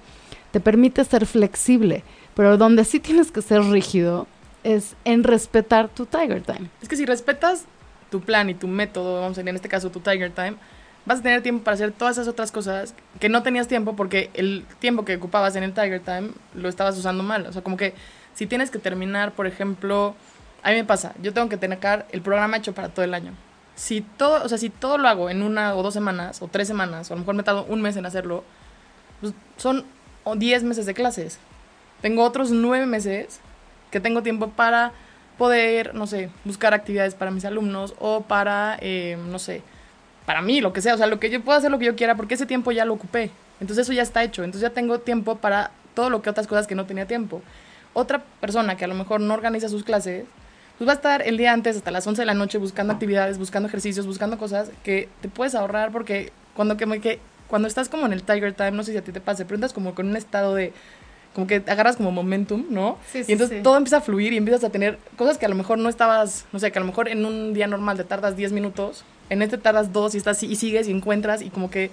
te 0.51 0.59
permite 0.59 1.03
ser 1.03 1.25
flexible. 1.25 2.03
Pero 2.41 2.57
donde 2.57 2.85
sí 2.85 2.99
tienes 2.99 3.31
que 3.31 3.43
ser 3.43 3.61
rígido 3.61 4.25
es 4.63 4.95
en 5.05 5.23
respetar 5.23 5.89
tu 5.89 6.07
Tiger 6.07 6.41
Time. 6.41 6.71
Es 6.81 6.89
que 6.89 6.95
si 6.95 7.05
respetas 7.05 7.65
tu 8.09 8.19
plan 8.19 8.49
y 8.49 8.55
tu 8.55 8.67
método, 8.67 9.21
vamos 9.21 9.37
a 9.37 9.41
decir 9.41 9.49
en 9.49 9.55
este 9.57 9.69
caso 9.69 9.91
tu 9.91 9.99
Tiger 9.99 10.31
Time, 10.31 10.55
vas 11.05 11.19
a 11.19 11.21
tener 11.21 11.43
tiempo 11.43 11.63
para 11.63 11.75
hacer 11.75 11.91
todas 11.91 12.17
esas 12.17 12.27
otras 12.27 12.51
cosas 12.51 12.95
que 13.19 13.29
no 13.29 13.43
tenías 13.43 13.67
tiempo 13.67 13.95
porque 13.95 14.31
el 14.33 14.65
tiempo 14.79 15.05
que 15.05 15.17
ocupabas 15.17 15.55
en 15.55 15.61
el 15.61 15.71
Tiger 15.71 15.99
Time 15.99 16.31
lo 16.55 16.67
estabas 16.67 16.97
usando 16.97 17.21
mal. 17.21 17.45
O 17.45 17.53
sea, 17.53 17.61
como 17.61 17.77
que 17.77 17.93
si 18.33 18.47
tienes 18.47 18.71
que 18.71 18.79
terminar, 18.79 19.33
por 19.33 19.45
ejemplo, 19.45 20.15
a 20.63 20.71
mí 20.71 20.77
me 20.77 20.83
pasa, 20.83 21.13
yo 21.21 21.35
tengo 21.35 21.47
que 21.47 21.57
tener 21.57 21.77
el 22.11 22.21
programa 22.23 22.57
hecho 22.57 22.73
para 22.73 22.89
todo 22.89 23.05
el 23.05 23.13
año. 23.13 23.33
Si 23.75 24.01
todo, 24.01 24.43
o 24.43 24.49
sea, 24.49 24.57
si 24.57 24.71
todo 24.71 24.97
lo 24.97 25.07
hago 25.07 25.29
en 25.29 25.43
una 25.43 25.75
o 25.75 25.83
dos 25.83 25.93
semanas 25.93 26.41
o 26.41 26.47
tres 26.47 26.67
semanas, 26.67 27.11
o 27.11 27.13
a 27.13 27.17
lo 27.17 27.19
mejor 27.19 27.35
me 27.35 27.43
tardo 27.43 27.65
un 27.65 27.83
mes 27.83 27.97
en 27.97 28.07
hacerlo, 28.07 28.43
pues 29.19 29.31
son 29.57 29.85
10 30.25 30.63
meses 30.63 30.87
de 30.87 30.95
clases. 30.95 31.37
Tengo 32.01 32.23
otros 32.23 32.51
nueve 32.51 32.85
meses 32.85 33.39
que 33.91 33.99
tengo 33.99 34.23
tiempo 34.23 34.49
para 34.49 34.91
poder, 35.37 35.95
no 35.95 36.07
sé, 36.07 36.29
buscar 36.45 36.73
actividades 36.73 37.15
para 37.15 37.31
mis 37.31 37.45
alumnos 37.45 37.93
o 37.99 38.21
para, 38.21 38.77
eh, 38.81 39.17
no 39.29 39.39
sé, 39.39 39.61
para 40.25 40.41
mí, 40.41 40.61
lo 40.61 40.71
que 40.71 40.81
sea, 40.81 40.93
o 40.93 40.97
sea, 40.97 41.07
lo 41.07 41.19
que 41.19 41.29
yo 41.29 41.41
puedo 41.41 41.57
hacer 41.57 41.71
lo 41.71 41.79
que 41.79 41.85
yo 41.85 41.95
quiera 41.95 42.15
porque 42.15 42.35
ese 42.35 42.45
tiempo 42.45 42.71
ya 42.71 42.85
lo 42.85 42.93
ocupé. 42.93 43.31
Entonces 43.59 43.85
eso 43.85 43.93
ya 43.93 44.01
está 44.01 44.23
hecho, 44.23 44.43
entonces 44.43 44.61
ya 44.61 44.73
tengo 44.73 44.99
tiempo 44.99 45.37
para 45.37 45.71
todo 45.93 46.09
lo 46.09 46.21
que 46.21 46.29
otras 46.29 46.47
cosas 46.47 46.67
que 46.67 46.75
no 46.75 46.85
tenía 46.85 47.05
tiempo. 47.05 47.41
Otra 47.93 48.23
persona 48.39 48.77
que 48.77 48.85
a 48.85 48.87
lo 48.87 48.95
mejor 48.95 49.19
no 49.21 49.33
organiza 49.33 49.69
sus 49.69 49.83
clases, 49.83 50.25
pues 50.77 50.87
va 50.87 50.93
a 50.93 50.95
estar 50.95 51.21
el 51.21 51.37
día 51.37 51.53
antes 51.53 51.75
hasta 51.75 51.91
las 51.91 52.07
11 52.07 52.21
de 52.21 52.25
la 52.25 52.33
noche 52.33 52.57
buscando 52.57 52.93
actividades, 52.93 53.37
buscando 53.37 53.67
ejercicios, 53.67 54.07
buscando 54.07 54.37
cosas 54.37 54.71
que 54.83 55.09
te 55.21 55.29
puedes 55.29 55.53
ahorrar 55.53 55.91
porque 55.91 56.31
cuando, 56.55 56.77
que, 56.77 57.01
que, 57.01 57.19
cuando 57.47 57.67
estás 57.67 57.89
como 57.89 58.05
en 58.05 58.13
el 58.13 58.23
Tiger 58.23 58.53
Time, 58.53 58.71
no 58.71 58.83
sé 58.83 58.93
si 58.93 58.97
a 58.97 59.03
ti 59.03 59.11
te 59.11 59.21
pasa, 59.21 59.43
pero 59.43 59.55
entras 59.55 59.73
como 59.73 59.93
con 59.93 60.07
un 60.07 60.15
estado 60.15 60.55
de 60.55 60.73
como 61.33 61.47
que 61.47 61.63
agarras 61.67 61.97
como 61.97 62.11
momentum, 62.11 62.65
¿no? 62.69 62.97
Sí, 63.11 63.23
sí, 63.23 63.31
y 63.31 63.33
entonces 63.33 63.63
todo 63.63 63.77
empieza 63.77 63.97
a 63.97 64.01
fluir 64.01 64.33
y 64.33 64.37
empiezas 64.37 64.63
a 64.63 64.69
tener 64.69 64.97
cosas 65.17 65.37
que 65.37 65.45
a 65.45 65.49
lo 65.49 65.55
mejor 65.55 65.77
no 65.77 65.89
estabas, 65.89 66.45
no 66.51 66.59
sé, 66.59 66.71
que 66.71 66.79
a 66.79 66.81
lo 66.81 66.87
mejor 66.87 67.07
en 67.07 67.25
un 67.25 67.53
día 67.53 67.67
normal 67.67 67.97
te 67.97 68.03
tardas 68.03 68.35
10 68.35 68.51
minutos, 68.51 69.03
en 69.29 69.41
este 69.41 69.57
tardas 69.57 69.93
dos 69.93 70.13
y 70.13 70.17
estás 70.17 70.43
y 70.43 70.55
sigues 70.55 70.87
y 70.87 70.91
encuentras 70.91 71.41
y 71.41 71.49
como 71.49 71.71
que 71.71 71.89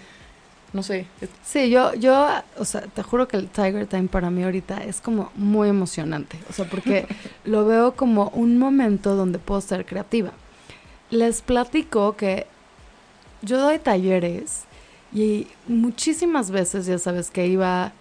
no 0.72 0.83
sé. 0.83 1.07
Sí, 1.44 1.70
yo 1.70 1.94
yo 1.94 2.29
o 2.59 2.64
sea, 2.64 2.83
te 2.83 3.03
juro 3.03 3.29
que 3.29 3.37
el 3.37 3.48
Tiger 3.48 3.87
Time 3.87 4.09
para 4.09 4.31
mí 4.31 4.42
ahorita 4.42 4.85
es 4.85 5.01
como 5.01 5.31
muy 5.37 5.68
emocionante, 5.68 6.38
o 6.51 6.53
sea, 6.53 6.68
porque 6.68 7.07
lo 7.44 7.64
veo 7.64 7.94
como 7.94 8.29
un 8.31 8.59
momento 8.59 9.14
donde 9.14 9.38
puedo 9.38 9.61
ser 9.61 9.87
creativa. 9.87 10.33
Les 11.11 11.40
platico 11.42 12.16
que 12.16 12.46
yo 13.40 13.59
doy 13.59 13.79
talleres 13.79 14.64
y 15.14 15.46
muchísimas 15.68 16.51
veces 16.51 16.87
ya 16.87 16.98
sabes 16.98 17.31
que 17.31 17.46
iba 17.46 17.92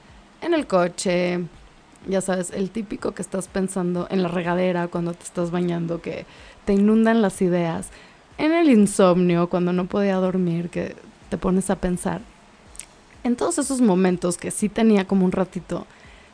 en 0.47 0.53
el 0.53 0.65
coche, 0.65 1.41
ya 2.07 2.21
sabes, 2.21 2.51
el 2.51 2.71
típico 2.71 3.11
que 3.11 3.21
estás 3.21 3.47
pensando 3.47 4.07
en 4.09 4.23
la 4.23 4.29
regadera 4.29 4.87
cuando 4.87 5.13
te 5.13 5.23
estás 5.23 5.51
bañando, 5.51 6.01
que 6.01 6.25
te 6.65 6.73
inundan 6.73 7.21
las 7.21 7.41
ideas, 7.41 7.89
en 8.37 8.53
el 8.53 8.69
insomnio, 8.69 9.49
cuando 9.49 9.73
no 9.73 9.85
podía 9.85 10.15
dormir, 10.15 10.69
que 10.69 10.95
te 11.29 11.37
pones 11.37 11.69
a 11.69 11.75
pensar. 11.75 12.21
En 13.23 13.35
todos 13.35 13.57
esos 13.57 13.81
momentos 13.81 14.37
que 14.37 14.51
sí 14.51 14.69
tenía 14.69 15.05
como 15.05 15.25
un 15.25 15.31
ratito, 15.31 15.85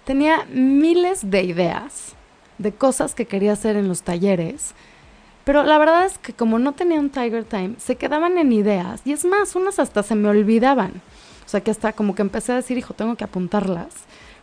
tenía 0.06 0.46
miles 0.52 1.30
de 1.30 1.44
ideas 1.44 2.14
de 2.58 2.72
cosas 2.72 3.16
que 3.16 3.26
quería 3.26 3.54
hacer 3.54 3.76
en 3.76 3.88
los 3.88 4.04
talleres, 4.04 4.74
pero 5.44 5.64
la 5.64 5.78
verdad 5.78 6.06
es 6.06 6.18
que 6.20 6.34
como 6.34 6.60
no 6.60 6.74
tenía 6.74 7.00
un 7.00 7.10
Tiger 7.10 7.46
Time, 7.46 7.76
se 7.78 7.96
quedaban 7.96 8.38
en 8.38 8.52
ideas, 8.52 9.02
y 9.06 9.12
es 9.12 9.26
más, 9.26 9.56
unas 9.56 9.80
hasta 9.80 10.04
se 10.04 10.16
me 10.16 10.30
olvidaban. 10.30 11.02
Sea 11.54 11.62
que 11.62 11.70
hasta 11.70 11.94
como 11.94 12.16
que 12.16 12.24
empecé 12.24 12.52
a 12.52 12.56
decir, 12.56 12.80
hijo, 12.80 12.96
tengo 12.96 13.16
que 13.16 13.26
apuntarlas, 13.26 13.94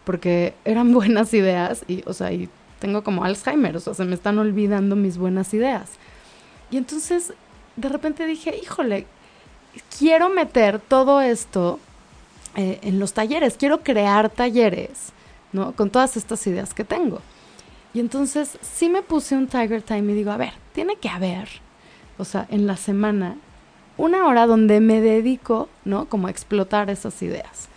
porque 0.04 0.54
eran 0.64 0.92
buenas 0.94 1.34
ideas 1.34 1.82
y, 1.88 2.04
o 2.06 2.12
sea, 2.12 2.30
y 2.30 2.48
tengo 2.78 3.02
como 3.02 3.24
Alzheimer, 3.24 3.76
o 3.76 3.80
sea, 3.80 3.94
se 3.94 4.04
me 4.04 4.14
están 4.14 4.38
olvidando 4.38 4.94
mis 4.94 5.18
buenas 5.18 5.52
ideas. 5.52 5.90
Y 6.70 6.76
entonces, 6.76 7.32
de 7.74 7.88
repente 7.88 8.28
dije, 8.28 8.54
híjole, 8.62 9.08
quiero 9.98 10.28
meter 10.28 10.78
todo 10.78 11.20
esto 11.20 11.80
eh, 12.54 12.78
en 12.82 13.00
los 13.00 13.12
talleres, 13.12 13.56
quiero 13.56 13.80
crear 13.80 14.30
talleres, 14.30 15.12
¿no? 15.52 15.72
Con 15.72 15.90
todas 15.90 16.16
estas 16.16 16.46
ideas 16.46 16.74
que 16.74 16.84
tengo. 16.84 17.22
Y 17.92 17.98
entonces 17.98 18.56
sí 18.62 18.88
me 18.88 19.02
puse 19.02 19.34
un 19.34 19.48
Tiger 19.48 19.82
Time 19.82 20.12
y 20.12 20.14
digo, 20.14 20.30
a 20.30 20.36
ver, 20.36 20.52
tiene 20.74 20.94
que 20.94 21.08
haber, 21.08 21.48
o 22.18 22.24
sea, 22.24 22.46
en 22.50 22.68
la 22.68 22.76
semana 22.76 23.34
una 24.00 24.26
hora 24.26 24.46
donde 24.46 24.80
me 24.80 25.00
dedico, 25.00 25.68
¿no? 25.84 26.06
Como 26.06 26.26
a 26.26 26.30
explotar 26.30 26.90
esas 26.90 27.20
ideas. 27.22 27.68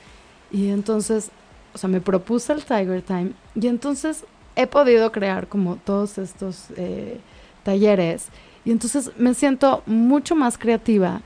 Y 0.52 0.70
entonces, 0.70 1.30
o 1.74 1.78
sea, 1.78 1.90
me 1.90 2.02
propuse 2.02 2.54
el 2.54 2.64
Tiger 2.64 3.02
Time 3.02 3.32
y 3.56 3.68
entonces 3.68 4.26
he 4.56 4.68
podido 4.68 5.12
crear 5.12 5.48
como 5.48 5.78
todos 5.78 6.18
estos 6.18 6.68
eh, 6.78 7.20
talleres 7.64 8.28
y 8.64 8.72
entonces 8.72 9.12
me 9.18 9.34
siento 9.34 9.84
mucho 9.86 10.36
más 10.36 10.58
creativa 10.58 11.22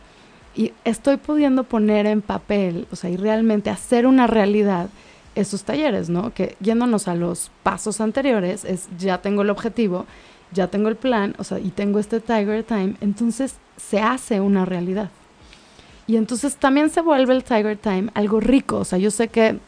y 0.55 0.73
estoy 0.85 1.17
pudiendo 1.17 1.65
poner 1.65 2.07
en 2.07 2.21
papel, 2.21 2.87
o 2.91 2.95
sea, 2.95 3.11
y 3.11 3.17
realmente 3.17 3.69
hacer 3.69 4.07
una 4.07 4.25
realidad 4.25 4.89
esos 5.35 5.63
talleres, 5.63 6.09
¿no? 6.09 6.33
Que 6.33 6.55
yéndonos 6.59 7.07
a 7.07 7.13
los 7.13 7.51
pasos 7.61 8.01
anteriores, 8.01 8.65
es 8.65 8.87
ya 8.97 9.21
tengo 9.21 9.43
el 9.43 9.51
objetivo, 9.51 10.07
ya 10.51 10.67
tengo 10.67 10.89
el 10.89 10.95
plan, 10.95 11.35
o 11.37 11.43
sea, 11.43 11.59
y 11.59 11.69
tengo 11.69 11.99
este 11.99 12.19
Tiger 12.19 12.63
Time, 12.63 12.95
entonces 13.01 13.55
se 13.77 13.99
hace 13.99 14.39
una 14.39 14.65
realidad. 14.65 15.09
Y 16.07 16.15
entonces 16.15 16.55
también 16.55 16.89
se 16.89 17.01
vuelve 17.01 17.33
el 17.33 17.43
Tiger 17.43 17.77
Time 17.77 18.09
algo 18.13 18.39
rico, 18.39 18.77
o 18.77 18.85
sea, 18.85 18.97
yo 18.97 19.11
sé 19.11 19.27
que 19.27 19.59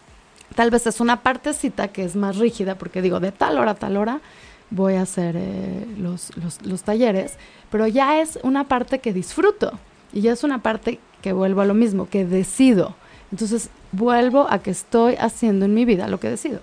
tal 0.55 0.71
vez 0.71 0.87
es 0.87 0.99
una 0.99 1.21
partecita 1.21 1.89
que 1.89 2.03
es 2.03 2.15
más 2.15 2.37
rígida, 2.37 2.75
porque 2.75 3.01
digo, 3.01 3.19
de 3.19 3.31
tal 3.31 3.57
hora 3.57 3.71
a 3.71 3.75
tal 3.75 3.97
hora 3.97 4.21
voy 4.71 4.95
a 4.95 5.01
hacer 5.01 5.35
eh, 5.37 5.85
los, 5.97 6.35
los, 6.37 6.61
los 6.65 6.83
talleres, 6.83 7.33
pero 7.71 7.87
ya 7.87 8.21
es 8.21 8.39
una 8.43 8.67
parte 8.67 8.99
que 8.99 9.13
disfruto 9.13 9.79
y 10.13 10.21
ya 10.21 10.31
es 10.31 10.43
una 10.43 10.61
parte 10.61 10.99
que 11.21 11.33
vuelvo 11.33 11.61
a 11.61 11.65
lo 11.65 11.73
mismo, 11.73 12.09
que 12.09 12.25
decido. 12.25 12.95
Entonces 13.31 13.69
vuelvo 13.91 14.47
a 14.49 14.59
que 14.59 14.71
estoy 14.71 15.15
haciendo 15.15 15.65
en 15.65 15.73
mi 15.73 15.85
vida 15.85 16.07
lo 16.07 16.19
que 16.19 16.29
decido. 16.29 16.59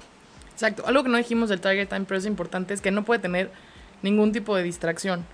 Exacto. 0.53 0.85
Algo 0.87 1.03
que 1.03 1.11
no 1.11 1.19
dijimos 1.19 1.49
del 1.49 1.61
Target 1.61 1.89
Time, 1.89 2.07
pero 2.09 2.19
es 2.19 2.27
importante, 2.27 2.75
es 2.75 2.81
que 2.81 2.91
no 2.91 3.05
puede 3.05 3.21
tener 3.21 3.51
ningún 4.03 4.33
tipo 4.33 4.57
de 4.57 4.63
distracción. 4.63 5.25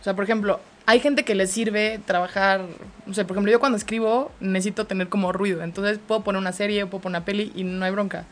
O 0.00 0.04
sea, 0.04 0.14
por 0.14 0.24
ejemplo, 0.24 0.60
hay 0.86 1.00
gente 1.00 1.24
que 1.24 1.34
le 1.34 1.46
sirve 1.46 2.00
trabajar, 2.04 2.62
o 3.08 3.14
sea, 3.14 3.26
por 3.26 3.36
ejemplo, 3.36 3.52
yo 3.52 3.60
cuando 3.60 3.76
escribo 3.76 4.32
necesito 4.40 4.86
tener 4.86 5.08
como 5.08 5.32
ruido, 5.32 5.62
entonces 5.62 5.98
puedo 6.04 6.22
poner 6.22 6.40
una 6.40 6.52
serie, 6.52 6.86
puedo 6.86 7.02
poner 7.02 7.18
una 7.18 7.24
peli 7.24 7.52
y 7.54 7.64
no 7.64 7.84
hay 7.84 7.92
bronca. 7.92 8.24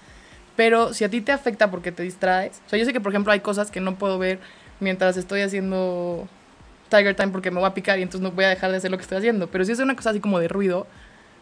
Pero 0.57 0.92
si 0.92 1.05
a 1.05 1.09
ti 1.09 1.20
te 1.20 1.31
afecta 1.31 1.70
porque 1.70 1.92
te 1.92 2.03
distraes, 2.03 2.61
o 2.66 2.70
sea, 2.70 2.79
yo 2.79 2.85
sé 2.85 2.92
que 2.92 3.01
por 3.01 3.12
ejemplo 3.12 3.33
hay 3.33 3.40
cosas 3.40 3.70
que 3.70 3.81
no 3.81 3.94
puedo 3.94 4.18
ver 4.18 4.40
mientras 4.81 5.16
estoy 5.16 5.42
haciendo 5.42 6.27
Tiger 6.88 7.14
Time 7.14 7.29
porque 7.29 7.51
me 7.51 7.61
voy 7.61 7.68
a 7.68 7.74
picar 7.74 7.98
y 7.98 8.03
entonces 8.03 8.22
no 8.22 8.33
voy 8.33 8.44
a 8.44 8.48
dejar 8.48 8.70
de 8.70 8.79
hacer 8.79 8.90
lo 8.90 8.96
que 8.96 9.03
estoy 9.03 9.18
haciendo, 9.18 9.46
pero 9.48 9.64
si 9.64 9.72
es 9.72 9.79
una 9.79 9.94
cosa 9.94 10.11
así 10.11 10.20
como 10.20 10.40
de 10.40 10.48
ruido, 10.48 10.87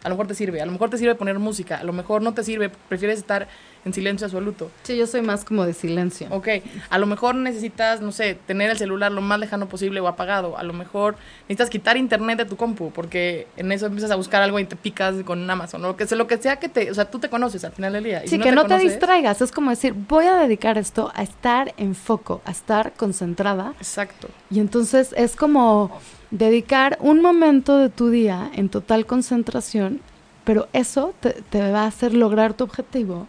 a 0.06 0.08
lo 0.08 0.14
mejor 0.14 0.28
te 0.28 0.34
sirve, 0.34 0.62
a 0.62 0.66
lo 0.66 0.70
mejor 0.70 0.88
te 0.88 0.98
sirve 0.98 1.16
poner 1.16 1.40
música, 1.40 1.78
a 1.78 1.82
lo 1.82 1.92
mejor 1.92 2.22
no 2.22 2.32
te 2.32 2.44
sirve, 2.44 2.70
prefieres 2.70 3.18
estar 3.18 3.48
en 3.84 3.92
silencio 3.92 4.26
absoluto. 4.26 4.70
Sí, 4.84 4.96
yo 4.96 5.06
soy 5.08 5.20
más 5.20 5.44
como 5.44 5.66
de 5.66 5.72
silencio. 5.72 6.28
Ok, 6.30 6.48
a 6.90 6.98
lo 6.98 7.06
mejor 7.06 7.34
necesitas, 7.34 8.00
no 8.00 8.12
sé, 8.12 8.38
tener 8.46 8.70
el 8.70 8.78
celular 8.78 9.10
lo 9.10 9.20
más 9.20 9.40
lejano 9.40 9.68
posible 9.68 9.98
o 9.98 10.06
apagado, 10.06 10.56
a 10.58 10.62
lo 10.62 10.72
mejor 10.72 11.16
necesitas 11.42 11.70
quitar 11.70 11.96
internet 11.96 12.38
de 12.38 12.44
tu 12.44 12.56
compu, 12.56 12.92
porque 12.92 13.48
en 13.56 13.72
eso 13.72 13.86
empiezas 13.86 14.12
a 14.12 14.14
buscar 14.14 14.42
algo 14.42 14.60
y 14.60 14.64
te 14.64 14.76
picas 14.76 15.16
con 15.24 15.50
Amazon, 15.50 15.84
o 15.84 15.88
lo 15.88 15.96
que 15.96 16.06
sea, 16.06 16.16
lo 16.16 16.28
que 16.28 16.38
sea 16.38 16.56
que 16.60 16.68
te, 16.68 16.88
o 16.88 16.94
sea, 16.94 17.10
tú 17.10 17.18
te 17.18 17.28
conoces 17.28 17.64
al 17.64 17.72
final 17.72 17.92
del 17.92 18.04
día. 18.04 18.22
sí, 18.26 18.38
que 18.38 18.52
no 18.52 18.64
te 18.66 18.78
distraigas, 18.78 19.42
es 19.42 19.50
como 19.50 19.70
decir, 19.70 19.92
voy 19.92 20.26
a 20.26 20.36
dedicar 20.36 20.78
esto 20.78 21.10
a 21.16 21.24
estar 21.24 21.74
en 21.78 21.96
foco, 21.96 22.42
a 22.44 22.52
estar 22.52 22.92
concentrada. 22.92 23.74
Exacto. 23.78 24.28
Y 24.50 24.60
entonces 24.60 25.12
es 25.16 25.34
como 25.34 26.00
dedicar 26.36 26.98
un 27.00 27.22
momento 27.22 27.76
de 27.78 27.88
tu 27.88 28.10
día 28.10 28.50
en 28.54 28.68
total 28.68 29.06
concentración, 29.06 30.00
pero 30.44 30.68
eso 30.72 31.14
te, 31.20 31.72
va 31.72 31.82
a 31.82 31.86
hacer 31.86 32.14
lograr 32.14 32.54
tu 32.54 32.64
objetivo 32.64 33.26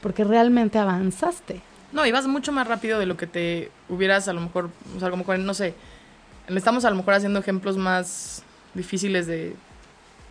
porque 0.00 0.24
realmente 0.24 0.78
avanzaste. 0.78 1.60
No, 1.92 2.06
y 2.06 2.12
vas 2.12 2.26
mucho 2.26 2.52
más 2.52 2.66
rápido 2.66 2.98
de 2.98 3.06
lo 3.06 3.16
que 3.16 3.26
te 3.26 3.70
hubieras 3.88 4.28
a 4.28 4.32
lo 4.32 4.40
mejor, 4.40 4.70
o 4.96 4.98
sea, 4.98 5.08
a 5.08 5.10
lo 5.10 5.38
no 5.38 5.54
sé, 5.54 5.74
estamos 6.48 6.84
a 6.84 6.90
lo 6.90 6.96
mejor 6.96 7.14
haciendo 7.14 7.38
ejemplos 7.38 7.76
más 7.76 8.42
difíciles 8.74 9.26
de, 9.26 9.54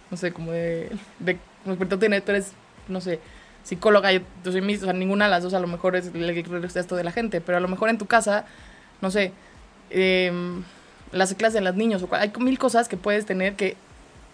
no 0.09 0.17
sé, 0.17 0.31
como 0.31 0.51
de, 0.51 0.91
de 1.19 1.37
tú, 1.87 1.97
tienes, 1.97 2.25
tú 2.25 2.31
eres, 2.31 2.53
no 2.87 3.01
sé, 3.01 3.19
psicóloga, 3.63 4.11
yo, 4.11 4.21
soy 4.43 4.75
o 4.75 4.79
sea, 4.79 4.93
ninguna 4.93 5.25
de 5.25 5.31
las 5.31 5.43
dos 5.43 5.53
a 5.53 5.59
lo 5.59 5.67
mejor 5.67 5.95
es 5.95 6.07
el 6.07 6.29
esto 6.75 6.95
de 6.95 7.03
la 7.03 7.11
gente, 7.11 7.41
pero 7.41 7.57
a 7.57 7.61
lo 7.61 7.67
mejor 7.67 7.89
en 7.89 7.97
tu 7.97 8.05
casa, 8.05 8.45
no 9.01 9.11
sé, 9.11 9.33
em, 9.89 10.63
las 11.11 11.33
clases 11.35 11.55
de 11.55 11.61
los 11.61 11.75
niños, 11.75 12.03
o 12.03 12.15
hay 12.15 12.31
mil 12.39 12.57
cosas 12.57 12.87
que 12.87 12.97
puedes 12.97 13.25
tener 13.25 13.55
que, 13.55 13.75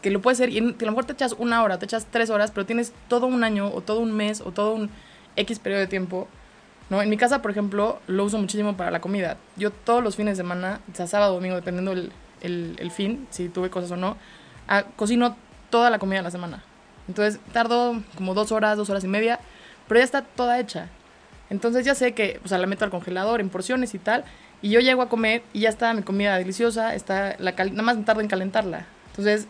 que 0.01 0.11
lo 0.11 0.21
puedes 0.21 0.39
hacer 0.39 0.49
y 0.49 0.59
a 0.59 0.61
lo 0.61 0.91
mejor 0.91 1.05
te 1.05 1.13
echas 1.13 1.33
una 1.37 1.63
hora, 1.63 1.79
te 1.79 1.85
echas 1.85 2.07
tres 2.09 2.29
horas, 2.29 2.51
pero 2.51 2.65
tienes 2.65 2.93
todo 3.07 3.25
un 3.25 3.43
año 3.43 3.67
o 3.73 3.81
todo 3.81 3.99
un 3.99 4.11
mes 4.11 4.41
o 4.41 4.51
todo 4.51 4.73
un 4.73 4.89
X 5.35 5.59
periodo 5.59 5.81
de 5.81 5.87
tiempo. 5.87 6.27
¿no? 6.89 7.01
En 7.01 7.09
mi 7.09 7.17
casa, 7.17 7.41
por 7.41 7.51
ejemplo, 7.51 7.99
lo 8.07 8.23
uso 8.23 8.37
muchísimo 8.37 8.77
para 8.77 8.91
la 8.91 9.01
comida. 9.01 9.37
Yo 9.57 9.71
todos 9.71 10.03
los 10.03 10.15
fines 10.15 10.37
de 10.37 10.43
semana, 10.43 10.79
o 10.91 10.95
sea, 10.95 11.07
sábado, 11.07 11.33
domingo, 11.33 11.55
dependiendo 11.55 11.91
el, 11.91 12.11
el, 12.41 12.91
fin, 12.91 13.27
si 13.29 13.49
tuve 13.49 13.69
cosas 13.69 13.91
o 13.91 13.97
no, 13.97 14.17
ah, 14.67 14.83
cocino 14.95 15.35
toda 15.69 15.89
la 15.89 15.99
comida 15.99 16.19
de 16.19 16.23
la 16.23 16.31
semana. 16.31 16.63
Entonces 17.07 17.39
tardo 17.53 18.01
como 18.15 18.33
dos 18.33 18.51
horas, 18.51 18.77
dos 18.77 18.89
horas 18.89 19.03
y 19.03 19.07
media, 19.07 19.39
pero 19.87 19.99
ya 19.99 20.03
está 20.03 20.21
toda 20.21 20.59
hecha. 20.59 20.89
Entonces 21.49 21.85
ya 21.85 21.95
sé 21.95 22.13
que, 22.13 22.39
o 22.43 22.47
sea, 22.47 22.57
la 22.57 22.67
meto 22.67 22.83
al 22.85 22.91
congelador 22.91 23.39
en 23.39 23.49
porciones 23.49 23.93
y 23.93 23.99
tal, 23.99 24.25
y 24.61 24.69
yo 24.69 24.79
llego 24.79 25.01
a 25.01 25.09
comer 25.09 25.43
y 25.53 25.61
ya 25.61 25.69
está 25.69 25.93
mi 25.93 26.01
comida 26.01 26.37
deliciosa, 26.37 26.95
está 26.95 27.35
la 27.39 27.51
nada 27.51 27.83
más 27.83 28.03
tardo 28.05 28.21
en 28.21 28.27
calentarla. 28.27 28.85
Entonces, 29.11 29.47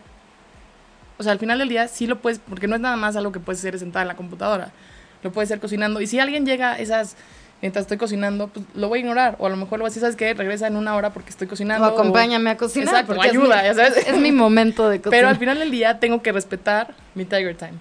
o 1.18 1.22
sea, 1.22 1.32
al 1.32 1.38
final 1.38 1.58
del 1.58 1.68
día 1.68 1.88
sí 1.88 2.06
lo 2.06 2.20
puedes, 2.20 2.38
porque 2.38 2.68
no 2.68 2.76
es 2.76 2.80
nada 2.80 2.96
más 2.96 3.16
algo 3.16 3.32
que 3.32 3.40
puedes 3.40 3.60
hacer 3.60 3.78
sentada 3.78 4.02
en 4.02 4.08
la 4.08 4.16
computadora, 4.16 4.70
lo 5.22 5.32
puedes 5.32 5.48
hacer 5.48 5.60
cocinando. 5.60 6.00
Y 6.00 6.06
si 6.06 6.20
alguien 6.20 6.46
llega 6.46 6.72
a 6.72 6.78
esas, 6.78 7.16
mientras 7.60 7.82
estoy 7.82 7.96
cocinando, 7.96 8.48
pues 8.48 8.64
lo 8.74 8.88
voy 8.88 8.98
a 8.98 9.00
ignorar. 9.00 9.36
O 9.38 9.46
a 9.46 9.50
lo 9.50 9.56
mejor 9.56 9.78
lo 9.78 9.82
voy 9.82 9.88
a 9.88 9.90
decir, 9.90 10.00
¿sabes 10.00 10.16
qué? 10.16 10.32
Regresa 10.34 10.66
en 10.68 10.76
una 10.76 10.94
hora 10.94 11.12
porque 11.12 11.30
estoy 11.30 11.48
cocinando. 11.48 11.86
O 11.86 11.90
acompáñame 11.90 12.50
a 12.50 12.56
cocinar. 12.56 12.88
Exacto, 12.88 13.14
porque 13.14 13.30
ayuda, 13.30 13.66
es 13.66 13.76
ya 13.76 13.82
mi, 13.82 13.88
sabes. 13.90 14.06
Es 14.08 14.16
mi 14.16 14.32
momento 14.32 14.88
de 14.88 15.00
cocinar. 15.00 15.10
Pero 15.18 15.28
al 15.28 15.36
final 15.36 15.58
del 15.58 15.70
día 15.70 15.98
tengo 15.98 16.22
que 16.22 16.32
respetar 16.32 16.94
mi 17.14 17.24
Tiger 17.24 17.56
Time, 17.56 17.74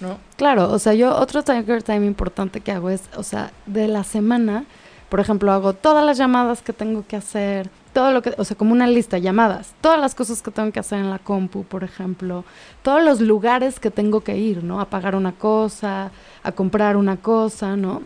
¿no? 0.00 0.18
Claro, 0.36 0.70
o 0.70 0.78
sea, 0.78 0.94
yo 0.94 1.14
otro 1.14 1.42
Tiger 1.42 1.82
Time 1.82 2.06
importante 2.06 2.60
que 2.60 2.72
hago 2.72 2.88
es, 2.88 3.02
o 3.16 3.22
sea, 3.22 3.52
de 3.66 3.86
la 3.86 4.02
semana, 4.02 4.64
por 5.08 5.20
ejemplo, 5.20 5.52
hago 5.52 5.72
todas 5.72 6.04
las 6.04 6.18
llamadas 6.18 6.60
que 6.60 6.72
tengo 6.72 7.04
que 7.06 7.16
hacer, 7.16 7.70
todo 7.94 8.12
lo 8.12 8.20
que, 8.20 8.34
o 8.36 8.44
sea, 8.44 8.56
como 8.56 8.72
una 8.72 8.86
lista, 8.86 9.18
llamadas, 9.18 9.74
todas 9.80 9.98
las 9.98 10.14
cosas 10.14 10.42
que 10.42 10.50
tengo 10.50 10.70
que 10.70 10.80
hacer 10.80 10.98
en 10.98 11.10
la 11.10 11.18
compu, 11.18 11.64
por 11.64 11.82
ejemplo, 11.82 12.44
todos 12.82 13.02
los 13.02 13.20
lugares 13.20 13.80
que 13.80 13.90
tengo 13.90 14.20
que 14.20 14.36
ir, 14.36 14.62
¿no? 14.62 14.80
A 14.80 14.84
pagar 14.84 15.16
una 15.16 15.32
cosa, 15.32 16.10
a 16.42 16.52
comprar 16.52 16.96
una 16.96 17.16
cosa, 17.16 17.76
¿no? 17.76 18.02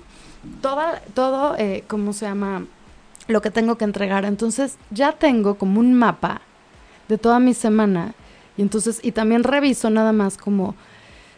Toda, 0.60 1.02
todo, 1.14 1.56
eh, 1.58 1.84
¿cómo 1.88 2.12
se 2.12 2.26
llama? 2.26 2.66
Lo 3.26 3.42
que 3.42 3.50
tengo 3.50 3.76
que 3.76 3.84
entregar. 3.84 4.24
Entonces, 4.24 4.76
ya 4.90 5.12
tengo 5.12 5.56
como 5.56 5.80
un 5.80 5.94
mapa 5.94 6.40
de 7.08 7.18
toda 7.18 7.40
mi 7.40 7.54
semana. 7.54 8.14
Y 8.56 8.62
entonces, 8.62 9.00
y 9.02 9.12
también 9.12 9.44
reviso 9.44 9.90
nada 9.90 10.12
más 10.12 10.36
como 10.36 10.74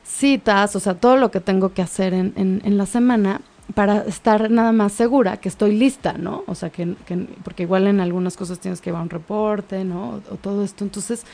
citas, 0.04 0.76
o 0.76 0.80
sea, 0.80 0.94
todo 0.94 1.16
lo 1.16 1.30
que 1.30 1.40
tengo 1.40 1.72
que 1.72 1.82
hacer 1.82 2.12
en, 2.12 2.34
en, 2.36 2.60
en 2.64 2.76
la 2.76 2.86
semana 2.86 3.40
para 3.72 4.02
estar 4.02 4.50
nada 4.50 4.72
más 4.72 4.92
segura 4.92 5.38
que 5.38 5.48
estoy 5.48 5.76
lista, 5.76 6.14
¿no? 6.14 6.44
O 6.46 6.54
sea, 6.54 6.70
que, 6.70 6.94
que, 7.06 7.16
porque 7.42 7.62
igual 7.62 7.86
en 7.86 8.00
algunas 8.00 8.36
cosas 8.36 8.58
tienes 8.58 8.80
que 8.80 8.90
llevar 8.90 9.02
un 9.02 9.10
reporte, 9.10 9.84
¿no? 9.84 10.20
O, 10.30 10.34
o, 10.34 10.36
todo 10.36 10.62
esto. 10.62 10.84
Entonces, 10.84 11.24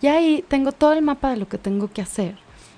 ya 0.00 0.14
ahí 0.14 0.44
tengo 0.46 0.72
todo 0.72 0.92
el 0.92 1.02
mapa 1.02 1.30
de 1.30 1.36
lo 1.36 1.48
que 1.48 1.58
tengo 1.58 1.88
que 1.88 2.02
hacer 2.02 2.36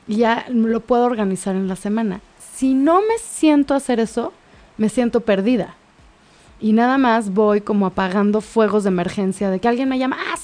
y 0.08 0.16
ya 0.16 0.46
lo 0.48 0.80
puedo 0.80 1.04
organizar 1.04 1.54
en 1.54 1.68
la 1.68 1.76
semana. 1.76 2.20
Si 2.54 2.74
no 2.74 3.00
me 3.00 3.18
siento 3.18 3.74
hacer 3.74 4.00
eso, 4.00 4.32
me 4.78 4.88
siento 4.88 5.20
perdida. 5.20 5.76
Y 6.62 6.72
nada 6.72 6.96
más 6.96 7.34
voy 7.34 7.60
como 7.60 7.86
apagando 7.86 8.40
fuegos 8.40 8.84
de 8.84 8.88
emergencia 8.88 9.50
de 9.50 9.58
que 9.58 9.66
alguien 9.66 9.88
me 9.88 9.98
llama, 9.98 10.16
ah, 10.18 10.36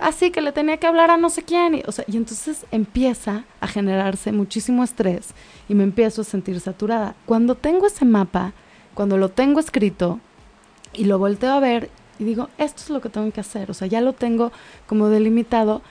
ah, 0.00 0.12
sí, 0.12 0.30
que 0.32 0.40
le 0.40 0.50
tenía 0.50 0.78
que 0.78 0.88
hablar 0.88 1.12
a 1.12 1.16
no 1.16 1.30
sé 1.30 1.44
quién. 1.44 1.76
Y, 1.76 1.82
o 1.86 1.92
sea, 1.92 2.04
y 2.08 2.16
entonces 2.16 2.66
empieza 2.72 3.44
a 3.60 3.68
generarse 3.68 4.32
muchísimo 4.32 4.82
estrés 4.82 5.28
y 5.68 5.74
me 5.74 5.84
empiezo 5.84 6.22
a 6.22 6.24
sentir 6.24 6.58
saturada. 6.58 7.14
Cuando 7.24 7.54
tengo 7.54 7.86
ese 7.86 8.04
mapa, 8.04 8.52
cuando 8.94 9.16
lo 9.16 9.28
tengo 9.28 9.60
escrito 9.60 10.18
y 10.92 11.04
lo 11.04 11.20
volteo 11.20 11.52
a 11.52 11.60
ver 11.60 11.88
y 12.18 12.24
digo, 12.24 12.48
esto 12.58 12.82
es 12.82 12.90
lo 12.90 13.00
que 13.00 13.08
tengo 13.08 13.30
que 13.30 13.40
hacer, 13.40 13.70
o 13.70 13.74
sea, 13.74 13.86
ya 13.86 14.00
lo 14.00 14.12
tengo 14.12 14.50
como 14.86 15.08
delimitado, 15.08 15.82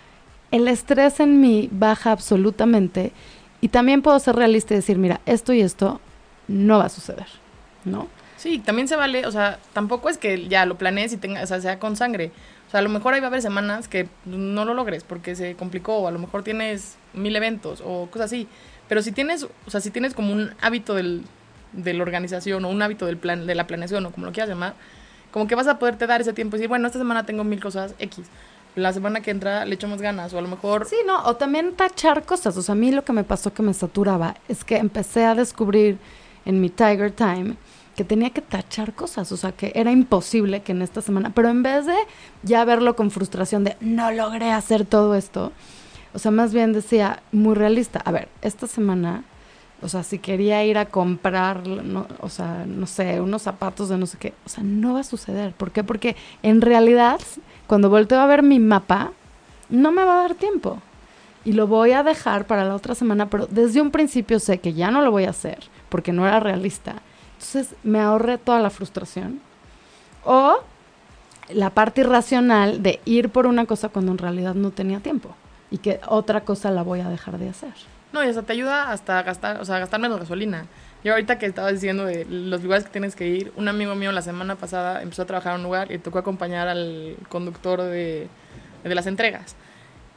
el 0.51 0.67
estrés 0.67 1.19
en 1.19 1.41
mí 1.41 1.69
baja 1.71 2.11
absolutamente 2.11 3.11
y 3.61 3.69
también 3.69 4.01
puedo 4.01 4.19
ser 4.19 4.35
realista 4.35 4.73
y 4.73 4.77
decir, 4.77 4.97
mira, 4.97 5.21
esto 5.25 5.53
y 5.53 5.61
esto 5.61 6.01
no 6.47 6.79
va 6.79 6.85
a 6.85 6.89
suceder, 6.89 7.27
¿no? 7.85 8.07
Sí, 8.43 8.59
también 8.59 8.89
se 8.89 8.97
vale, 8.97 9.25
o 9.25 9.31
sea, 9.31 9.57
tampoco 9.71 10.09
es 10.09 10.17
que 10.17 10.49
ya 10.49 10.65
lo 10.65 10.77
planees 10.77 11.13
y 11.13 11.17
tenga, 11.17 11.41
o 11.43 11.47
sea, 11.47 11.61
sea 11.61 11.79
con 11.79 11.95
sangre. 11.95 12.33
O 12.67 12.71
sea, 12.71 12.81
a 12.81 12.83
lo 12.83 12.89
mejor 12.89 13.13
ahí 13.13 13.21
va 13.21 13.27
a 13.27 13.29
haber 13.29 13.41
semanas 13.41 13.87
que 13.87 14.09
no 14.25 14.65
lo 14.65 14.73
logres 14.73 15.05
porque 15.05 15.33
se 15.37 15.55
complicó, 15.55 15.99
o 15.99 16.09
a 16.09 16.11
lo 16.11 16.19
mejor 16.19 16.43
tienes 16.43 16.97
mil 17.13 17.33
eventos 17.37 17.81
o 17.85 18.07
cosas 18.07 18.25
así. 18.25 18.49
Pero 18.89 19.01
si 19.01 19.13
tienes, 19.13 19.47
o 19.65 19.71
sea, 19.71 19.79
si 19.79 19.91
tienes 19.91 20.13
como 20.13 20.33
un 20.33 20.51
hábito 20.59 20.93
del, 20.93 21.23
de 21.71 21.93
la 21.93 22.03
organización 22.03 22.65
o 22.65 22.69
un 22.69 22.81
hábito 22.81 23.05
del 23.05 23.15
plan, 23.15 23.47
de 23.47 23.55
la 23.55 23.65
planeación 23.65 24.05
o 24.05 24.11
como 24.11 24.25
lo 24.25 24.33
quieras 24.33 24.49
llamar, 24.49 24.73
como 25.31 25.47
que 25.47 25.55
vas 25.55 25.67
a 25.67 25.79
poderte 25.79 26.05
dar 26.05 26.19
ese 26.19 26.33
tiempo 26.33 26.57
y 26.57 26.59
decir, 26.59 26.67
bueno, 26.67 26.87
esta 26.87 26.99
semana 26.99 27.25
tengo 27.25 27.45
mil 27.45 27.61
cosas 27.61 27.95
X. 27.97 28.25
La 28.75 28.91
semana 28.91 29.21
que 29.21 29.31
entra 29.31 29.63
le 29.63 29.75
echo 29.75 29.87
más 29.87 30.01
ganas 30.01 30.33
o 30.33 30.37
a 30.37 30.41
lo 30.41 30.49
mejor... 30.49 30.85
Sí, 30.85 30.97
no, 31.07 31.23
o 31.23 31.37
también 31.37 31.75
tachar 31.77 32.25
cosas. 32.25 32.57
O 32.57 32.61
sea, 32.61 32.73
a 32.73 32.75
mí 32.75 32.91
lo 32.91 33.05
que 33.05 33.13
me 33.13 33.23
pasó 33.23 33.53
que 33.53 33.63
me 33.63 33.73
saturaba 33.73 34.35
es 34.49 34.65
que 34.65 34.75
empecé 34.75 35.23
a 35.23 35.33
descubrir 35.33 35.97
en 36.43 36.59
mi 36.59 36.69
Tiger 36.69 37.09
Time 37.09 37.55
que 37.95 38.03
tenía 38.03 38.31
que 38.31 38.41
tachar 38.41 38.93
cosas, 38.93 39.31
o 39.31 39.37
sea, 39.37 39.51
que 39.51 39.71
era 39.75 39.91
imposible 39.91 40.61
que 40.61 40.71
en 40.71 40.81
esta 40.81 41.01
semana, 41.01 41.31
pero 41.33 41.49
en 41.49 41.63
vez 41.63 41.85
de 41.85 41.95
ya 42.41 42.65
verlo 42.65 42.95
con 42.95 43.11
frustración 43.11 43.63
de 43.63 43.77
no 43.81 44.11
logré 44.11 44.51
hacer 44.51 44.85
todo 44.85 45.15
esto, 45.15 45.51
o 46.13 46.19
sea, 46.19 46.31
más 46.31 46.53
bien 46.53 46.73
decía 46.73 47.21
muy 47.31 47.55
realista, 47.55 48.01
a 48.03 48.11
ver, 48.11 48.29
esta 48.41 48.67
semana, 48.67 49.23
o 49.81 49.89
sea, 49.89 50.03
si 50.03 50.17
quería 50.17 50.63
ir 50.63 50.77
a 50.77 50.85
comprar, 50.85 51.63
o 52.19 52.29
sea, 52.29 52.65
no 52.67 52.87
sé, 52.87 53.21
unos 53.21 53.43
zapatos 53.43 53.89
de 53.89 53.97
no 53.97 54.05
sé 54.05 54.17
qué, 54.17 54.33
o 54.45 54.49
sea, 54.49 54.63
no 54.63 54.93
va 54.93 55.01
a 55.01 55.03
suceder, 55.03 55.53
¿por 55.53 55.71
qué? 55.71 55.83
Porque 55.83 56.15
en 56.41 56.61
realidad, 56.61 57.19
cuando 57.67 57.89
volteo 57.89 58.19
a 58.19 58.25
ver 58.25 58.41
mi 58.41 58.59
mapa, 58.59 59.11
no 59.69 59.91
me 59.91 60.03
va 60.03 60.19
a 60.19 60.21
dar 60.23 60.35
tiempo. 60.35 60.79
Y 61.45 61.51
lo 61.53 61.67
voy 61.67 61.91
a 61.91 62.03
dejar 62.03 62.47
para 62.47 62.63
la 62.63 62.73
otra 62.73 62.95
semana, 62.95 63.29
pero 63.29 63.47
desde 63.47 63.81
un 63.81 63.91
principio 63.91 64.39
sé 64.39 64.59
que 64.59 64.73
ya 64.73 64.91
no 64.91 65.01
lo 65.01 65.11
voy 65.11 65.25
a 65.25 65.31
hacer, 65.31 65.59
porque 65.89 66.13
no 66.13 66.25
era 66.25 66.39
realista 66.39 67.01
entonces 67.43 67.75
me 67.83 67.99
ahorré 67.99 68.37
toda 68.37 68.59
la 68.59 68.69
frustración. 68.69 69.41
O 70.23 70.63
la 71.49 71.71
parte 71.71 72.01
irracional 72.01 72.81
de 72.81 73.01
ir 73.03 73.29
por 73.29 73.47
una 73.47 73.65
cosa 73.65 73.89
cuando 73.89 74.13
en 74.13 74.17
realidad 74.17 74.55
no 74.55 74.71
tenía 74.71 75.01
tiempo 75.01 75.35
y 75.69 75.79
que 75.79 75.99
otra 76.07 76.45
cosa 76.45 76.71
la 76.71 76.83
voy 76.83 77.01
a 77.01 77.09
dejar 77.09 77.37
de 77.37 77.49
hacer. 77.49 77.73
No, 78.13 78.23
y 78.23 78.29
hasta 78.29 78.43
te 78.43 78.53
ayuda 78.53 78.91
hasta 78.91 79.21
gastar, 79.23 79.59
o 79.59 79.65
sea, 79.65 79.79
gastar 79.79 79.99
menos 79.99 80.19
gasolina. 80.19 80.65
Yo 81.03 81.11
ahorita 81.11 81.37
que 81.37 81.45
estaba 81.45 81.69
diciendo 81.69 82.05
de 82.05 82.25
los 82.25 82.63
lugares 82.63 82.85
que 82.85 82.91
tienes 82.91 83.15
que 83.15 83.27
ir, 83.27 83.51
un 83.57 83.67
amigo 83.67 83.93
mío 83.95 84.13
la 84.13 84.21
semana 84.21 84.55
pasada 84.55 85.01
empezó 85.01 85.23
a 85.23 85.25
trabajar 85.25 85.55
en 85.55 85.59
un 85.59 85.63
lugar 85.63 85.91
y 85.91 85.97
tocó 85.97 86.19
acompañar 86.19 86.69
al 86.69 87.17
conductor 87.27 87.81
de, 87.81 88.29
de 88.85 88.95
las 88.95 89.05
entregas. 89.05 89.57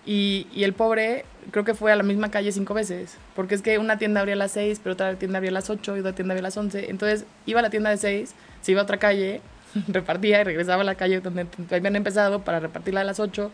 Y, 0.06 0.46
el 0.56 0.72
pobre 0.72 1.24
creo 1.50 1.64
que 1.64 1.74
fue 1.74 1.92
a 1.92 1.96
la 1.96 2.02
misma 2.02 2.30
calle 2.30 2.52
cinco 2.52 2.74
veces, 2.74 3.18
porque 3.34 3.54
es 3.54 3.62
que 3.62 3.78
una 3.78 3.98
tienda 3.98 4.20
abría 4.20 4.34
a 4.34 4.38
las 4.38 4.52
seis, 4.52 4.80
pero 4.82 4.94
otra 4.94 5.14
tienda 5.16 5.38
abría 5.38 5.50
a 5.50 5.54
las 5.54 5.68
ocho 5.68 5.96
y 5.96 6.00
otra 6.00 6.14
tienda 6.14 6.32
abría 6.32 6.42
a 6.42 6.48
las 6.48 6.56
once. 6.56 6.88
Entonces 6.90 7.24
iba 7.44 7.60
a 7.60 7.62
la 7.62 7.70
tienda 7.70 7.90
de 7.90 7.96
seis, 7.96 8.34
se 8.62 8.72
iba 8.72 8.80
a 8.80 8.84
otra 8.84 8.98
calle, 8.98 9.40
repartía 9.88 10.40
y 10.40 10.44
regresaba 10.44 10.82
a 10.82 10.84
la 10.84 10.94
calle 10.94 11.20
donde 11.20 11.46
habían 11.70 11.96
empezado 11.96 12.42
para 12.42 12.60
repartirla 12.60 13.00
a 13.02 13.04
las 13.04 13.20
ocho 13.20 13.50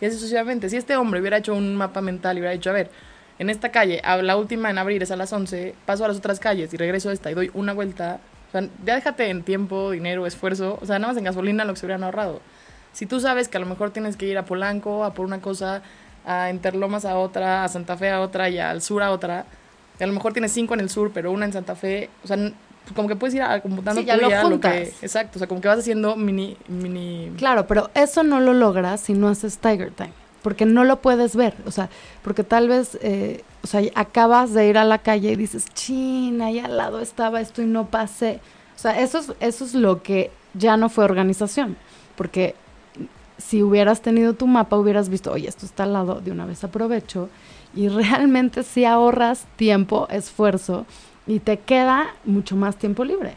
y 0.00 0.06
así 0.06 0.16
sucesivamente. 0.16 0.68
Si 0.68 0.76
este 0.76 0.96
hombre 0.96 1.20
hubiera 1.20 1.38
hecho 1.38 1.54
un 1.54 1.74
mapa 1.74 2.00
mental 2.00 2.36
y 2.36 2.40
hubiera 2.40 2.52
dicho, 2.52 2.70
a 2.70 2.74
ver, 2.74 2.90
en 3.38 3.50
esta 3.50 3.70
calle, 3.70 4.02
la 4.22 4.36
última 4.36 4.70
en 4.70 4.78
abrir 4.78 5.02
es 5.02 5.10
a 5.10 5.16
las 5.16 5.32
once, 5.32 5.74
paso 5.86 6.04
a 6.04 6.08
las 6.08 6.16
otras 6.16 6.40
calles 6.40 6.72
y 6.74 6.76
regreso 6.76 7.10
a 7.10 7.12
esta 7.12 7.30
y 7.30 7.34
doy 7.34 7.50
una 7.54 7.72
vuelta, 7.72 8.20
o 8.48 8.52
sea, 8.52 8.68
ya 8.84 8.94
déjate 8.94 9.30
en 9.30 9.42
tiempo, 9.42 9.90
dinero, 9.92 10.26
esfuerzo, 10.26 10.78
o 10.80 10.86
sea, 10.86 10.98
nada 10.98 11.12
más 11.12 11.18
en 11.18 11.24
gasolina 11.24 11.64
lo 11.64 11.72
que 11.72 11.80
se 11.80 11.86
hubieran 11.86 12.04
ahorrado. 12.04 12.40
Si 12.92 13.06
tú 13.06 13.20
sabes 13.20 13.48
que 13.48 13.56
a 13.56 13.60
lo 13.60 13.66
mejor 13.66 13.90
tienes 13.90 14.16
que 14.16 14.26
ir 14.26 14.38
a 14.38 14.44
Polanco 14.44 15.04
a 15.04 15.14
por 15.14 15.26
una 15.26 15.40
cosa, 15.40 15.82
a 16.26 16.50
Interlomas 16.50 17.04
a 17.04 17.16
otra, 17.18 17.64
a 17.64 17.68
Santa 17.68 17.96
Fe 17.96 18.10
a 18.10 18.20
otra 18.20 18.48
y 18.48 18.58
al 18.58 18.82
sur 18.82 19.02
a 19.02 19.10
otra, 19.10 19.46
a 20.00 20.06
lo 20.06 20.12
mejor 20.12 20.32
tienes 20.32 20.52
cinco 20.52 20.74
en 20.74 20.80
el 20.80 20.90
sur, 20.90 21.10
pero 21.12 21.32
una 21.32 21.44
en 21.44 21.52
Santa 21.52 21.74
Fe, 21.74 22.10
o 22.22 22.26
sea, 22.26 22.36
como 22.94 23.08
que 23.08 23.16
puedes 23.16 23.34
ir 23.34 23.42
computando 23.62 24.00
sí, 24.00 24.06
ya 24.06 24.16
lo 24.16 24.60
que 24.60 24.94
exacto, 25.02 25.32
o 25.36 25.38
sea, 25.38 25.48
como 25.48 25.60
que 25.60 25.68
vas 25.68 25.78
haciendo 25.78 26.16
mini 26.16 26.56
mini 26.68 27.32
Claro, 27.36 27.66
pero 27.66 27.90
eso 27.94 28.22
no 28.22 28.40
lo 28.40 28.54
logras 28.54 29.00
si 29.00 29.12
no 29.12 29.28
haces 29.28 29.58
Tiger 29.58 29.90
Time, 29.90 30.12
porque 30.42 30.64
no 30.64 30.84
lo 30.84 31.00
puedes 31.00 31.36
ver, 31.36 31.54
o 31.66 31.70
sea, 31.70 31.88
porque 32.22 32.44
tal 32.44 32.68
vez 32.68 32.98
eh, 33.02 33.42
o 33.62 33.66
sea, 33.66 33.82
acabas 33.94 34.54
de 34.54 34.68
ir 34.68 34.78
a 34.78 34.84
la 34.84 34.98
calle 34.98 35.32
y 35.32 35.36
dices, 35.36 35.66
"Chin, 35.74 36.40
ahí 36.40 36.58
al 36.58 36.76
lado 36.76 37.00
estaba 37.00 37.40
esto 37.40 37.62
y 37.62 37.66
no 37.66 37.86
pasé." 37.86 38.40
O 38.76 38.78
sea, 38.78 39.00
eso 39.00 39.18
es 39.18 39.32
eso 39.40 39.64
es 39.64 39.74
lo 39.74 40.02
que 40.02 40.30
ya 40.54 40.76
no 40.76 40.88
fue 40.88 41.04
organización, 41.04 41.76
porque 42.16 42.54
si 43.38 43.62
hubieras 43.62 44.02
tenido 44.02 44.34
tu 44.34 44.46
mapa, 44.46 44.76
hubieras 44.76 45.08
visto, 45.08 45.32
oye, 45.32 45.48
esto 45.48 45.64
está 45.64 45.84
al 45.84 45.92
lado, 45.92 46.20
de 46.20 46.30
una 46.30 46.44
vez 46.46 46.62
aprovecho. 46.64 47.30
Y 47.74 47.88
realmente 47.88 48.62
si 48.62 48.84
ahorras 48.84 49.46
tiempo, 49.56 50.08
esfuerzo 50.10 50.86
y 51.26 51.40
te 51.40 51.58
queda 51.58 52.14
mucho 52.24 52.56
más 52.56 52.76
tiempo 52.76 53.04
libre. 53.04 53.34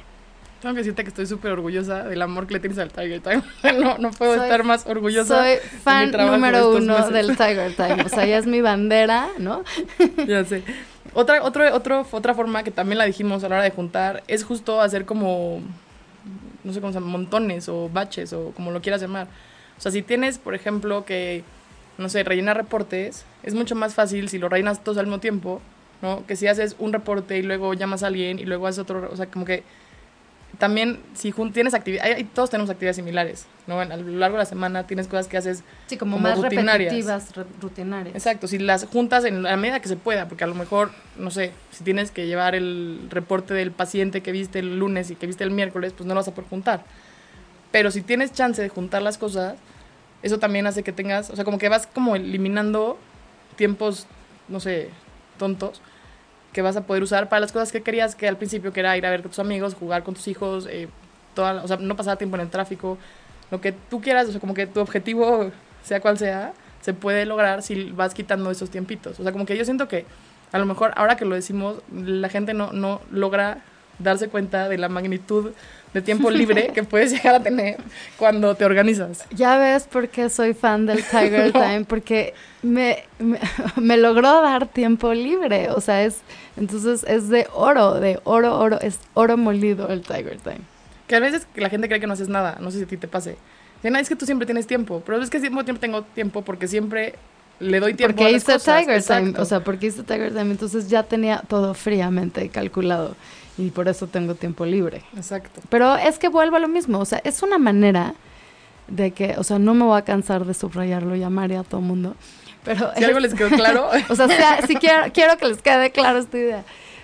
Tengo 0.62 0.76
que 0.76 0.82
decirte 0.82 1.04
que 1.04 1.10
estoy 1.10 1.26
súper 1.26 1.52
orgullosa 1.54 2.04
del 2.04 2.22
amor 2.22 2.46
que 2.46 2.54
le 2.54 2.60
tienes 2.60 2.78
al 2.78 2.92
Tiger 2.92 3.20
Time. 3.20 3.44
No, 3.82 3.98
no 3.98 4.12
puedo 4.12 4.36
soy, 4.36 4.44
estar 4.44 4.64
más 4.64 4.86
orgullosa. 4.86 5.44
Soy 5.44 5.58
fan 5.84 6.12
número 6.12 6.70
uno 6.70 6.98
meses. 7.00 7.14
del 7.14 7.36
Tiger 7.36 7.76
Time. 7.76 8.04
O 8.04 8.10
sea, 8.10 8.26
ya 8.26 8.38
es 8.38 8.46
mi 8.46 8.62
bandera, 8.62 9.30
¿no? 9.40 9.64
ya 10.28 10.46
sé. 10.46 10.64
Otra, 11.14 11.44
otro, 11.44 11.76
otro, 11.76 12.06
otra 12.12 12.34
forma 12.36 12.64
que 12.64 12.70
también 12.72 13.00
la 13.00 13.06
dijimos 13.06 13.44
a 13.44 13.50
la 13.50 13.56
hora 13.56 13.64
de 13.64 13.72
juntar 13.72 14.24
es 14.28 14.44
justo 14.44 14.82
hacer 14.82 15.06
como, 15.06 15.62
no 16.64 16.74
sé 16.74 16.80
cómo 16.80 16.94
se 16.94 17.00
llama, 17.00 17.12
montones 17.12 17.68
o 17.68 17.90
baches 17.90 18.32
o 18.32 18.52
como 18.52 18.70
lo 18.72 18.82
quieras 18.82 19.02
llamar. 19.02 19.28
O 19.82 19.84
sea, 19.84 19.92
si 19.92 20.04
tienes, 20.04 20.38
por 20.38 20.54
ejemplo, 20.54 21.06
que, 21.06 21.44
no 21.98 22.08
sé, 22.08 22.24
rellenar 22.24 22.56
reportes, 22.56 23.26
es 23.42 23.56
mucho 23.56 23.74
más 23.74 23.96
fácil 23.96 24.30
si 24.30 24.38
lo 24.38 24.48
rellenas 24.48 24.84
todos 24.84 25.00
al 25.00 25.08
mismo 25.08 25.20
tiempo, 25.20 25.60
¿no? 26.04 26.24
Que 26.28 26.36
si 26.36 26.46
haces 26.46 26.76
un 26.78 26.94
reporte 26.94 27.40
y 27.40 27.42
luego 27.42 27.74
llamas 27.74 28.04
a 28.04 28.08
alguien 28.08 28.38
y 28.38 28.46
luego 28.46 28.68
haces 28.68 28.78
otro, 28.78 29.10
o 29.12 29.16
sea, 29.16 29.26
como 29.26 29.44
que 29.44 29.64
también 30.60 31.00
si 31.16 31.34
tienes 31.52 31.74
actividades, 31.74 32.24
todos 32.32 32.52
tenemos 32.52 32.70
actividades 32.70 32.98
similares, 32.98 33.48
¿no? 33.66 33.80
A 33.80 33.86
lo 33.86 34.20
largo 34.20 34.38
de 34.38 34.44
la 34.44 34.46
semana 34.46 34.86
tienes 34.86 35.08
cosas 35.08 35.28
que 35.28 35.38
haces 35.38 35.64
sí, 35.88 35.98
como, 35.98 36.18
como 36.18 36.30
más 36.30 36.38
rutinarias. 36.38 36.92
repetitivas, 36.92 37.36
re 37.36 37.46
rutinarias. 37.60 38.16
Exacto, 38.16 38.48
si 38.48 38.60
las 38.60 38.86
juntas 38.86 39.26
en 39.26 39.42
la 39.42 39.58
medida 39.58 39.80
que 39.80 39.88
se 39.88 39.96
pueda, 39.96 40.28
porque 40.28 40.44
a 40.44 40.48
lo 40.48 40.54
mejor, 40.54 40.92
no 41.18 41.32
sé, 41.32 41.54
si 41.72 41.84
tienes 41.84 42.12
que 42.12 42.28
llevar 42.28 42.54
el 42.54 43.08
reporte 43.10 43.56
del 43.56 43.72
paciente 43.72 44.22
que 44.22 44.32
viste 44.32 44.60
el 44.60 44.78
lunes 44.78 45.10
y 45.10 45.16
que 45.16 45.26
viste 45.26 45.44
el 45.44 45.50
miércoles, 45.50 45.92
pues 45.98 46.06
no 46.06 46.14
lo 46.14 46.20
vas 46.20 46.28
a 46.28 46.36
poder 46.36 46.52
juntar. 46.52 46.84
Pero 47.72 47.90
si 47.90 48.02
tienes 48.02 48.34
chance 48.34 48.62
de 48.62 48.70
juntar 48.70 49.02
las 49.02 49.18
cosas, 49.18 49.56
eso 50.24 50.40
también 50.40 50.68
hace 50.68 50.84
que 50.84 50.92
tengas, 50.92 51.30
o 51.30 51.36
sea, 51.36 51.46
como 51.46 51.58
que 51.58 51.70
vas 51.70 51.88
como 51.88 52.16
eliminando 52.16 52.98
tiempos, 53.56 54.08
no 54.48 54.60
sé, 54.60 54.90
tontos, 55.38 55.82
que 56.54 56.62
vas 56.62 56.76
a 56.76 56.86
poder 56.86 57.04
usar 57.04 57.30
para 57.30 57.40
las 57.40 57.52
cosas 57.52 57.72
que 57.72 57.82
querías, 57.82 58.16
que 58.16 58.28
al 58.28 58.38
principio 58.38 58.74
que 58.74 58.82
era 58.82 58.98
ir 58.98 59.06
a 59.06 59.10
ver 59.10 59.22
con 59.22 59.32
tus 59.32 59.40
amigos, 59.40 59.74
jugar 59.74 60.04
con 60.04 60.14
tus 60.14 60.28
hijos, 60.28 60.68
eh, 60.70 60.88
toda, 61.34 61.64
o 61.64 61.68
sea, 61.68 61.78
no 61.78 61.96
pasar 61.96 62.18
tiempo 62.18 62.36
en 62.36 62.42
el 62.42 62.50
tráfico, 62.50 62.98
lo 63.50 63.62
que 63.62 63.72
tú 63.72 64.02
quieras, 64.02 64.28
o 64.28 64.32
sea, 64.32 64.40
como 64.40 64.54
que 64.54 64.68
tu 64.68 64.80
objetivo, 64.80 65.52
sea 65.84 66.00
cual 66.02 66.18
sea, 66.18 66.54
se 66.82 66.94
puede 66.94 67.26
lograr 67.26 67.62
si 67.62 67.92
vas 67.92 68.14
quitando 68.14 68.52
esos 68.52 68.70
tiempitos. 68.70 69.20
O 69.20 69.24
sea, 69.24 69.32
como 69.32 69.46
que 69.46 69.58
yo 69.58 69.66
siento 69.66 69.88
que 69.88 70.06
a 70.52 70.58
lo 70.58 70.66
mejor 70.66 70.94
ahora 70.96 71.16
que 71.16 71.26
lo 71.26 71.36
decimos, 71.36 71.82
la 71.94 72.30
gente 72.30 72.54
no, 72.54 72.72
no 72.72 73.02
logra 73.12 73.64
darse 74.00 74.30
cuenta 74.30 74.70
de 74.70 74.78
la 74.78 74.90
magnitud 74.90 75.52
de 75.94 76.02
tiempo 76.02 76.30
libre 76.32 76.72
que 76.74 76.84
puedes 76.84 77.12
llegar 77.12 77.36
a 77.36 77.44
tener 77.44 77.78
cuando 78.18 78.56
te 78.56 78.66
organizas. 78.66 79.26
Ya 79.32 79.58
ves 79.58 79.84
por 79.84 80.10
qué 80.10 80.30
soy 80.30 80.54
fan 80.54 80.86
del 80.86 81.04
Tiger 81.04 81.52
Time, 81.54 81.86
porque 81.86 82.34
me, 82.62 83.04
me, 83.20 83.40
me, 83.76 83.98
logró 83.98 84.42
dar 84.42 84.68
tiempo 84.68 85.14
libre, 85.14 85.70
o 85.70 85.82
sea, 85.82 86.04
es, 86.04 86.22
entonces 86.58 87.06
es 87.08 87.30
de 87.30 87.48
oro, 87.54 87.96
de 87.96 88.20
oro, 88.24 88.60
oro, 88.60 88.80
es 88.82 89.00
oro 89.14 89.38
molido 89.38 89.88
el 89.90 90.02
Tiger 90.02 90.38
Time. 90.38 90.62
Que 91.08 91.16
a 91.16 91.20
veces 91.20 91.48
la 91.56 91.70
gente 91.70 91.88
cree 91.88 92.00
que 92.00 92.08
no 92.08 92.14
haces 92.14 92.30
nada, 92.30 92.58
no 92.62 92.72
sé 92.72 92.78
si 92.78 92.84
a 92.84 92.88
ti 92.88 92.98
te 92.98 93.08
pase. 93.08 93.38
Es 93.84 94.10
que 94.10 94.16
tú 94.16 94.26
siempre 94.26 94.46
tienes 94.46 94.68
tiempo, 94.68 95.02
pero 95.04 95.22
es 95.22 95.30
que 95.30 95.40
siempre 95.40 95.64
tengo 95.80 96.04
tiempo 96.04 96.44
porque 96.44 96.68
siempre 96.68 97.16
le 97.60 97.80
doy 97.80 97.96
tiempo 97.96 98.16
porque 98.16 98.30
a 98.30 98.32
las 98.32 98.44
hice 98.44 98.54
cosas. 98.54 98.80
Tiger 98.80 99.04
Time, 99.04 99.20
Exacto. 99.20 99.42
o 99.42 99.46
sea, 99.46 99.64
porque 99.64 99.88
hice 99.88 100.04
Tiger 100.04 100.30
Time, 100.30 100.52
entonces 100.52 100.88
ya 100.88 101.04
tenía 101.04 101.42
todo 101.48 101.74
fríamente 101.74 102.50
calculado 102.50 103.16
y 103.58 103.70
por 103.70 103.88
eso 103.88 104.08
tengo 104.08 104.36
tiempo 104.36 104.66
libre. 104.66 105.04
Exacto. 105.16 105.62
Pero 105.70 105.96
es 105.96 106.18
que 106.18 106.30
vuelvo 106.30 106.56
a 106.56 106.60
lo 106.60 106.68
mismo, 106.68 107.00
o 107.00 107.06
sea, 107.06 107.22
es 107.24 107.44
una 107.44 107.58
manera 107.58 108.16
de 108.88 109.12
que, 109.12 109.36
o 109.38 109.44
sea, 109.44 109.60
no 109.60 109.74
me 109.74 109.86
voy 109.86 109.98
a 109.98 110.04
cansar 110.04 110.46
de 110.46 110.54
subrayarlo 110.54 111.16
y 111.16 111.24
amar 111.24 111.52
a 111.54 111.64
todo 111.64 111.82
mundo. 111.82 112.16
Pero 112.64 112.92
Si 112.96 113.04
algo 113.04 113.20
les 113.20 113.34
quedó 113.34 113.50
claro, 113.56 113.90
o 114.10 114.16
sea, 114.16 114.28
sea 114.28 114.66
si 114.68 114.76
quiero, 114.76 115.12
quiero 115.14 115.38
que 115.38 115.48
les 115.48 115.62
quede 115.62 115.92
claro 115.92 116.20
esta 116.20 116.38
idea. 116.38 116.64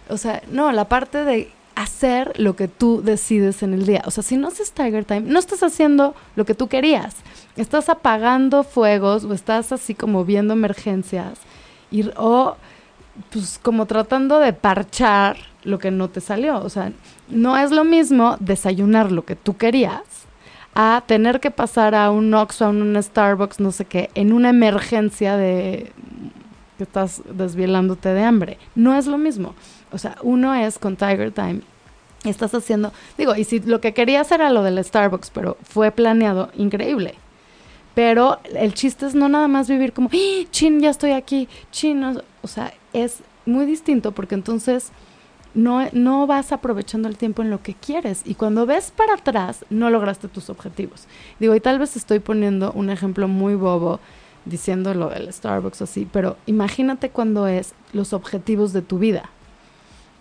O 0.09 0.17
sea, 0.17 0.41
no, 0.51 0.71
la 0.71 0.85
parte 0.85 1.23
de 1.23 1.51
hacer 1.75 2.39
lo 2.39 2.55
que 2.55 2.67
tú 2.67 3.01
decides 3.03 3.61
en 3.61 3.73
el 3.73 3.85
día. 3.85 4.01
O 4.05 4.11
sea, 4.11 4.23
si 4.23 4.35
no 4.35 4.47
haces 4.47 4.71
Tiger 4.71 5.05
Time, 5.05 5.21
no 5.21 5.37
estás 5.37 5.61
haciendo 5.61 6.15
lo 6.35 6.45
que 6.45 6.55
tú 6.55 6.67
querías. 6.67 7.15
Estás 7.55 7.89
apagando 7.89 8.63
fuegos 8.63 9.25
o 9.25 9.33
estás 9.33 9.71
así 9.71 9.93
como 9.93 10.25
viendo 10.25 10.53
emergencias 10.53 11.37
y, 11.91 12.09
o 12.17 12.57
pues 13.31 13.59
como 13.61 13.85
tratando 13.85 14.39
de 14.39 14.53
parchar 14.53 15.37
lo 15.67 15.79
que 15.79 15.91
no 15.91 16.09
te 16.09 16.21
salió. 16.21 16.59
O 16.59 16.69
sea, 16.69 16.91
no 17.29 17.57
es 17.57 17.71
lo 17.71 17.83
mismo 17.83 18.37
desayunar 18.39 19.11
lo 19.11 19.25
que 19.25 19.35
tú 19.35 19.57
querías 19.57 20.01
a 20.73 21.03
tener 21.05 21.39
que 21.39 21.51
pasar 21.51 21.93
a 21.93 22.09
un 22.09 22.33
Oxxo, 22.33 22.65
a 22.65 22.69
un 22.69 23.01
Starbucks, 23.01 23.59
no 23.59 23.71
sé 23.71 23.85
qué, 23.85 24.09
en 24.15 24.31
una 24.31 24.49
emergencia 24.49 25.35
de 25.35 25.91
que 26.77 26.83
estás 26.83 27.21
desvielándote 27.31 28.09
de 28.09 28.23
hambre. 28.23 28.57
No 28.75 28.95
es 28.95 29.07
lo 29.07 29.17
mismo. 29.17 29.55
O 29.91 29.97
sea, 29.97 30.17
uno 30.21 30.53
es 30.53 30.79
con 30.79 30.95
Tiger 30.95 31.31
Time. 31.31 31.61
Estás 32.23 32.53
haciendo, 32.53 32.93
digo, 33.17 33.35
y 33.35 33.43
si 33.43 33.59
lo 33.59 33.81
que 33.81 33.93
querías 33.93 34.31
era 34.31 34.49
lo 34.49 34.63
del 34.63 34.83
Starbucks, 34.83 35.31
pero 35.31 35.57
fue 35.63 35.91
planeado, 35.91 36.49
increíble. 36.55 37.15
Pero 37.95 38.39
el 38.55 38.73
chiste 38.73 39.07
es 39.07 39.15
no 39.15 39.27
nada 39.27 39.47
más 39.47 39.67
vivir 39.67 39.93
como, 39.93 40.09
¡Ah, 40.13 40.45
chin, 40.51 40.79
ya 40.79 40.91
estoy 40.91 41.11
aquí, 41.11 41.49
chin, 41.71 41.99
no", 41.99 42.21
o 42.43 42.47
sea, 42.47 42.73
es 42.93 43.21
muy 43.47 43.65
distinto 43.65 44.11
porque 44.11 44.35
entonces 44.35 44.91
no, 45.57 45.89
no 45.91 46.27
vas 46.27 46.51
aprovechando 46.51 47.09
el 47.09 47.17
tiempo 47.17 47.41
en 47.41 47.49
lo 47.49 47.63
que 47.63 47.73
quieres 47.73 48.21
y 48.25 48.35
cuando 48.35 48.67
ves 48.67 48.93
para 48.95 49.15
atrás 49.15 49.65
no 49.71 49.89
lograste 49.89 50.27
tus 50.27 50.51
objetivos. 50.51 51.07
Digo, 51.39 51.55
y 51.55 51.59
tal 51.59 51.79
vez 51.79 51.95
estoy 51.97 52.19
poniendo 52.19 52.71
un 52.73 52.91
ejemplo 52.91 53.27
muy 53.27 53.55
bobo 53.55 53.99
diciendo 54.45 54.93
lo 54.93 55.09
del 55.09 55.33
Starbucks 55.33 55.81
así, 55.81 56.07
pero 56.11 56.37
imagínate 56.45 57.09
cuando 57.09 57.47
es 57.47 57.73
los 57.91 58.13
objetivos 58.13 58.71
de 58.71 58.83
tu 58.83 58.99
vida. 58.99 59.31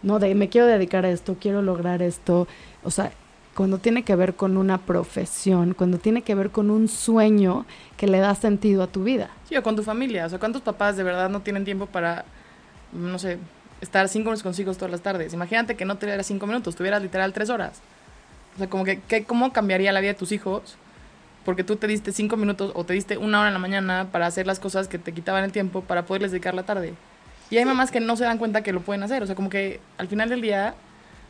No, 0.03 0.19
de 0.19 0.35
me 0.35 0.49
quiero 0.49 0.67
dedicar 0.67 1.05
a 1.05 1.11
esto, 1.11 1.37
quiero 1.39 1.61
lograr 1.61 2.01
esto, 2.01 2.49
o 2.83 2.91
sea, 2.91 3.13
cuando 3.55 3.77
tiene 3.77 4.05
que 4.05 4.17
ver 4.17 4.37
con 4.37 4.57
una 4.57 4.79
profesión, 4.79 5.75
cuando 5.75 5.99
tiene 5.99 6.23
que 6.23 6.35
ver 6.35 6.51
con 6.51 6.71
un 6.71 6.89
sueño 6.89 7.67
que 7.99 8.07
le 8.07 8.21
da 8.21 8.35
sentido 8.35 8.83
a 8.83 8.87
tu 8.87 9.05
vida. 9.05 9.29
Sí, 9.49 9.57
o 9.57 9.63
con 9.63 9.77
tu 9.77 9.83
familia. 9.83 10.25
O 10.27 10.29
sea, 10.29 10.39
¿cuántos 10.39 10.63
papás 10.63 10.97
de 10.97 11.03
verdad 11.03 11.29
no 11.29 11.41
tienen 11.41 11.65
tiempo 11.65 11.87
para, 11.87 12.25
no 12.93 13.19
sé, 13.19 13.39
estar 13.81 14.09
cinco 14.09 14.27
minutos 14.27 14.43
con 14.43 14.53
sus 14.55 14.61
hijos 14.61 14.77
todas 14.77 14.91
las 14.91 15.01
tardes? 15.01 15.33
Imagínate 15.35 15.75
que 15.77 15.85
no 15.85 15.97
tuvieras 15.97 16.27
cinco 16.27 16.47
minutos, 16.47 16.77
tuvieras 16.77 17.03
literal 17.03 17.33
tres 17.33 17.51
horas. 17.51 17.81
O 18.55 18.59
sea, 18.59 18.69
como 18.69 18.85
que, 18.85 19.01
que, 19.01 19.25
¿cómo 19.25 19.53
cambiaría 19.53 19.93
la 19.93 20.01
vida 20.01 20.13
de 20.13 20.19
tus 20.19 20.33
hijos? 20.33 20.77
Porque 21.45 21.63
tú 21.63 21.77
te 21.77 21.87
diste 21.87 22.11
cinco 22.13 22.37
minutos 22.37 22.73
o 22.75 22.85
te 22.85 22.95
diste 22.95 23.19
una 23.19 23.39
hora 23.41 23.49
en 23.49 23.55
la 23.55 23.61
mañana 23.61 24.09
para 24.11 24.27
hacer 24.27 24.47
las 24.47 24.59
cosas 24.59 24.89
que 24.89 24.99
te 24.99 25.13
quitaban 25.13 25.45
el 25.45 25.53
tiempo 25.53 25.83
para 25.83 26.05
poderles 26.07 26.31
dedicar 26.33 26.55
la 26.55 26.65
tarde. 26.65 26.95
Y 27.51 27.59
hay 27.59 27.65
mamás 27.65 27.91
que 27.93 28.01
no 28.01 28.17
se 28.17 28.25
dan 28.25 28.39
cuenta 28.39 28.63
que 28.63 28.73
lo 28.73 28.81
pueden 28.81 29.03
hacer. 29.05 29.23
O 29.23 29.27
sea, 29.27 29.37
como 29.37 29.49
que 29.51 29.79
al 29.99 30.09
final 30.09 30.29
del 30.29 30.41
día, 30.41 30.75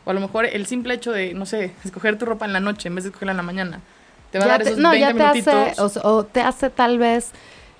o 0.05 0.09
a 0.09 0.13
lo 0.13 0.19
mejor 0.19 0.45
el 0.45 0.65
simple 0.65 0.95
hecho 0.95 1.11
de, 1.11 1.33
no 1.35 1.45
sé, 1.45 1.73
escoger 1.83 2.17
tu 2.17 2.25
ropa 2.25 2.45
en 2.45 2.53
la 2.53 2.59
noche 2.59 2.87
en 2.87 2.95
vez 2.95 3.03
de 3.03 3.09
escogerla 3.09 3.31
en 3.33 3.37
la 3.37 3.43
mañana, 3.43 3.81
te 4.31 4.39
va 4.39 4.45
a 4.45 4.47
dar 4.47 4.63
te- 4.63 4.69
esos 4.69 4.79
no, 4.79 4.89
20 4.91 4.99
ya 5.01 5.07
te 5.13 5.13
minutitos. 5.13 5.53
hace, 5.53 5.81
o, 5.81 5.89
sea, 5.89 6.01
o 6.03 6.23
te 6.25 6.41
hace 6.41 6.69
tal 6.71 6.97
vez 6.97 7.31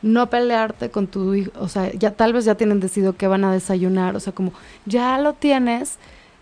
no 0.01 0.29
pelearte 0.29 0.89
con 0.89 1.07
tu 1.07 1.33
hijo, 1.33 1.51
o 1.59 1.67
sea, 1.67 1.91
ya 1.93 2.11
tal 2.11 2.33
vez 2.33 2.45
ya 2.45 2.55
tienen 2.55 2.79
decidido 2.79 3.15
que 3.15 3.27
van 3.27 3.43
a 3.43 3.51
desayunar, 3.51 4.15
o 4.15 4.19
sea, 4.19 4.33
como 4.33 4.53
ya 4.85 5.17
lo 5.17 5.33
tienes, 5.33 5.97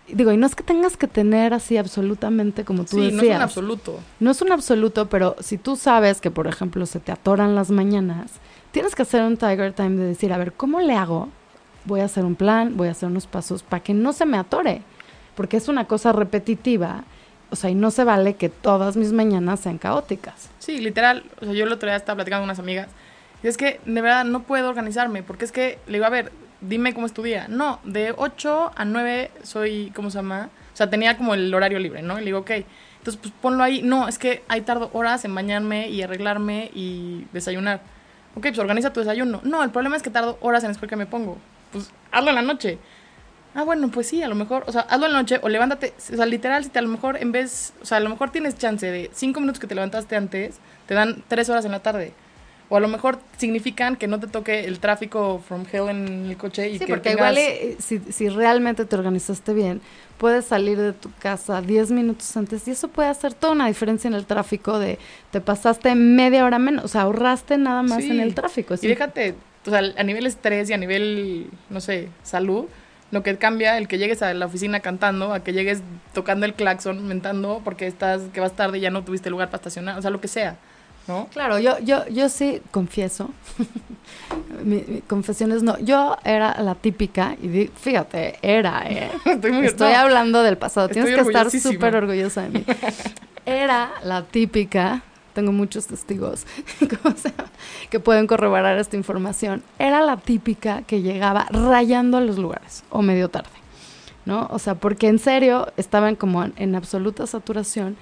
digo, 0.08 0.32
y 0.32 0.36
no 0.36 0.46
es 0.46 0.54
que 0.54 0.62
tengas 0.62 0.96
que 0.96 1.08
tener 1.08 1.54
así 1.54 1.76
absolutamente 1.76 2.64
como 2.64 2.84
tú 2.84 2.96
sí, 2.98 3.12
no 3.12 3.22
es 3.22 3.36
un 3.36 3.42
absoluto. 3.42 4.00
No 4.20 4.30
es 4.30 4.42
un 4.42 4.52
absoluto, 4.52 5.08
pero 5.08 5.36
si 5.40 5.58
tú 5.58 5.76
sabes 5.76 6.20
que, 6.20 6.30
por 6.30 6.46
ejemplo, 6.46 6.84
se 6.86 7.00
te 7.00 7.12
atoran 7.12 7.54
las 7.54 7.70
mañanas, 7.70 8.32
tienes 8.72 8.94
que 8.94 9.02
hacer 9.02 9.22
un 9.22 9.36
Tiger 9.36 9.72
Time 9.72 9.96
de 9.96 10.04
decir, 10.04 10.32
a 10.32 10.38
ver, 10.38 10.52
¿cómo 10.52 10.80
le 10.80 10.94
hago? 10.94 11.28
Voy 11.84 12.00
a 12.00 12.04
hacer 12.04 12.24
un 12.24 12.34
plan, 12.34 12.76
voy 12.76 12.88
a 12.88 12.92
hacer 12.92 13.08
unos 13.08 13.26
pasos 13.26 13.62
para 13.62 13.82
que 13.82 13.94
no 13.94 14.12
se 14.12 14.26
me 14.26 14.36
atore, 14.36 14.82
porque 15.34 15.56
es 15.56 15.68
una 15.68 15.86
cosa 15.86 16.12
repetitiva, 16.12 17.04
o 17.50 17.56
sea, 17.56 17.70
y 17.70 17.74
no 17.74 17.90
se 17.90 18.04
vale 18.04 18.34
que 18.34 18.48
todas 18.48 18.96
mis 18.96 19.12
mañanas 19.12 19.60
sean 19.60 19.78
caóticas. 19.78 20.50
Sí, 20.58 20.78
literal. 20.78 21.24
O 21.40 21.44
sea, 21.44 21.54
yo 21.54 21.64
el 21.64 21.72
otro 21.72 21.88
día 21.88 21.96
estaba 21.96 22.16
platicando 22.16 22.42
con 22.42 22.48
unas 22.48 22.58
amigas. 22.58 22.88
Y 23.42 23.48
es 23.48 23.56
que 23.56 23.80
de 23.84 24.00
verdad 24.00 24.24
no 24.24 24.42
puedo 24.42 24.68
organizarme. 24.68 25.22
Porque 25.22 25.44
es 25.44 25.52
que 25.52 25.78
le 25.86 25.94
digo, 25.94 26.06
a 26.06 26.10
ver, 26.10 26.32
dime 26.60 26.94
cómo 26.94 27.06
es 27.06 27.12
tu 27.12 27.22
día. 27.22 27.46
No, 27.48 27.80
de 27.84 28.14
8 28.16 28.72
a 28.74 28.84
9 28.84 29.30
soy, 29.42 29.92
¿cómo 29.94 30.10
se 30.10 30.18
llama? 30.18 30.50
O 30.72 30.76
sea, 30.76 30.90
tenía 30.90 31.16
como 31.16 31.34
el 31.34 31.52
horario 31.54 31.78
libre, 31.78 32.02
¿no? 32.02 32.16
Y 32.16 32.20
le 32.20 32.26
digo, 32.26 32.40
ok. 32.40 32.50
Entonces, 32.98 33.20
pues 33.20 33.32
ponlo 33.40 33.62
ahí. 33.62 33.82
No, 33.82 34.08
es 34.08 34.18
que 34.18 34.42
ahí 34.48 34.62
tardo 34.62 34.90
horas 34.92 35.24
en 35.24 35.34
bañarme 35.34 35.88
y 35.88 36.02
arreglarme 36.02 36.70
y 36.74 37.26
desayunar. 37.32 37.80
Ok, 38.34 38.42
pues 38.42 38.58
organiza 38.58 38.92
tu 38.92 39.00
desayuno. 39.00 39.40
No, 39.44 39.62
el 39.62 39.70
problema 39.70 39.96
es 39.96 40.02
que 40.02 40.10
tardo 40.10 40.38
horas 40.40 40.64
en 40.64 40.70
escoger 40.70 40.90
qué 40.90 40.96
me 40.96 41.06
pongo. 41.06 41.38
Pues 41.72 41.90
hazlo 42.12 42.30
en 42.30 42.34
la 42.34 42.42
noche. 42.42 42.78
Ah, 43.54 43.62
bueno, 43.62 43.90
pues 43.90 44.08
sí, 44.08 44.22
a 44.22 44.28
lo 44.28 44.34
mejor, 44.34 44.64
o 44.66 44.72
sea, 44.72 44.82
hazlo 44.82 45.06
en 45.06 45.12
la 45.14 45.20
noche 45.20 45.40
o 45.42 45.48
levántate, 45.48 45.94
o 46.12 46.16
sea, 46.16 46.26
literal, 46.26 46.62
si 46.62 46.68
te 46.68 46.78
a 46.78 46.82
lo 46.82 46.88
mejor 46.88 47.16
en 47.16 47.32
vez, 47.32 47.72
o 47.80 47.86
sea, 47.86 47.96
a 47.96 48.00
lo 48.00 48.10
mejor 48.10 48.28
tienes 48.28 48.58
chance 48.58 48.84
de 48.84 49.10
cinco 49.14 49.40
minutos 49.40 49.58
que 49.58 49.66
te 49.66 49.74
levantaste 49.74 50.14
antes, 50.14 50.60
te 50.86 50.92
dan 50.92 51.24
tres 51.26 51.48
horas 51.48 51.64
en 51.64 51.72
la 51.72 51.80
tarde. 51.80 52.12
O 52.68 52.76
a 52.76 52.80
lo 52.80 52.88
mejor 52.88 53.18
significan 53.38 53.94
que 53.94 54.08
no 54.08 54.18
te 54.18 54.26
toque 54.26 54.64
el 54.64 54.80
tráfico 54.80 55.40
from 55.46 55.64
hell 55.72 55.88
en 55.88 56.26
el 56.26 56.36
coche 56.36 56.68
y 56.68 56.72
Sí, 56.74 56.78
que 56.80 56.86
porque 56.88 57.10
tengas- 57.10 57.32
igual 57.32 57.38
eh, 57.38 57.76
si, 57.78 58.00
si 58.10 58.28
realmente 58.28 58.84
te 58.84 58.96
organizaste 58.96 59.54
bien, 59.54 59.80
puedes 60.18 60.46
salir 60.46 60.76
de 60.78 60.92
tu 60.92 61.10
casa 61.20 61.60
10 61.62 61.92
minutos 61.92 62.36
antes 62.36 62.66
y 62.66 62.72
eso 62.72 62.88
puede 62.88 63.08
hacer 63.08 63.34
toda 63.34 63.52
una 63.52 63.68
diferencia 63.68 64.08
en 64.08 64.14
el 64.14 64.26
tráfico 64.26 64.78
de 64.80 64.98
te 65.30 65.40
pasaste 65.40 65.94
media 65.94 66.44
hora 66.44 66.58
menos, 66.58 66.84
o 66.86 66.88
sea, 66.88 67.02
ahorraste 67.02 67.56
nada 67.58 67.82
más 67.82 68.02
Sí. 68.02 68.10
en 68.10 68.18
el 68.20 68.34
tráfico. 68.34 68.74
Y 68.82 68.86
déjate, 68.88 69.34
o 69.66 69.70
sea, 69.70 69.80
a 69.96 70.02
nivel 70.02 70.26
estrés 70.26 70.68
y 70.68 70.72
a 70.72 70.76
nivel, 70.78 71.46
no 71.70 71.80
sé, 71.80 72.08
salud, 72.24 72.64
lo 73.12 73.22
que 73.22 73.36
cambia 73.36 73.78
el 73.78 73.86
que 73.86 73.98
llegues 73.98 74.22
a 74.22 74.34
la 74.34 74.46
oficina 74.46 74.80
cantando, 74.80 75.32
a 75.32 75.44
que 75.44 75.52
llegues 75.52 75.82
tocando 76.12 76.44
el 76.46 76.54
claxon, 76.54 77.06
mentando, 77.06 77.60
porque 77.62 77.86
estás, 77.86 78.22
que 78.32 78.40
vas 78.40 78.56
tarde 78.56 78.78
y 78.78 78.80
ya 78.80 78.90
no 78.90 79.04
tuviste 79.04 79.30
lugar 79.30 79.48
para 79.50 79.58
estacionar, 79.58 79.96
o 79.98 80.02
sea, 80.02 80.10
lo 80.10 80.20
que 80.20 80.26
sea, 80.26 80.56
¿no? 81.08 81.28
Claro, 81.32 81.58
yo, 81.58 81.78
yo, 81.80 82.06
yo 82.08 82.28
sí 82.28 82.60
confieso, 82.70 83.30
mi, 84.64 84.84
mi 84.86 85.00
confesiones 85.02 85.62
no, 85.62 85.78
yo 85.78 86.16
era 86.24 86.60
la 86.62 86.74
típica, 86.74 87.36
y 87.40 87.48
di- 87.48 87.68
fíjate, 87.68 88.38
era, 88.42 88.82
¿eh? 88.88 89.10
Estoy 89.24 89.52
muy 89.52 89.66
Estoy 89.66 89.92
no, 89.92 89.98
hablando 89.98 90.42
del 90.42 90.56
pasado, 90.58 90.88
tienes 90.88 91.14
que 91.14 91.20
estar 91.20 91.50
súper 91.50 91.94
orgullosa 91.96 92.42
de 92.42 92.48
mí. 92.50 92.64
Era 93.44 93.92
la 94.02 94.22
típica, 94.24 95.02
tengo 95.34 95.52
muchos 95.52 95.86
testigos 95.86 96.46
que 97.90 98.00
pueden 98.00 98.26
corroborar 98.26 98.78
esta 98.78 98.96
información, 98.96 99.62
era 99.78 100.00
la 100.00 100.16
típica 100.16 100.82
que 100.82 101.02
llegaba 101.02 101.46
rayando 101.50 102.16
a 102.18 102.20
los 102.20 102.38
lugares 102.38 102.82
o 102.90 103.02
medio 103.02 103.28
tarde, 103.28 103.50
¿no? 104.24 104.48
O 104.50 104.58
sea, 104.58 104.74
porque 104.74 105.08
en 105.08 105.18
serio 105.18 105.72
estaban 105.76 106.16
como 106.16 106.42
en, 106.42 106.52
en 106.56 106.74
absoluta 106.74 107.26
saturación 107.26 107.96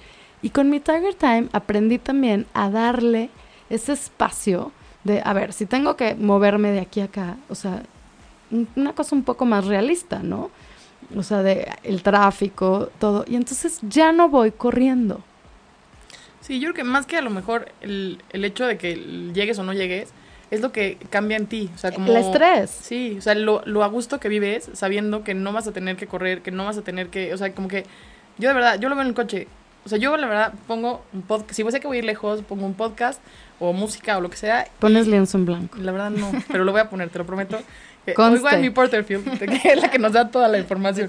y 0.45 0.49
con 0.51 0.69
mi 0.69 0.79
Tiger 0.79 1.15
Time 1.15 1.47
aprendí 1.53 1.97
también 1.99 2.45
a 2.53 2.69
darle 2.69 3.29
ese 3.69 3.93
espacio 3.93 4.71
de, 5.03 5.21
a 5.25 5.33
ver, 5.33 5.53
si 5.53 5.65
tengo 5.65 5.95
que 5.97 6.15
moverme 6.15 6.71
de 6.71 6.81
aquí 6.81 7.01
a 7.01 7.05
acá, 7.05 7.37
o 7.49 7.55
sea, 7.55 7.83
un- 8.51 8.67
una 8.75 8.93
cosa 8.93 9.15
un 9.15 9.23
poco 9.23 9.45
más 9.45 9.65
realista, 9.65 10.19
¿no? 10.23 10.51
O 11.15 11.23
sea, 11.23 11.43
de 11.43 11.67
el 11.83 12.03
tráfico, 12.03 12.89
todo. 12.99 13.25
Y 13.27 13.35
entonces 13.35 13.79
ya 13.83 14.11
no 14.11 14.29
voy 14.29 14.51
corriendo. 14.51 15.21
Sí, 16.41 16.59
yo 16.59 16.71
creo 16.71 16.73
que 16.75 16.83
más 16.83 17.05
que 17.05 17.17
a 17.17 17.21
lo 17.21 17.29
mejor 17.29 17.71
el, 17.81 18.19
el 18.31 18.45
hecho 18.45 18.65
de 18.65 18.77
que 18.77 18.95
llegues 19.33 19.57
o 19.59 19.63
no 19.63 19.73
llegues, 19.73 20.09
es 20.51 20.61
lo 20.61 20.71
que 20.71 20.97
cambia 21.09 21.37
en 21.37 21.47
ti. 21.47 21.69
O 21.73 21.77
sea, 21.77 21.91
como... 21.91 22.11
El 22.11 22.17
estrés. 22.17 22.69
Sí, 22.69 23.15
o 23.17 23.21
sea, 23.21 23.33
lo, 23.35 23.63
lo 23.65 23.83
a 23.83 23.87
gusto 23.87 24.19
que 24.19 24.29
vives 24.29 24.69
sabiendo 24.73 25.23
que 25.23 25.33
no 25.33 25.53
vas 25.53 25.67
a 25.67 25.71
tener 25.73 25.97
que 25.97 26.07
correr, 26.07 26.41
que 26.41 26.51
no 26.51 26.65
vas 26.65 26.77
a 26.77 26.83
tener 26.83 27.09
que, 27.09 27.33
o 27.33 27.37
sea, 27.37 27.53
como 27.53 27.67
que 27.67 27.83
yo 28.37 28.49
de 28.49 28.55
verdad, 28.55 28.79
yo 28.79 28.89
lo 28.89 28.95
veo 28.95 29.01
en 29.03 29.09
el 29.09 29.15
coche. 29.15 29.47
O 29.85 29.89
sea, 29.89 29.99
yo 29.99 30.17
la 30.17 30.27
verdad 30.27 30.53
pongo 30.67 31.03
un 31.13 31.21
podcast, 31.21 31.53
si 31.53 31.71
sé 31.71 31.79
que 31.79 31.87
voy 31.87 31.97
a 31.97 31.99
ir 31.99 32.05
lejos, 32.05 32.41
pongo 32.41 32.65
un 32.65 32.73
podcast 32.73 33.21
o 33.59 33.71
música 33.71 34.17
o 34.17 34.21
lo 34.21 34.31
que 34.31 34.37
sea. 34.37 34.67
Pones 34.79 35.07
lienzo 35.07 35.37
en 35.37 35.45
blanco. 35.45 35.77
La 35.77 35.91
verdad 35.91 36.09
no, 36.09 36.31
pero 36.51 36.63
lo 36.63 36.71
voy 36.71 36.81
a 36.81 36.89
poner, 36.89 37.09
te 37.09 37.19
lo 37.19 37.25
prometo. 37.25 37.59
Oigo 38.17 38.47
a 38.47 38.57
mi 38.57 38.69
Porterfield, 38.69 39.39
que 39.61 39.71
es 39.71 39.81
la 39.81 39.89
que 39.89 39.97
nos 39.97 40.13
da 40.13 40.29
toda 40.29 40.47
la 40.47 40.57
información. 40.57 41.07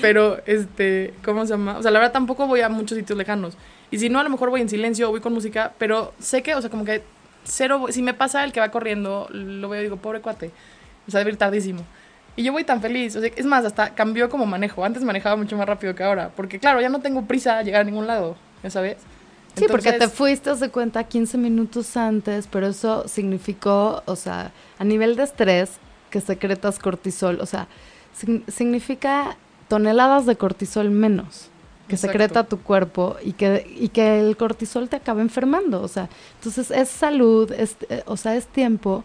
Pero, 0.00 0.38
este, 0.46 1.14
¿cómo 1.24 1.46
se 1.46 1.52
llama? 1.52 1.78
O 1.78 1.82
sea, 1.82 1.90
la 1.90 1.98
verdad 1.98 2.12
tampoco 2.12 2.46
voy 2.46 2.60
a 2.60 2.68
muchos 2.68 2.98
sitios 2.98 3.16
lejanos. 3.16 3.56
Y 3.90 3.98
si 3.98 4.08
no, 4.08 4.18
a 4.18 4.22
lo 4.22 4.30
mejor 4.30 4.50
voy 4.50 4.60
en 4.60 4.68
silencio 4.68 5.08
o 5.08 5.10
voy 5.10 5.20
con 5.20 5.32
música, 5.32 5.72
pero 5.78 6.12
sé 6.18 6.42
que, 6.42 6.54
o 6.54 6.60
sea, 6.60 6.70
como 6.70 6.84
que 6.84 7.02
cero, 7.44 7.86
si 7.90 8.02
me 8.02 8.14
pasa 8.14 8.44
el 8.44 8.52
que 8.52 8.60
va 8.60 8.70
corriendo, 8.70 9.28
lo 9.30 9.68
veo 9.68 9.80
y 9.80 9.84
digo, 9.84 9.96
pobre 9.96 10.20
cuate. 10.20 10.50
O 11.06 11.10
sea, 11.10 11.18
debe 11.18 11.32
ir 11.32 11.36
tardísimo. 11.36 11.84
Y 12.40 12.42
yo 12.42 12.52
voy 12.52 12.64
tan 12.64 12.80
feliz. 12.80 13.14
O 13.16 13.20
sea, 13.20 13.30
es 13.36 13.44
más, 13.44 13.66
hasta 13.66 13.94
cambió 13.94 14.30
como 14.30 14.46
manejo. 14.46 14.82
Antes 14.82 15.02
manejaba 15.02 15.36
mucho 15.36 15.58
más 15.58 15.66
rápido 15.66 15.94
que 15.94 16.02
ahora. 16.02 16.30
Porque, 16.34 16.58
claro, 16.58 16.80
ya 16.80 16.88
no 16.88 17.00
tengo 17.00 17.26
prisa 17.26 17.58
a 17.58 17.62
llegar 17.62 17.82
a 17.82 17.84
ningún 17.84 18.06
lado. 18.06 18.34
¿Ya 18.62 18.70
sabes? 18.70 18.96
Sí, 19.56 19.66
porque 19.68 19.92
te 19.92 20.08
fuiste, 20.08 20.54
de 20.54 20.70
cuenta, 20.70 21.04
15 21.04 21.36
minutos 21.36 21.98
antes, 21.98 22.46
pero 22.46 22.68
eso 22.68 23.06
significó, 23.08 24.02
o 24.06 24.16
sea, 24.16 24.52
a 24.78 24.84
nivel 24.84 25.16
de 25.16 25.24
estrés, 25.24 25.72
que 26.08 26.22
secretas 26.22 26.78
cortisol. 26.78 27.40
O 27.42 27.46
sea, 27.46 27.68
significa 28.48 29.36
toneladas 29.68 30.24
de 30.24 30.36
cortisol 30.36 30.90
menos 30.90 31.50
que 31.88 31.98
secreta 31.98 32.44
tu 32.44 32.60
cuerpo 32.60 33.16
y 33.22 33.32
que, 33.32 33.70
y 33.78 33.88
que 33.88 34.18
el 34.18 34.38
cortisol 34.38 34.88
te 34.88 34.96
acaba 34.96 35.20
enfermando. 35.20 35.82
O 35.82 35.88
sea, 35.88 36.08
entonces 36.36 36.70
es 36.70 36.88
salud, 36.88 37.52
es, 37.52 37.76
eh, 37.90 38.02
o 38.06 38.16
sea, 38.16 38.34
es 38.34 38.46
tiempo 38.46 39.04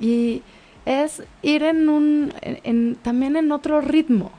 y 0.00 0.42
es 0.86 1.22
ir 1.42 1.62
en 1.62 1.88
un, 1.88 2.32
en, 2.42 2.96
también 2.96 3.36
en 3.36 3.52
otro 3.52 3.80
ritmo. 3.80 4.30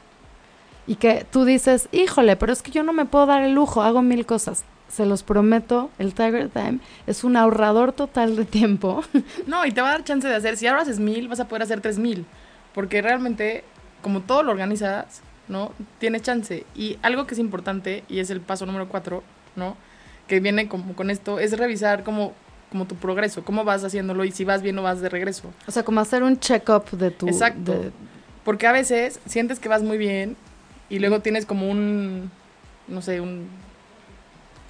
Y 0.86 0.96
que 0.96 1.26
tú 1.32 1.46
dices, 1.46 1.88
híjole, 1.92 2.36
pero 2.36 2.52
es 2.52 2.62
que 2.62 2.72
yo 2.72 2.84
no 2.84 2.94
me 2.94 3.06
puedo 3.06 3.26
dar 3.26 3.44
el 3.44 3.54
lujo, 3.54 3.82
hago 3.82 4.02
mil 4.02 4.26
cosas. 4.26 4.66
Se 4.90 5.06
los 5.06 5.24
prometo, 5.24 5.90
el 5.98 6.14
Tiger 6.14 6.50
Time 6.50 6.80
es 7.08 7.24
un 7.24 7.36
ahorrador 7.38 7.94
total 7.94 8.36
de 8.36 8.46
tiempo. 8.46 9.04
No, 9.48 9.66
y 9.66 9.72
te 9.72 9.82
va 9.82 9.90
a 9.90 9.92
dar 9.94 10.04
chance 10.04 10.28
de 10.28 10.36
hacer, 10.36 10.58
si 10.58 10.68
ahora 10.68 10.82
haces 10.82 11.00
mil, 11.00 11.28
vas 11.28 11.40
a 11.40 11.48
poder 11.48 11.64
hacer 11.64 11.82
tres 11.82 11.98
mil. 11.98 12.26
Porque 12.74 13.02
realmente, 13.02 13.64
como 14.02 14.22
todo 14.22 14.44
lo 14.44 14.52
organizas, 14.52 15.22
¿no? 15.48 15.72
Tienes 16.00 16.22
chance. 16.22 16.66
Y 16.76 16.98
algo 17.02 17.26
que 17.26 17.34
es 17.34 17.40
importante, 17.40 18.04
y 18.10 18.20
es 18.20 18.30
el 18.30 18.42
paso 18.42 18.66
número 18.66 18.90
cuatro, 18.90 19.24
¿no? 19.56 19.78
Que 20.28 20.40
viene 20.40 20.68
como 20.68 20.96
con 20.96 21.10
esto, 21.10 21.40
es 21.40 21.58
revisar 21.58 22.04
como, 22.04 22.34
como 22.74 22.86
tu 22.86 22.96
progreso, 22.96 23.46
cómo 23.46 23.64
vas 23.64 23.84
haciéndolo 23.84 24.26
y 24.26 24.32
si 24.32 24.46
vas 24.46 24.64
bien 24.64 24.80
o 24.80 24.82
vas 24.82 25.00
de 25.00 25.08
regreso. 25.08 25.54
O 25.68 25.72
sea, 25.72 25.84
como 25.84 26.02
hacer 26.02 26.24
un 26.24 26.40
check-up 26.40 26.90
de 26.90 27.12
tu... 27.12 27.28
Exacto. 27.28 27.92
Porque 28.44 28.66
a 28.66 28.72
veces 28.72 29.20
sientes 29.28 29.60
que 29.60 29.70
vas 29.70 29.84
muy 29.84 30.00
bien 30.00 30.36
y 30.90 30.98
luego 30.98 31.20
tienes 31.20 31.46
como 31.46 31.70
un, 31.70 32.32
no 32.88 33.04
sé, 33.04 33.22
un, 33.22 33.48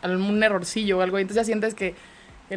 un 0.04 0.44
errorcillo 0.44 0.98
o 0.98 1.02
algo, 1.02 1.18
y 1.18 1.22
entonces 1.22 1.44
ya 1.44 1.46
sientes 1.46 1.74
que 1.74 1.96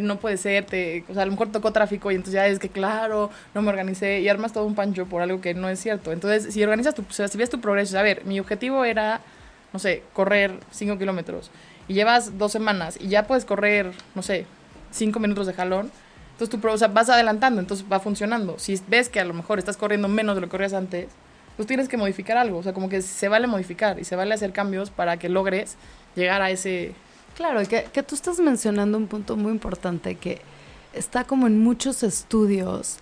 no 0.00 0.18
puede 0.18 0.36
ser, 0.36 0.66
te, 0.66 1.04
o 1.08 1.14
sea, 1.14 1.22
a 1.22 1.26
lo 1.26 1.30
mejor 1.30 1.52
tocó 1.52 1.72
tráfico 1.72 2.10
y 2.10 2.16
entonces 2.16 2.34
ya 2.34 2.48
es 2.48 2.58
que, 2.58 2.68
claro, 2.68 3.30
no 3.54 3.62
me 3.62 3.68
organicé 3.68 4.18
y 4.18 4.28
armas 4.28 4.52
todo 4.52 4.64
un 4.64 4.74
pancho 4.74 5.06
por 5.06 5.22
algo 5.22 5.40
que 5.40 5.54
no 5.54 5.68
es 5.68 5.78
cierto. 5.78 6.10
Entonces, 6.10 6.52
si 6.52 6.60
organizas 6.64 6.96
tu, 6.96 7.02
o 7.02 7.12
sea, 7.12 7.28
si 7.28 7.38
ves 7.38 7.50
tu 7.50 7.60
progreso, 7.60 7.96
a 7.96 8.02
ver, 8.02 8.24
mi 8.24 8.40
objetivo 8.40 8.84
era, 8.84 9.20
no 9.72 9.78
sé, 9.78 10.02
correr 10.12 10.58
5 10.72 10.98
kilómetros 10.98 11.52
y 11.86 11.94
llevas 11.94 12.36
dos 12.36 12.50
semanas 12.50 12.98
y 13.00 13.08
ya 13.08 13.28
puedes 13.28 13.44
correr, 13.44 13.92
no 14.16 14.22
sé, 14.22 14.44
5 14.96 15.18
minutos 15.20 15.46
de 15.46 15.52
jalón, 15.52 15.90
entonces 16.32 16.60
tu, 16.60 16.68
o 16.68 16.78
sea, 16.78 16.88
vas 16.88 17.08
adelantando, 17.08 17.60
entonces 17.60 17.86
va 17.90 18.00
funcionando. 18.00 18.58
Si 18.58 18.80
ves 18.88 19.08
que 19.08 19.20
a 19.20 19.24
lo 19.24 19.34
mejor 19.34 19.58
estás 19.58 19.76
corriendo 19.76 20.08
menos 20.08 20.34
de 20.34 20.40
lo 20.40 20.46
que 20.48 20.50
corrías 20.50 20.74
antes, 20.74 21.08
pues 21.56 21.66
tienes 21.66 21.88
que 21.88 21.96
modificar 21.96 22.36
algo, 22.36 22.58
o 22.58 22.62
sea, 22.62 22.72
como 22.74 22.88
que 22.88 23.00
se 23.00 23.28
vale 23.28 23.46
modificar 23.46 23.98
y 23.98 24.04
se 24.04 24.16
vale 24.16 24.34
hacer 24.34 24.52
cambios 24.52 24.90
para 24.90 25.16
que 25.16 25.28
logres 25.28 25.76
llegar 26.14 26.42
a 26.42 26.50
ese 26.50 26.94
Claro, 27.36 27.60
que, 27.68 27.84
que 27.92 28.02
tú 28.02 28.14
estás 28.14 28.40
mencionando 28.40 28.96
un 28.96 29.08
punto 29.08 29.36
muy 29.36 29.52
importante 29.52 30.14
que 30.14 30.40
está 30.94 31.24
como 31.24 31.46
en 31.46 31.62
muchos 31.62 32.02
estudios, 32.02 32.96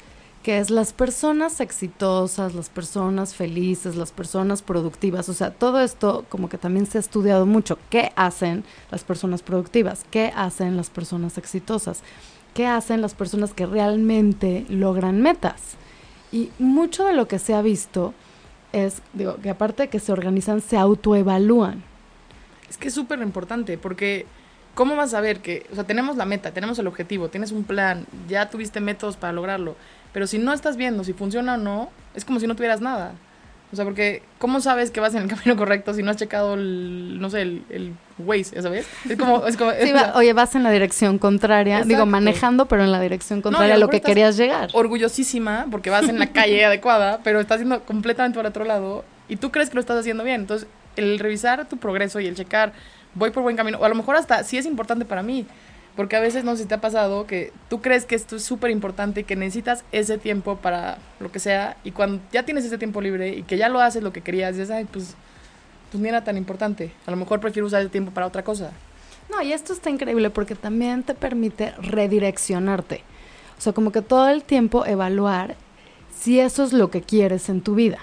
que 0.45 0.59
es 0.59 0.69
las 0.69 0.93
personas 0.93 1.59
exitosas, 1.61 2.55
las 2.55 2.69
personas 2.69 3.35
felices, 3.35 3.97
las 3.97 4.13
personas 4.13 4.61
productivas. 4.61 5.31
O 5.31 5.33
sea, 5.33 5.51
todo 5.51 5.81
esto 5.81 6.27
como 6.29 6.51
que 6.51 6.59
también 6.59 6.85
se 6.85 6.99
ha 6.99 7.01
estudiado 7.01 7.47
mucho. 7.47 7.79
¿Qué 7.89 8.13
hacen 8.15 8.63
las 8.91 9.05
personas 9.05 9.43
productivas? 9.43 10.05
¿Qué 10.11 10.31
hacen 10.37 10.77
las 10.77 10.91
personas 10.91 11.39
exitosas? 11.39 12.03
¿Qué 12.53 12.67
hacen 12.67 13.01
las 13.01 13.15
personas 13.15 13.55
que 13.55 13.65
realmente 13.65 14.67
logran 14.69 15.23
metas? 15.23 15.79
Y 16.31 16.51
mucho 16.59 17.07
de 17.07 17.15
lo 17.15 17.27
que 17.27 17.39
se 17.39 17.55
ha 17.55 17.63
visto 17.63 18.13
es, 18.73 19.01
digo, 19.15 19.37
que 19.37 19.49
aparte 19.49 19.85
de 19.85 19.89
que 19.89 19.99
se 19.99 20.13
organizan, 20.13 20.61
se 20.61 20.77
autoevalúan. 20.77 21.83
Es 22.69 22.77
que 22.77 22.89
es 22.89 22.95
súper 22.95 23.21
importante 23.21 23.79
porque 23.79 24.27
¿cómo 24.75 24.95
vas 24.95 25.15
a 25.15 25.23
ver 25.23 25.41
que, 25.41 25.67
o 25.73 25.75
sea, 25.75 25.85
tenemos 25.85 26.17
la 26.17 26.27
meta, 26.27 26.53
tenemos 26.53 26.79
el 26.79 26.87
objetivo, 26.87 27.29
tienes 27.29 27.51
un 27.51 27.65
plan, 27.65 28.07
ya 28.29 28.51
tuviste 28.51 28.81
métodos 28.81 29.17
para 29.17 29.33
lograrlo, 29.33 29.77
pero 30.15 30.29
si 30.29 30.39
no 30.39 30.53
estás 30.55 30.79
viendo 30.79 31.05
si 31.05 31.13
funciona 31.13 31.55
o 31.55 31.57
no, 31.59 31.91
es 32.15 32.25
como 32.25 32.41
si 32.41 32.47
no 32.47 32.55
tuvieras 32.55 32.81
nada. 32.81 33.13
O 33.73 33.77
sea, 33.77 33.85
porque 33.85 34.23
¿cómo 34.39 34.61
sabes 34.61 34.93
que 34.93 35.01
vas 35.01 35.17
en 35.17 35.23
el 35.23 35.29
camino 35.37 35.57
correcto 35.57 35.93
si 35.93 36.05
no 36.05 36.13
has 36.13 36.17
checado 36.17 36.55
el, 36.55 37.21
no 37.21 37.29
sé, 37.29 37.43
el, 37.43 37.65
el 37.69 37.93
Waze, 38.19 38.63
¿sabes? 38.63 38.87
Es 39.11 39.19
como... 39.19 39.45
Es 39.45 39.57
como 39.57 39.73
oye, 40.15 40.33
vas 40.33 40.55
en 40.55 40.63
la 40.63 40.71
dirección 40.71 41.19
contraria, 41.19 41.83
digo, 41.83 42.07
manejando, 42.07 42.67
pero 42.67 42.85
en 42.85 42.93
la 42.93 43.01
dirección 43.01 43.43
contraria 43.43 43.75
a 43.75 43.79
lo 43.79 43.89
que 43.89 44.01
querías 44.01 44.37
llegar. 44.37 44.71
Orgullosísima 44.73 45.67
porque 45.69 45.91
vas 45.91 46.09
en 46.09 46.21
la 46.21 46.29
calle 46.29 46.65
adecuada, 46.65 47.19
pero 47.25 47.41
estás 47.41 47.59
yendo 47.59 47.83
completamente 47.83 48.37
por 48.37 48.47
otro 48.47 48.65
lado 48.65 49.05
y 49.29 49.35
tú 49.35 49.51
crees 49.51 49.69
que 49.69 49.75
lo 49.75 49.81
estás 49.81 49.99
haciendo 49.99 50.23
bien. 50.23 50.43
Entonces, 50.43 50.69
el 50.95 51.19
revisar 51.19 51.69
tu 51.69 51.77
progreso 51.79 52.21
y 52.21 52.29
el 52.29 52.37
checar, 52.37 52.73
voy 53.15 53.31
por 53.31 53.43
buen 53.43 53.57
camino, 53.57 53.79
o 53.79 53.85
a 53.85 53.89
lo 53.89 53.97
mejor 53.97 54.15
hasta 54.15 54.45
sí 54.45 54.57
es 54.57 54.67
importante 54.67 55.05
para 55.05 55.25
mí, 55.25 55.45
porque 55.97 56.17
a 56.17 56.21
veces 56.21 56.45
no 56.45 56.57
sé 56.57 56.63
si 56.63 56.69
te 56.69 56.75
ha 56.75 56.81
pasado 56.81 57.27
que 57.27 57.53
tú 57.69 57.81
crees 57.81 58.05
que 58.05 58.15
esto 58.15 58.37
es 58.37 58.45
súper 58.45 58.71
importante 58.71 59.21
y 59.21 59.25
que 59.25 59.37
necesitas 59.37 59.85
ese 59.93 60.19
tiempo 60.19 60.57
para 60.57 60.99
lo 61.21 61.31
que 61.31 61.39
sea, 61.39 61.77
y 61.85 61.93
cuando 61.93 62.23
ya 62.33 62.45
tienes 62.45 62.65
ese 62.65 62.79
tiempo 62.79 63.01
libre 63.01 63.31
y 63.31 63.43
que 63.43 63.57
ya 63.57 63.69
lo 63.69 63.81
haces 63.81 64.03
lo 64.03 64.13
que 64.13 64.21
querías, 64.21 64.57
dices, 64.57 64.71
ay, 64.71 64.85
pues, 64.85 65.15
pues 65.91 66.03
ni 66.03 66.09
era 66.09 66.25
tan 66.25 66.37
importante, 66.37 66.93
a 67.07 67.11
lo 67.11 67.17
mejor 67.17 67.41
prefiero 67.41 67.67
usar 67.67 67.83
el 67.83 67.91
tiempo 67.91 68.13
para 68.13 68.27
otra 68.27 68.43
cosa. 68.43 68.73
No, 69.31 69.41
y 69.41 69.53
esto 69.53 69.73
está 69.73 69.91
increíble 69.91 70.31
porque 70.31 70.55
también 70.55 71.03
te 71.03 71.15
permite 71.15 71.73
redireccionarte. 71.79 73.03
O 73.57 73.61
sea, 73.61 73.73
como 73.73 73.93
que 73.93 74.03
todo 74.03 74.29
el 74.29 74.43
tiempo 74.43 74.85
evaluar 74.85 75.57
si 76.15 76.41
eso 76.41 76.65
es 76.65 76.73
lo 76.73 76.91
que 76.91 77.03
quieres 77.03 77.49
en 77.49 77.61
tu 77.61 77.75
vida. 77.75 77.99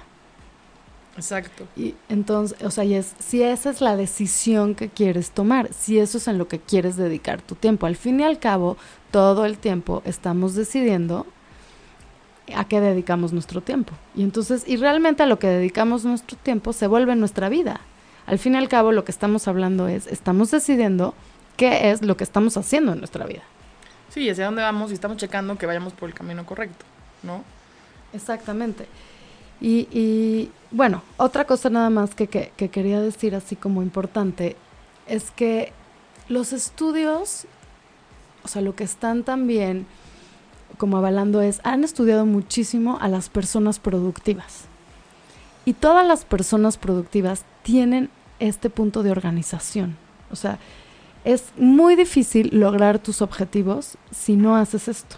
Exacto. 1.18 1.68
Y 1.76 1.95
entonces, 2.09 2.62
o 2.64 2.72
sea, 2.72 2.84
es, 2.84 3.16
si 3.20 3.43
esa 3.43 3.70
es 3.70 3.82
la 3.82 3.95
decisión 3.95 4.76
que 4.76 4.89
quieres 4.89 5.32
tomar, 5.32 5.74
si 5.74 5.99
eso 5.99 6.18
es 6.18 6.28
en 6.28 6.38
lo 6.38 6.47
que 6.47 6.59
quieres 6.59 6.95
dedicar 6.95 7.41
tu 7.41 7.55
tiempo, 7.55 7.86
al 7.86 7.95
fin 7.95 8.20
y 8.20 8.24
al 8.24 8.39
cabo, 8.39 8.78
todo 9.12 9.45
el 9.45 9.57
tiempo 9.57 10.01
estamos 10.05 10.55
decidiendo 10.55 11.26
a 12.55 12.66
qué 12.66 12.80
dedicamos 12.82 13.34
nuestro 13.34 13.62
tiempo. 13.62 13.93
Y 14.16 14.24
entonces, 14.24 14.64
y 14.68 14.78
realmente 14.78 15.24
a 15.24 15.26
lo 15.26 15.39
que 15.39 15.47
dedicamos 15.47 16.05
nuestro 16.05 16.38
tiempo 16.38 16.74
se 16.74 16.88
vuelve 16.88 17.16
nuestra 17.16 17.49
vida. 17.49 17.82
Al 18.26 18.39
fin 18.39 18.53
y 18.53 18.57
al 18.57 18.70
cabo, 18.70 18.91
lo 18.91 19.03
que 19.03 19.12
estamos 19.12 19.47
hablando 19.47 19.88
es, 19.88 20.07
estamos 20.07 20.51
decidiendo 20.51 21.14
qué 21.57 21.91
es 21.91 22.01
lo 22.01 22.18
que 22.18 22.24
estamos 22.24 22.55
haciendo 22.57 22.93
en 22.93 22.99
nuestra 22.99 23.26
vida. 23.26 23.43
Sí, 24.09 24.30
hacia 24.30 24.45
dónde 24.45 24.62
vamos 24.62 24.91
y 24.91 24.93
estamos 24.93 25.18
checando 25.18 25.57
que 25.57 25.66
vayamos 25.66 25.93
por 25.93 26.09
el 26.09 26.16
camino 26.16 26.45
correcto, 26.45 26.86
¿no? 27.24 27.43
Exactamente. 28.14 28.88
Y, 29.62 30.49
bueno, 30.72 31.03
otra 31.18 31.45
cosa 31.45 31.70
nada 31.70 31.89
más 31.91 32.16
que, 32.16 32.28
quería 32.28 32.99
decir 32.99 33.36
así 33.36 33.55
como 33.55 33.84
importante 33.84 34.55
es 35.07 35.30
que 35.32 35.72
los 36.30 36.51
estudios, 36.51 37.45
o 38.43 38.47
sea, 38.47 38.62
lo 38.62 38.76
que 38.76 38.84
están 38.84 39.24
también 39.24 39.86
como 40.78 40.97
avalando 40.97 41.41
es, 41.41 41.62
han 41.64 41.84
estudiado 41.84 42.26
muchísimo 42.26 42.97
a 43.01 43.07
las 43.07 43.30
personas 43.30 43.78
productivas. 43.78 44.66
Y 45.64 45.74
todas 45.74 46.07
las 46.07 46.26
personas 46.26 46.78
productivas 46.78 47.45
tienen 47.62 48.09
este 48.39 48.72
punto 48.72 49.03
de 49.03 49.12
organización. 49.12 49.95
O 50.32 50.36
sea, 50.36 50.57
es 51.24 51.51
muy 51.55 51.95
difícil 51.95 52.49
lograr 52.51 52.97
tus 52.97 53.22
objetivos 53.22 53.97
si 54.09 54.36
no 54.36 54.55
haces 54.55 54.88
esto. 54.88 55.18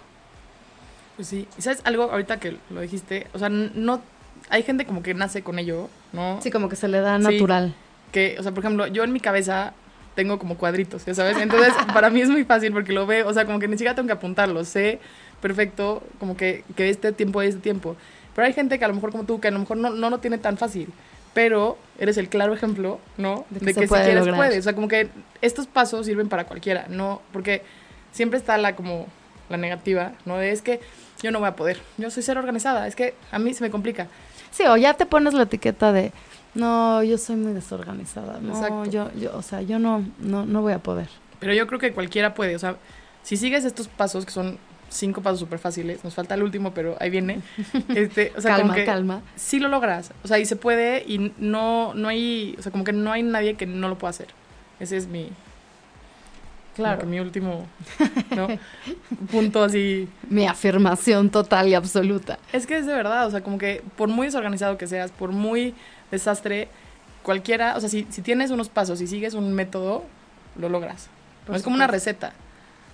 Pues 1.16 1.28
sí, 1.30 1.48
¿sabes 1.60 1.82
algo 1.86 2.12
ahorita 2.12 2.40
que 2.40 2.58
lo 2.70 2.82
dijiste? 2.82 3.28
O 3.34 3.40
sea, 3.40 3.48
no 3.48 4.02
hay 4.50 4.64
gente 4.64 4.86
como 4.86 5.04
que 5.04 5.14
nace 5.14 5.42
con 5.42 5.60
ello, 5.60 5.90
¿no? 6.12 6.40
Sí, 6.42 6.52
como 6.52 6.70
que 6.70 6.76
se 6.76 6.88
le 6.88 7.00
da 7.00 7.18
natural. 7.18 7.74
que, 8.12 8.36
o 8.40 8.44
sea, 8.44 8.52
por 8.52 8.64
ejemplo, 8.64 8.88
yo 8.88 9.04
en 9.04 9.14
mi 9.14 9.20
cabeza 9.20 9.74
tengo 10.16 10.38
como 10.40 10.58
cuadritos, 10.58 11.06
¿ya 11.06 11.14
sabes? 11.14 11.38
Entonces, 11.38 11.74
para 11.94 12.10
mí 12.10 12.22
es 12.22 12.30
muy 12.30 12.44
fácil 12.44 12.72
porque 12.72 12.94
lo 12.94 13.06
veo, 13.06 13.28
o 13.28 13.34
sea, 13.34 13.46
como 13.46 13.60
que 13.60 13.68
ni 13.68 13.74
siquiera 13.74 13.96
tengo 13.96 14.08
que 14.08 14.14
apuntarlo, 14.14 14.64
sé 14.64 15.00
perfecto 15.42 16.02
como 16.20 16.38
que, 16.38 16.64
que 16.78 16.90
este 16.90 17.12
tiempo 17.12 17.42
es 17.42 17.50
este 17.50 17.62
tiempo. 17.62 17.98
Pero 18.34 18.48
hay 18.48 18.54
gente 18.54 18.80
que 18.80 18.86
a 18.86 18.88
lo 18.88 18.94
mejor 18.94 19.12
como 19.12 19.26
tú, 19.26 19.40
que 19.40 19.50
a 19.50 19.52
lo 19.52 19.60
mejor 19.60 19.78
no, 19.78 19.90
no 19.90 20.10
lo 20.10 20.20
tiene 20.20 20.38
tan 20.38 20.58
fácil, 20.58 20.92
pero 21.34 21.78
eres 22.00 22.18
el 22.18 22.30
claro 22.30 22.54
ejemplo, 22.54 23.00
¿no? 23.18 23.46
De 23.50 23.60
que, 23.60 23.74
si 23.74 23.88
quieres 23.88 24.28
puedes. 24.36 24.60
O 24.60 24.62
sea, 24.62 24.74
como 24.74 24.88
que 24.88 25.10
estos 25.42 25.68
pasos 25.68 26.06
sirven 26.06 26.30
para 26.30 26.46
cualquiera, 26.46 26.86
¿no? 26.90 27.22
Porque 27.32 27.62
siempre 28.12 28.40
está 28.40 28.58
la 28.58 28.76
como 28.76 29.08
la 29.50 29.58
negativa, 29.58 30.14
¿no? 30.26 30.38
De 30.38 30.52
es 30.52 30.62
que 30.62 30.80
yo 31.22 31.32
no 31.32 31.40
voy 31.40 31.50
a 31.50 31.56
poder, 31.56 31.80
yo 31.98 32.10
soy 32.10 32.24
ser 32.24 32.38
organizada, 32.38 32.88
es 32.88 32.96
que 32.96 33.14
a 33.32 33.40
mí 33.40 33.54
se 33.54 33.64
me 33.64 33.70
complica. 33.70 34.08
Sí, 34.54 34.64
o 34.68 34.78
ya 34.78 34.94
te 34.94 35.06
pones 35.06 35.34
la 35.34 35.44
etiqueta 35.44 35.92
de, 35.92 36.14
no, 36.54 37.02
yo 37.02 37.18
soy 37.18 37.36
muy 37.36 37.54
desorganizada, 37.54 38.40
no, 38.40 38.54
Exacto. 38.54 38.86
yo, 38.86 39.12
yo, 39.20 39.36
o 39.36 39.42
sea, 39.42 39.62
yo 39.62 39.80
no, 39.80 40.06
no, 40.20 40.46
no 40.46 40.62
voy 40.62 40.74
a 40.74 40.80
poder. 40.80 41.10
Pero 41.40 41.54
yo 41.54 41.66
creo 41.66 41.80
que 41.80 41.92
cualquiera 41.92 42.36
puede, 42.36 42.56
o 42.56 42.60
sea, 42.60 42.78
si 43.24 43.36
sigues 43.36 43.66
estos 43.66 43.88
pasos, 43.88 44.26
que 44.26 44.32
son 44.32 44.60
cinco 44.90 45.22
pasos 45.22 45.40
súper 45.40 45.58
fáciles, 45.58 46.04
nos 46.04 46.14
falta 46.14 46.36
el 46.36 46.44
último, 46.44 46.72
pero 46.72 46.96
ahí 47.00 47.10
viene, 47.10 47.42
este, 47.96 48.32
o 48.38 48.42
sea, 48.42 48.52
calma, 48.52 48.62
como 48.62 48.76
que 48.76 48.86
calma. 48.86 49.22
sí 49.36 49.60
lo 49.60 49.70
logras, 49.70 50.12
o 50.24 50.28
sea, 50.28 50.38
y 50.38 50.46
se 50.46 50.56
puede 50.56 51.04
y 51.08 51.34
no, 51.40 51.96
no 51.96 52.10
hay, 52.10 52.56
o 52.60 52.62
sea, 52.62 52.72
como 52.72 52.84
que 52.84 52.94
no 52.94 53.12
hay 53.12 53.24
nadie 53.24 53.56
que 53.56 53.66
no 53.66 53.90
lo 53.90 53.98
pueda 53.98 54.12
hacer. 54.12 54.28
Ese 54.80 54.98
es 54.98 55.08
mi, 55.08 55.30
como 56.76 56.98
que 56.98 57.06
mi 57.06 57.20
último, 57.20 57.68
¿no? 58.36 58.48
Punto 59.32 59.64
así. 59.64 60.08
Mi 60.30 60.48
afirmación 60.48 61.30
total 61.30 61.68
y 61.68 61.74
absoluta. 61.74 62.40
Es 62.52 62.66
que 62.68 62.78
es 62.78 62.86
de 62.86 62.94
verdad, 62.94 63.28
o 63.28 63.32
sea, 63.32 63.42
como 63.42 63.58
que 63.58 63.84
por 63.96 64.10
muy 64.10 64.28
desorganizado 64.28 64.78
que 64.78 64.88
seas, 64.88 65.12
por 65.12 65.32
muy 65.32 65.74
desastre, 66.12 66.68
cualquiera, 67.24 67.76
o 67.76 67.80
sea, 67.80 67.90
si, 67.90 68.08
si 68.10 68.22
tienes 68.22 68.52
unos 68.52 68.70
pasos 68.70 69.02
y 69.02 69.08
sigues 69.08 69.34
un 69.34 69.54
método, 69.54 70.04
lo 70.58 70.70
logras. 70.70 71.10
Por 71.46 71.56
es 71.56 71.64
como 71.64 71.76
una 71.76 71.88
receta. 71.88 72.34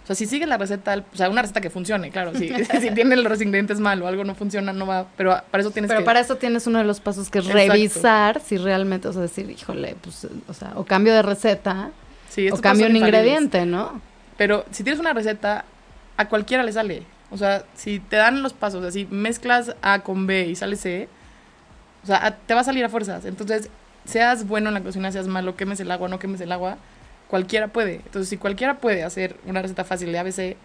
O 0.03 0.07
sea, 0.07 0.15
si 0.15 0.25
sigues 0.25 0.47
la 0.47 0.57
receta, 0.57 1.03
o 1.13 1.15
sea, 1.15 1.29
una 1.29 1.43
receta 1.43 1.61
que 1.61 1.69
funcione, 1.69 2.09
claro. 2.09 2.33
Si, 2.33 2.49
si 2.81 2.91
tiene 2.91 3.15
los 3.15 3.41
ingredientes 3.41 3.79
mal 3.79 4.01
o 4.01 4.07
algo 4.07 4.23
no 4.23 4.33
funciona, 4.33 4.73
no 4.73 4.87
va. 4.87 5.05
Pero 5.15 5.39
para 5.51 5.61
eso 5.61 5.71
tienes 5.71 5.89
Pero 5.89 6.01
que. 6.01 6.05
para 6.05 6.19
eso 6.19 6.37
tienes 6.37 6.65
uno 6.65 6.79
de 6.79 6.85
los 6.85 6.99
pasos 6.99 7.29
que 7.29 7.39
es 7.39 7.45
Exacto. 7.45 7.73
revisar 7.73 8.41
si 8.41 8.57
realmente, 8.57 9.07
o 9.07 9.13
sea, 9.13 9.21
decir, 9.21 9.49
híjole, 9.51 9.95
pues, 10.01 10.27
o 10.47 10.53
sea, 10.53 10.71
o 10.75 10.83
cambio 10.83 11.13
de 11.13 11.21
receta, 11.21 11.91
sí, 12.29 12.49
o 12.49 12.57
pasos 12.61 12.81
un 12.89 12.95
ingrediente, 12.95 13.65
¿no? 13.65 14.01
Pero 14.37 14.65
si 14.71 14.83
tienes 14.83 14.99
una 14.99 15.13
receta, 15.13 15.65
a 16.17 16.27
cualquiera 16.29 16.63
le 16.63 16.71
sale. 16.71 17.03
O 17.31 17.37
sea, 17.37 17.63
si 17.75 17.99
te 17.99 18.15
dan 18.15 18.41
los 18.41 18.53
pasos, 18.53 18.83
así 18.83 19.07
mezclas 19.11 19.75
A 19.81 19.99
con 19.99 20.25
B 20.27 20.47
y 20.47 20.55
sale 20.55 20.75
C, 20.75 21.07
o 22.03 22.07
sea, 22.07 22.25
a- 22.25 22.31
te 22.35 22.53
va 22.53 22.61
a 22.61 22.63
salir 22.63 22.83
a 22.85 22.89
fuerzas. 22.89 23.25
Entonces, 23.25 23.69
seas 24.05 24.47
bueno 24.47 24.69
en 24.69 24.73
la 24.73 24.81
cocina, 24.81 25.11
seas 25.11 25.27
malo, 25.27 25.55
quemes 25.55 25.79
el 25.79 25.91
agua, 25.91 26.07
no 26.09 26.17
quemes 26.19 26.41
el 26.41 26.51
agua, 26.51 26.77
cualquiera 27.27 27.67
puede. 27.67 27.95
Entonces, 27.95 28.29
si 28.29 28.37
cualquiera 28.37 28.77
puede 28.79 29.03
hacer 29.03 29.35
una 29.45 29.61
receta 29.61 29.83
fácil 29.83 30.11
de 30.11 30.19
ABC, 30.19 30.57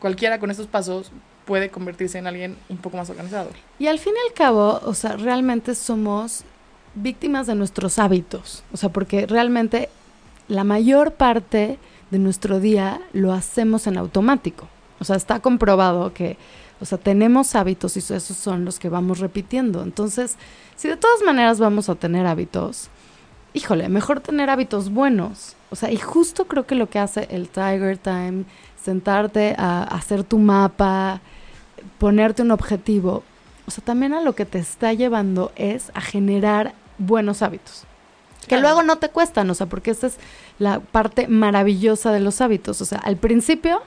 cualquiera 0.00 0.40
con 0.40 0.50
estos 0.50 0.66
pasos 0.66 1.12
puede 1.44 1.70
convertirse 1.70 2.18
en 2.18 2.26
alguien 2.26 2.56
un 2.68 2.78
poco 2.78 2.96
más 2.96 3.08
organizado. 3.10 3.50
Y 3.78 3.86
al 3.86 3.98
fin 3.98 4.12
y 4.16 4.28
al 4.28 4.34
cabo, 4.34 4.80
o 4.84 4.94
sea, 4.94 5.16
realmente 5.16 5.74
somos 5.74 6.42
víctimas 6.94 7.46
de 7.46 7.54
nuestros 7.54 7.98
hábitos. 7.98 8.64
O 8.72 8.76
sea, 8.76 8.88
porque 8.88 9.26
realmente 9.26 9.88
la 10.48 10.64
mayor 10.64 11.14
parte 11.14 11.78
de 12.10 12.18
nuestro 12.18 12.60
día 12.60 13.00
lo 13.12 13.32
hacemos 13.32 13.86
en 13.86 13.96
automático. 13.96 14.68
O 15.00 15.04
sea, 15.04 15.16
está 15.16 15.40
comprobado 15.40 16.12
que, 16.12 16.36
o 16.80 16.84
sea, 16.84 16.98
tenemos 16.98 17.54
hábitos 17.54 17.96
y 17.96 18.00
esos 18.00 18.36
son 18.36 18.64
los 18.64 18.78
que 18.78 18.88
vamos 18.88 19.18
repitiendo. 19.18 19.82
Entonces, 19.82 20.36
si 20.76 20.88
de 20.88 20.96
todas 20.96 21.22
maneras 21.22 21.58
vamos 21.58 21.88
a 21.88 21.94
tener 21.94 22.26
hábitos, 22.26 22.88
híjole, 23.54 23.88
mejor 23.88 24.20
tener 24.20 24.50
hábitos 24.50 24.90
buenos. 24.90 25.56
O 25.70 25.76
sea, 25.76 25.90
y 25.90 25.96
justo 25.96 26.46
creo 26.46 26.66
que 26.66 26.74
lo 26.74 26.88
que 26.90 26.98
hace 26.98 27.26
el 27.30 27.48
Tiger 27.48 27.98
Time, 27.98 28.44
sentarte 28.82 29.54
a 29.58 29.84
hacer 29.84 30.24
tu 30.24 30.38
mapa, 30.38 31.20
ponerte 31.98 32.42
un 32.42 32.50
objetivo, 32.50 33.22
o 33.66 33.70
sea, 33.70 33.84
también 33.84 34.12
a 34.12 34.20
lo 34.20 34.34
que 34.34 34.44
te 34.44 34.58
está 34.58 34.92
llevando 34.92 35.52
es 35.56 35.90
a 35.94 36.00
generar 36.00 36.74
buenos 36.98 37.42
hábitos. 37.42 37.84
Que 38.42 38.48
Claro. 38.48 38.62
luego 38.62 38.82
no 38.82 38.96
te 38.98 39.08
cuestan, 39.08 39.48
o 39.50 39.54
sea, 39.54 39.66
porque 39.66 39.92
esa 39.92 40.08
es 40.08 40.16
la 40.58 40.80
parte 40.80 41.28
maravillosa 41.28 42.12
de 42.12 42.20
los 42.20 42.40
hábitos. 42.40 42.80
O 42.80 42.84
sea, 42.84 42.98
al 42.98 43.16
principio, 43.16 43.80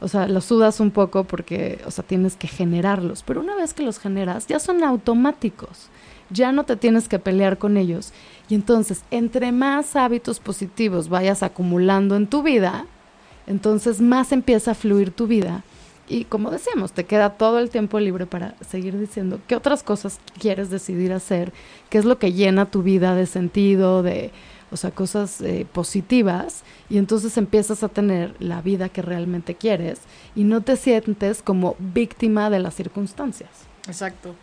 o 0.00 0.08
sea, 0.08 0.26
los 0.28 0.44
sudas 0.46 0.80
un 0.80 0.90
poco 0.90 1.24
porque, 1.24 1.80
o 1.86 1.90
sea, 1.90 2.04
tienes 2.04 2.36
que 2.36 2.48
generarlos. 2.48 3.22
Pero 3.22 3.40
una 3.40 3.54
vez 3.54 3.74
que 3.74 3.82
los 3.82 3.98
generas, 3.98 4.46
ya 4.46 4.58
son 4.60 4.82
automáticos. 4.84 5.88
Ya 6.30 6.52
no 6.52 6.64
te 6.64 6.76
tienes 6.76 7.08
que 7.08 7.18
pelear 7.18 7.58
con 7.58 7.76
ellos. 7.76 8.12
Y 8.48 8.54
entonces, 8.54 9.02
entre 9.10 9.50
más 9.52 9.96
hábitos 9.96 10.40
positivos 10.40 11.08
vayas 11.08 11.42
acumulando 11.42 12.16
en 12.16 12.26
tu 12.26 12.42
vida, 12.42 12.86
entonces 13.46 14.00
más 14.00 14.32
empieza 14.32 14.72
a 14.72 14.74
fluir 14.74 15.10
tu 15.10 15.26
vida. 15.26 15.64
Y 16.08 16.24
como 16.24 16.50
decíamos, 16.50 16.92
te 16.92 17.04
queda 17.04 17.30
todo 17.30 17.58
el 17.58 17.68
tiempo 17.68 18.00
libre 18.00 18.24
para 18.24 18.54
seguir 18.66 18.98
diciendo 18.98 19.40
qué 19.46 19.56
otras 19.56 19.82
cosas 19.82 20.20
quieres 20.38 20.70
decidir 20.70 21.12
hacer, 21.12 21.52
qué 21.90 21.98
es 21.98 22.04
lo 22.06 22.18
que 22.18 22.32
llena 22.32 22.70
tu 22.70 22.82
vida 22.82 23.14
de 23.14 23.26
sentido, 23.26 24.02
de, 24.02 24.30
o 24.70 24.76
sea, 24.78 24.90
cosas 24.90 25.40
eh, 25.42 25.66
positivas. 25.70 26.62
Y 26.88 26.96
entonces 26.96 27.36
empiezas 27.36 27.82
a 27.82 27.88
tener 27.88 28.34
la 28.38 28.62
vida 28.62 28.88
que 28.88 29.02
realmente 29.02 29.54
quieres 29.54 30.00
y 30.34 30.44
no 30.44 30.62
te 30.62 30.76
sientes 30.76 31.42
como 31.42 31.76
víctima 31.78 32.48
de 32.48 32.60
las 32.60 32.74
circunstancias. 32.74 33.50
Exacto. 33.86 34.34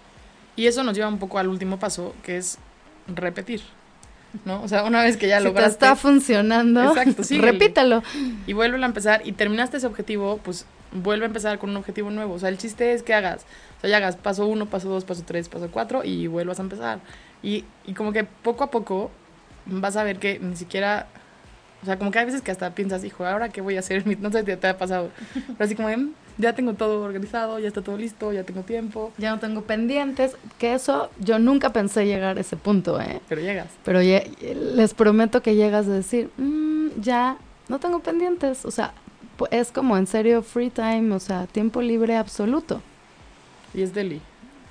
Y 0.56 0.68
eso 0.68 0.84
nos 0.84 0.96
lleva 0.96 1.08
un 1.10 1.18
poco 1.20 1.40
al 1.40 1.48
último 1.48 1.80
paso, 1.80 2.14
que 2.22 2.38
es 2.38 2.60
repetir. 3.08 3.62
¿No? 4.44 4.62
O 4.64 4.68
sea, 4.68 4.84
una 4.84 5.02
vez 5.02 5.16
que 5.16 5.30
ya 5.30 5.38
si 5.38 5.44
te 5.44 5.50
lograste 5.50 5.72
está 5.86 5.96
funcionando, 5.96 6.84
Exacto, 6.84 7.24
síguele. 7.24 7.54
repítelo. 7.54 8.04
y 8.46 8.54
vuelve 8.54 8.82
a 8.84 8.86
empezar 8.86 9.22
y 9.24 9.32
terminaste 9.32 9.78
ese 9.78 9.88
objetivo, 9.88 10.40
pues 10.44 10.66
vuelve 10.92 11.26
a 11.26 11.28
empezar 11.28 11.60
con 11.60 11.70
un 11.72 11.78
objetivo 11.78 12.10
nuevo. 12.12 12.34
O 12.36 12.40
sea, 12.40 12.50
el 12.50 12.58
chiste 12.58 12.94
es 12.94 13.04
que 13.04 13.14
hagas, 13.14 13.46
o 13.78 13.82
sea, 13.82 13.90
ya 13.90 13.98
hagas 13.98 14.16
paso 14.16 14.46
uno, 14.48 14.66
paso 14.68 14.90
dos, 14.90 15.04
paso 15.06 15.24
tres, 15.26 15.50
paso 15.50 15.70
cuatro 15.72 16.04
y 16.04 16.28
vuelvas 16.28 16.60
a 16.60 16.64
empezar. 16.64 17.00
Y, 17.44 17.66
y 17.86 17.94
como 17.94 18.12
que 18.14 18.24
poco 18.24 18.64
a 18.64 18.72
poco 18.72 19.12
vas 19.66 19.96
a 19.98 20.04
ver 20.04 20.18
que 20.20 20.40
ni 20.40 20.56
siquiera, 20.56 21.08
o 21.82 21.86
sea, 21.86 21.98
como 21.98 22.12
que 22.12 22.20
hay 22.20 22.26
veces 22.26 22.42
que 22.42 22.52
hasta 22.52 22.74
piensas, 22.74 23.04
hijo, 23.04 23.26
¿ahora 23.26 23.50
qué 23.50 23.62
voy 23.62 23.76
a 23.78 23.80
hacer? 23.80 24.04
No 24.20 24.32
sé 24.32 24.40
si 24.46 24.56
te 24.56 24.68
ha 24.68 24.78
pasado, 24.78 25.10
pero 25.34 25.66
así 25.66 25.76
como, 25.76 25.90
"Mm, 25.90 26.12
ya 26.38 26.54
tengo 26.54 26.74
todo 26.74 27.02
organizado, 27.02 27.60
ya 27.60 27.68
está 27.70 27.82
todo 27.82 27.98
listo, 27.98 28.34
ya 28.34 28.44
tengo 28.44 28.62
tiempo, 28.64 29.12
Ya 29.18 29.32
no 29.32 29.40
tengo 29.40 29.62
pendientes, 29.62 30.36
que 30.60 30.74
eso 30.74 31.10
yo 31.20 31.40
nunca 31.40 31.72
pensé 31.72 32.06
llegar 32.06 32.38
a 32.38 32.42
ese 32.42 32.58
punto, 32.58 33.00
¿eh? 33.00 33.22
pero 33.30 33.42
llegas. 33.42 33.68
Pero 33.86 34.02
ye- 34.02 34.32
les 34.76 34.94
prometo 34.94 35.42
que 35.42 35.56
llegas 35.56 35.88
a 35.88 35.92
decir, 35.92 36.30
"Mm, 36.38 36.88
ya 37.02 37.38
no 37.70 37.80
tengo 37.80 38.00
pendientes. 38.02 38.66
O 38.66 38.72
sea, 38.72 38.94
es 39.52 39.72
como 39.72 39.98
en 39.98 40.08
serio 40.08 40.42
free 40.42 40.70
time, 40.70 41.14
o 41.14 41.20
sea, 41.20 41.48
tiempo 41.48 41.82
libre 41.82 42.16
absoluto. 42.18 42.82
Y 43.74 43.82
es 43.82 43.94
deli, 43.94 44.22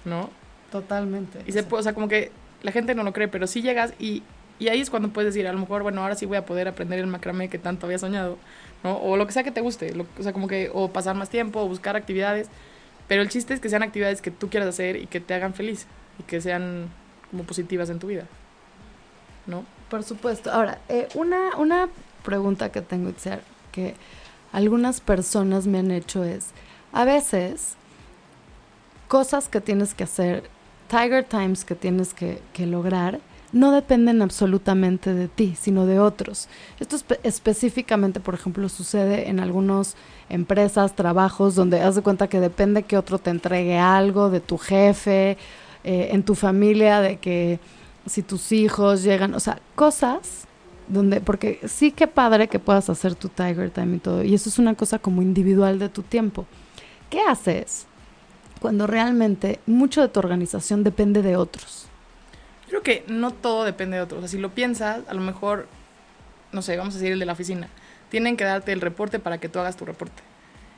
¿no? 0.04 0.30
Totalmente. 0.72 1.40
Y 1.46 1.52
se 1.52 1.62
puede, 1.62 1.80
o 1.80 1.82
sea, 1.84 1.94
como 1.94 2.08
que 2.08 2.32
la 2.62 2.72
gente 2.72 2.94
no 2.94 3.02
lo 3.02 3.12
cree, 3.12 3.28
pero 3.28 3.46
sí 3.46 3.62
llegas 3.62 3.92
y, 3.98 4.22
y 4.58 4.68
ahí 4.68 4.80
es 4.80 4.90
cuando 4.90 5.10
puedes 5.10 5.34
decir, 5.34 5.46
a 5.46 5.52
lo 5.52 5.58
mejor, 5.58 5.82
bueno, 5.82 6.02
ahora 6.02 6.14
sí 6.14 6.26
voy 6.26 6.36
a 6.38 6.46
poder 6.46 6.66
aprender 6.68 6.98
el 6.98 7.06
macramé 7.06 7.48
que 7.48 7.58
tanto 7.58 7.86
había 7.86 7.98
soñado, 7.98 8.38
¿no? 8.82 8.96
O 8.96 9.16
lo 9.16 9.26
que 9.26 9.32
sea 9.32 9.42
que 9.44 9.50
te 9.50 9.60
guste, 9.60 9.94
lo- 9.94 10.06
o 10.18 10.22
sea, 10.22 10.32
como 10.32 10.48
que, 10.48 10.70
o 10.72 10.88
pasar 10.90 11.14
más 11.14 11.28
tiempo, 11.28 11.60
o 11.60 11.68
buscar 11.68 11.96
actividades, 11.96 12.48
pero 13.06 13.20
el 13.20 13.28
chiste 13.28 13.52
es 13.54 13.60
que 13.60 13.68
sean 13.68 13.82
actividades 13.82 14.22
que 14.22 14.30
tú 14.30 14.48
quieras 14.48 14.68
hacer 14.70 14.96
y 14.96 15.06
que 15.06 15.20
te 15.20 15.34
hagan 15.34 15.52
feliz 15.54 15.86
y 16.18 16.22
que 16.22 16.40
sean 16.40 16.88
como 17.30 17.44
positivas 17.44 17.90
en 17.90 17.98
tu 17.98 18.06
vida, 18.06 18.24
¿no? 19.46 19.64
Por 19.90 20.02
supuesto. 20.02 20.50
Ahora, 20.50 20.78
eh, 20.88 21.08
una, 21.14 21.56
una 21.58 21.88
pregunta 22.24 22.72
que 22.72 22.80
tengo, 22.80 23.10
Itziar, 23.10 23.42
que 23.72 23.94
algunas 24.54 25.00
personas 25.00 25.66
me 25.66 25.78
han 25.78 25.90
hecho 25.90 26.24
es, 26.24 26.46
a 26.92 27.04
veces, 27.04 27.74
cosas 29.08 29.48
que 29.48 29.60
tienes 29.60 29.94
que 29.94 30.04
hacer, 30.04 30.44
Tiger 30.88 31.24
Times 31.24 31.64
que 31.64 31.74
tienes 31.74 32.14
que, 32.14 32.40
que 32.52 32.66
lograr, 32.66 33.20
no 33.52 33.70
dependen 33.72 34.22
absolutamente 34.22 35.12
de 35.14 35.28
ti, 35.28 35.56
sino 35.60 35.86
de 35.86 36.00
otros. 36.00 36.48
Esto 36.80 36.96
espe- 36.96 37.20
específicamente, 37.22 38.20
por 38.20 38.34
ejemplo, 38.34 38.68
sucede 38.68 39.28
en 39.28 39.40
algunas 39.40 39.96
empresas, 40.28 40.96
trabajos, 40.96 41.54
donde 41.54 41.80
haz 41.80 41.94
de 41.96 42.02
cuenta 42.02 42.28
que 42.28 42.40
depende 42.40 42.82
que 42.84 42.96
otro 42.96 43.18
te 43.18 43.30
entregue 43.30 43.78
algo, 43.78 44.30
de 44.30 44.40
tu 44.40 44.58
jefe, 44.58 45.36
eh, 45.84 46.08
en 46.12 46.22
tu 46.24 46.34
familia, 46.34 47.00
de 47.00 47.18
que 47.18 47.60
si 48.06 48.22
tus 48.22 48.52
hijos 48.52 49.02
llegan, 49.02 49.34
o 49.34 49.40
sea, 49.40 49.58
cosas 49.74 50.46
donde, 50.88 51.20
porque 51.20 51.60
sí 51.66 51.90
que 51.90 52.06
padre 52.06 52.48
que 52.48 52.58
puedas 52.58 52.90
hacer 52.90 53.14
tu 53.14 53.28
Tiger 53.28 53.70
Time 53.70 53.96
y 53.96 53.98
todo, 53.98 54.22
y 54.22 54.34
eso 54.34 54.48
es 54.48 54.58
una 54.58 54.74
cosa 54.74 54.98
como 54.98 55.22
individual 55.22 55.78
de 55.78 55.88
tu 55.88 56.02
tiempo. 56.02 56.46
¿Qué 57.10 57.20
haces 57.20 57.86
cuando 58.60 58.86
realmente 58.86 59.60
mucho 59.66 60.00
de 60.00 60.08
tu 60.08 60.20
organización 60.20 60.84
depende 60.84 61.22
de 61.22 61.36
otros? 61.36 61.86
Creo 62.68 62.82
que 62.82 63.04
no 63.08 63.30
todo 63.30 63.64
depende 63.64 63.96
de 63.96 64.02
otros. 64.02 64.18
O 64.18 64.20
sea, 64.22 64.28
si 64.28 64.38
lo 64.38 64.50
piensas, 64.50 65.02
a 65.06 65.14
lo 65.14 65.20
mejor, 65.20 65.68
no 66.52 66.62
sé, 66.62 66.76
vamos 66.76 66.94
a 66.94 66.98
decir 66.98 67.12
el 67.12 67.18
de 67.18 67.26
la 67.26 67.34
oficina. 67.34 67.68
Tienen 68.10 68.36
que 68.36 68.44
darte 68.44 68.72
el 68.72 68.80
reporte 68.80 69.18
para 69.18 69.38
que 69.38 69.48
tú 69.48 69.58
hagas 69.58 69.76
tu 69.76 69.84
reporte. 69.84 70.22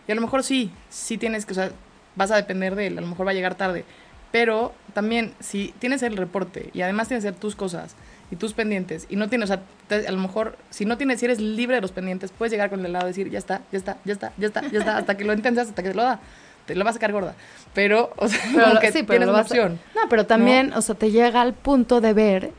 Y 0.09 0.13
a 0.13 0.15
lo 0.15 0.21
mejor 0.21 0.43
sí, 0.43 0.71
sí 0.89 1.19
tienes 1.19 1.47
que, 1.47 1.53
o 1.53 1.55
sea, 1.55 1.71
vas 2.17 2.31
a 2.31 2.37
depender 2.37 2.75
de 2.75 2.89
él, 2.89 2.99
a 2.99 3.01
lo 3.01 3.07
mejor 3.07 3.27
va 3.27 3.31
a 3.31 3.35
llegar 3.35 3.55
tarde. 3.55 3.85
Pero 4.33 4.73
también, 4.93 5.33
si 5.41 5.73
tienes 5.79 6.03
el 6.03 6.17
reporte 6.17 6.71
y 6.75 6.83
además 6.83 7.09
tienes 7.09 7.25
que 7.25 7.29
hacer 7.29 7.41
tus 7.41 7.57
cosas 7.57 7.95
y 8.31 8.37
tus 8.37 8.53
pendientes, 8.55 9.07
y 9.09 9.17
no 9.17 9.29
tienes, 9.29 9.51
o 9.51 9.55
sea, 9.55 9.63
te- 9.89 10.07
a 10.09 10.11
lo 10.13 10.19
mejor, 10.19 10.57
si 10.71 10.85
no 10.85 10.97
tienes, 10.99 11.21
si 11.21 11.27
eres 11.27 11.41
libre 11.41 11.77
de 11.77 11.81
los 11.83 11.93
pendientes, 11.93 12.33
puedes 12.37 12.51
llegar 12.53 12.71
con 12.71 12.85
el 12.85 12.93
lado 12.93 13.07
y 13.07 13.11
decir, 13.11 13.31
ya 13.31 13.39
está, 13.39 13.63
ya 13.71 13.79
está, 13.79 13.99
ya 14.05 14.13
está, 14.15 14.33
ya 14.39 14.47
está, 14.49 14.61
ya 14.71 14.79
está, 14.81 14.97
hasta 14.99 15.17
que 15.17 15.25
lo 15.25 15.33
entiendas, 15.33 15.69
hasta 15.69 15.83
que 15.83 15.91
te 15.91 15.95
lo 15.95 16.03
da. 16.03 16.21
Te 16.67 16.75
lo 16.75 16.85
vas 16.85 16.93
a 16.93 16.95
sacar 16.95 17.13
gorda. 17.13 17.35
Pero, 17.75 18.11
o 18.17 18.27
sea, 18.27 18.41
como 18.53 18.75
lo- 18.75 18.81
que 18.81 18.89
sí, 18.91 19.05
pero 19.05 19.21
tienes 19.21 19.29
una 19.29 19.39
a-. 19.39 19.69
No, 19.95 20.09
pero 20.11 20.27
también, 20.27 20.73
o 20.73 20.83
sea, 20.83 20.97
te 20.97 21.13
llega 21.13 21.41
al 21.41 21.55
punto 21.55 22.01
de 22.01 22.13
ver 22.13 22.51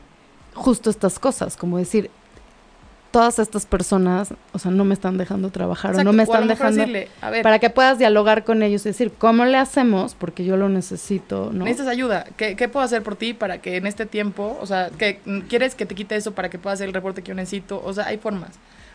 justo 0.54 0.88
estas 0.88 1.18
cosas, 1.18 1.56
como 1.58 1.76
decir, 1.76 2.10
todas 3.10 3.38
estas 3.38 3.66
personas, 3.66 4.34
o 4.52 4.58
sea, 4.58 4.70
no 4.70 4.84
me 4.84 4.94
están 4.94 5.16
dejando 5.16 5.50
trabajar 5.50 5.92
Exacto, 5.92 6.08
o 6.08 6.12
no 6.12 6.16
me 6.16 6.22
están 6.22 6.46
dejando 6.46 6.78
decirle, 6.78 7.08
a 7.20 7.30
ver, 7.30 7.42
para 7.42 7.58
que 7.58 7.70
puedas 7.70 7.98
dialogar 7.98 8.44
con 8.44 8.62
ellos 8.62 8.84
y 8.84 8.90
decir, 8.90 9.12
¿cómo 9.16 9.44
le 9.44 9.56
hacemos? 9.56 10.14
Porque 10.14 10.44
yo 10.44 10.56
lo 10.56 10.68
necesito, 10.68 11.50
¿no? 11.52 11.64
necesitas 11.64 11.88
ayuda. 11.88 12.26
¿Qué, 12.36 12.56
¿Qué 12.56 12.68
puedo 12.68 12.84
hacer 12.84 13.02
por 13.02 13.16
ti 13.16 13.34
para 13.34 13.58
que 13.58 13.76
en 13.76 13.86
este 13.86 14.06
tiempo, 14.06 14.58
o 14.60 14.66
sea, 14.66 14.90
que 14.90 15.20
quieres 15.48 15.74
que 15.74 15.86
te 15.86 15.94
quite 15.94 16.16
eso 16.16 16.32
para 16.32 16.50
que 16.50 16.58
pueda 16.58 16.74
hacer 16.74 16.88
el 16.88 16.94
reporte 16.94 17.22
que 17.22 17.28
yo 17.28 17.34
necesito? 17.34 17.82
O 17.84 17.92
sea, 17.92 18.06
hay 18.06 18.18
formas. 18.18 18.50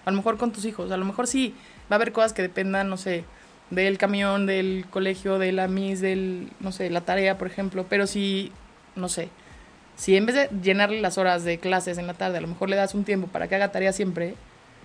A 0.06 0.12
lo 0.12 0.18
mejor 0.18 0.38
con 0.38 0.52
tus 0.52 0.66
hijos, 0.66 0.92
a 0.92 0.98
lo 0.98 1.06
mejor 1.06 1.28
sí 1.28 1.56
va 1.92 1.96
a 1.96 1.96
haber 1.96 2.12
cosas 2.12 2.34
que 2.34 2.42
dependan, 2.42 2.90
no 2.90 2.98
sé, 2.98 3.24
del 3.70 3.98
camión, 3.98 4.46
del 4.46 4.86
colegio, 4.90 5.40
de 5.40 5.52
la 5.52 5.68
MIS, 5.68 6.02
del, 6.02 6.50
no 6.60 6.72
sé, 6.72 6.90
la 6.90 7.02
tarea, 7.02 7.38
por 7.38 7.48
ejemplo, 7.48 7.86
pero 7.90 8.06
si, 8.06 8.52
no 8.96 9.10
sé, 9.10 9.30
si 9.96 10.16
en 10.18 10.26
vez 10.26 10.36
de 10.36 10.50
llenarle 10.62 11.00
las 11.02 11.18
horas 11.18 11.44
de 11.44 11.58
clases 11.60 11.98
en 11.98 12.08
la 12.08 12.14
tarde, 12.14 12.38
a 12.38 12.42
lo 12.42 12.48
mejor 12.48 12.70
le 12.70 12.76
das 12.76 12.96
un 12.96 13.04
tiempo 13.04 13.28
para 13.28 13.48
que 13.48 13.56
haga 13.56 13.72
tarea 13.72 13.94
siempre, 13.94 14.36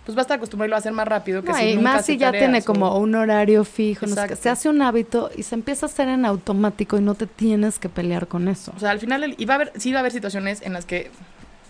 pues 0.04 0.16
va 0.16 0.20
a 0.20 0.22
estar 0.22 0.36
acostumbrado 0.38 0.74
a 0.74 0.78
hacer 0.78 0.92
más 0.92 1.06
rápido 1.06 1.42
que 1.42 1.48
No, 1.52 1.59
si 1.59 1.64
y 1.64 1.74
nunca 1.76 1.82
más 1.90 2.00
hace 2.00 2.12
si 2.12 2.18
ya 2.18 2.26
tareas 2.28 2.42
tiene 2.44 2.59
o- 2.61 2.64
como 2.64 2.96
un 2.98 3.14
horario 3.14 3.64
fijo, 3.64 4.06
no 4.06 4.14
sé 4.14 4.36
se 4.36 4.48
hace 4.48 4.68
un 4.68 4.80
hábito 4.82 5.30
y 5.36 5.42
se 5.42 5.54
empieza 5.54 5.86
a 5.86 5.88
hacer 5.88 6.09
en 6.09 6.24
automático 6.24 6.96
y 6.98 7.02
no 7.02 7.14
te 7.14 7.26
tienes 7.26 7.78
que 7.78 7.88
pelear 7.88 8.26
con 8.26 8.48
eso. 8.48 8.72
O 8.76 8.80
sea, 8.80 8.90
al 8.90 9.00
final, 9.00 9.34
y 9.36 9.44
va 9.44 9.54
a 9.54 9.56
haber, 9.56 9.72
sí 9.76 9.92
va 9.92 9.98
a 9.98 10.00
haber 10.00 10.12
situaciones 10.12 10.62
en 10.62 10.72
las 10.72 10.84
que 10.86 11.11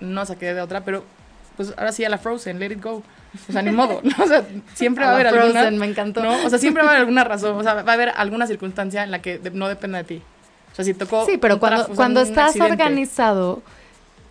no 0.00 0.24
saqué 0.24 0.54
de 0.54 0.60
otra, 0.60 0.84
pero 0.84 1.04
pues 1.56 1.74
ahora 1.76 1.90
sí 1.90 2.04
a 2.04 2.08
la 2.08 2.18
Frozen, 2.18 2.60
let 2.60 2.66
it 2.72 2.80
go. 2.82 3.02
O 3.48 3.52
sea, 3.52 3.60
ni 3.62 3.72
modo, 3.72 4.00
¿no? 4.04 4.24
O 4.24 4.26
sea, 4.28 4.44
siempre 4.74 5.04
va 5.04 5.10
a 5.10 5.14
haber 5.14 5.32
la 5.32 5.40
alguna... 5.40 5.60
Frozen, 5.60 5.78
me 5.78 5.86
encantó. 5.86 6.22
¿no? 6.22 6.44
O 6.46 6.48
sea, 6.50 6.58
siempre 6.60 6.82
va 6.84 6.90
a 6.90 6.92
haber 6.92 7.00
alguna 7.00 7.24
razón, 7.24 7.56
o 7.58 7.62
sea, 7.64 7.74
va 7.82 7.90
a 7.90 7.94
haber 7.94 8.10
alguna 8.16 8.46
circunstancia 8.46 9.02
en 9.02 9.10
la 9.10 9.20
que 9.20 9.40
no 9.52 9.68
dependa 9.68 9.98
de 9.98 10.04
ti. 10.04 10.22
Sea, 10.78 10.84
si 10.84 10.94
tocó... 10.94 11.26
Sí, 11.26 11.38
pero 11.38 11.58
cuando, 11.58 11.88
cuando 11.88 12.20
estás 12.20 12.50
accidente. 12.50 12.70
organizado, 12.70 13.62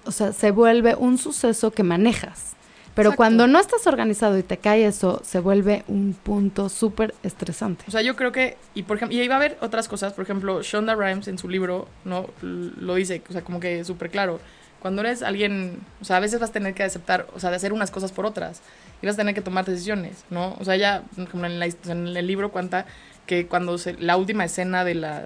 o 0.06 0.12
sea, 0.12 0.32
se 0.32 0.52
vuelve 0.52 0.95
un 0.95 1.18
suceso 1.18 1.72
que 1.72 1.84
manejas. 1.84 2.54
Pero 2.95 3.10
Exacto. 3.10 3.18
cuando 3.18 3.48
no 3.48 3.60
estás 3.60 3.86
organizado 3.86 4.38
y 4.38 4.43
te 4.43 4.58
cae 4.58 4.86
eso, 4.86 5.22
se 5.26 5.41
vuelve 5.41 5.84
un 5.89 6.14
punto 6.14 6.70
súper 6.70 7.14
estresante. 7.22 7.84
O 7.86 7.91
sea, 7.91 8.02
yo 8.02 8.16
creo 8.16 8.32
que, 8.32 8.56
y 8.76 8.84
por 8.84 8.95
ejemplo, 8.95 9.18
y 9.18 9.20
ahí 9.20 9.28
va 9.28 9.36
a 9.36 9.38
haber 9.39 9.58
otras 9.60 9.89
cosas, 9.89 10.14
por 10.14 10.24
ejemplo, 10.24 10.64
Shonda 10.64 10.95
Rhimes 10.95 11.28
en 11.28 11.38
su 11.38 11.50
libro, 11.50 11.89
¿no? 12.06 12.28
Lo 12.41 12.95
dice, 12.95 13.22
o 13.30 13.34
sea, 13.34 13.41
como 13.43 13.60
que 13.60 13.84
súper 13.84 14.10
claro. 14.10 14.39
Cuando 14.80 15.02
eres 15.02 15.24
alguien, 15.24 15.82
o 16.00 16.06
sea, 16.06 16.16
a 16.16 16.20
veces 16.22 16.39
vas 16.39 16.52
a 16.52 16.54
tener 16.54 16.74
que 16.74 16.84
aceptar, 16.84 17.28
o 17.36 17.41
sea, 17.41 17.50
de 17.50 17.58
hacer 17.58 17.74
unas 17.74 17.91
cosas 17.91 18.14
por 18.14 18.26
otras, 18.26 18.62
y 19.02 19.06
vas 19.06 19.16
a 19.16 19.18
tener 19.18 19.36
que 19.36 19.41
tomar 19.41 19.66
decisiones, 19.66 20.24
¿no? 20.30 20.56
O 20.60 20.64
sea, 20.64 20.76
ella, 20.76 21.04
como 21.30 21.45
en, 21.45 21.60
la 21.60 21.66
en 21.66 22.08
el 22.08 22.26
libro 22.26 22.52
cuenta 22.52 22.86
que 23.26 23.48
cuando 23.48 23.78
se, 23.78 23.93
la 23.95 24.16
última 24.16 24.45
escena 24.45 24.86
de 24.86 24.95
la 24.95 25.26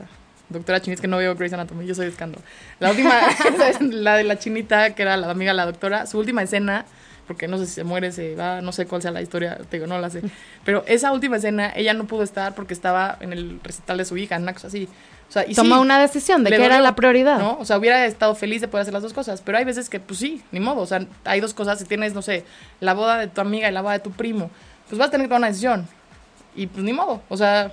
doctora 0.52 0.82
chinita, 0.82 0.97
es 0.97 1.02
que 1.02 1.08
no 1.08 1.18
veo 1.18 1.36
Grey's 1.36 1.54
Anatomy, 1.54 1.86
yo 1.86 1.95
soy 1.95 2.08
escándalo. 2.08 2.43
La 2.80 2.91
última, 2.91 3.20
la 3.80 4.18
de 4.18 4.24
la 4.24 4.38
chinita, 4.38 4.93
que 4.95 5.02
era 5.02 5.18
la 5.18 5.30
amiga 5.30 5.52
de 5.52 5.58
la 5.58 5.66
doctora, 5.66 6.06
su 6.06 6.20
última 6.20 6.43
escena, 6.43 6.86
porque 7.28 7.47
no 7.47 7.58
sé 7.58 7.66
si 7.66 7.74
se 7.74 7.84
muere, 7.84 8.12
se 8.12 8.36
va, 8.36 8.62
no 8.62 8.72
sé 8.72 8.86
cuál 8.86 9.02
sea 9.02 9.12
la 9.12 9.22
historia, 9.22 9.58
te 9.70 9.78
digo, 9.78 9.88
no 9.88 9.99
la 9.99 10.10
sé. 10.10 10.22
Pero 10.66 10.84
esa 10.88 11.12
última 11.12 11.38
escena, 11.38 11.72
ella 11.76 11.93
no 11.93 12.06
pudo 12.06 12.24
estar 12.24 12.56
porque 12.56 12.74
estaba 12.74 13.18
en 13.22 13.32
el 13.32 13.60
recital 13.64 13.97
de 13.97 14.06
su 14.06 14.18
hija, 14.18 14.36
en 14.36 14.43
una 14.43 14.54
cosa 14.54 14.68
así. 14.68 14.88
O 15.30 15.32
sea, 15.32 15.45
y 15.47 15.56
Toma 15.56 15.78
sí, 15.78 15.82
una 15.82 16.02
decisión 16.02 16.43
de 16.43 16.49
que 16.49 16.58
era 16.58 16.76
dolió, 16.76 16.82
la 16.82 16.93
prioridad. 16.93 17.39
¿no? 17.39 17.58
O 17.58 17.64
sea, 17.64 17.78
hubiera 17.78 18.06
estado 18.06 18.36
feliz 18.36 18.60
de 18.60 18.68
poder 18.68 18.82
hacer 18.82 18.93
las 18.93 19.04
dos 19.04 19.14
cosas, 19.14 19.41
pero 19.41 19.58
hay 19.58 19.64
veces 19.64 19.89
que, 19.89 20.02
pues 20.02 20.20
sí, 20.20 20.41
ni 20.52 20.60
modo. 20.60 20.82
O 20.82 20.86
sea, 20.86 21.06
hay 21.24 21.39
dos 21.39 21.54
cosas. 21.54 21.80
Si 21.80 21.86
tienes, 21.86 22.14
no 22.14 22.22
sé, 22.22 22.43
la 22.82 22.93
boda 22.93 23.18
de 23.18 23.28
tu 23.28 23.39
amiga 23.39 23.70
y 23.70 23.72
la 23.72 23.82
boda 23.82 23.93
de 23.93 23.99
tu 23.99 24.12
primo, 24.12 24.52
pues 24.89 24.99
vas 24.99 25.08
a 25.08 25.12
tener 25.12 25.28
que 25.28 25.30
tomar 25.30 25.39
una 25.39 25.47
decisión. 25.47 25.88
Y 26.54 26.68
pues 26.68 26.84
ni 26.84 26.91
modo. 26.91 27.22
O 27.30 27.38
sea, 27.38 27.72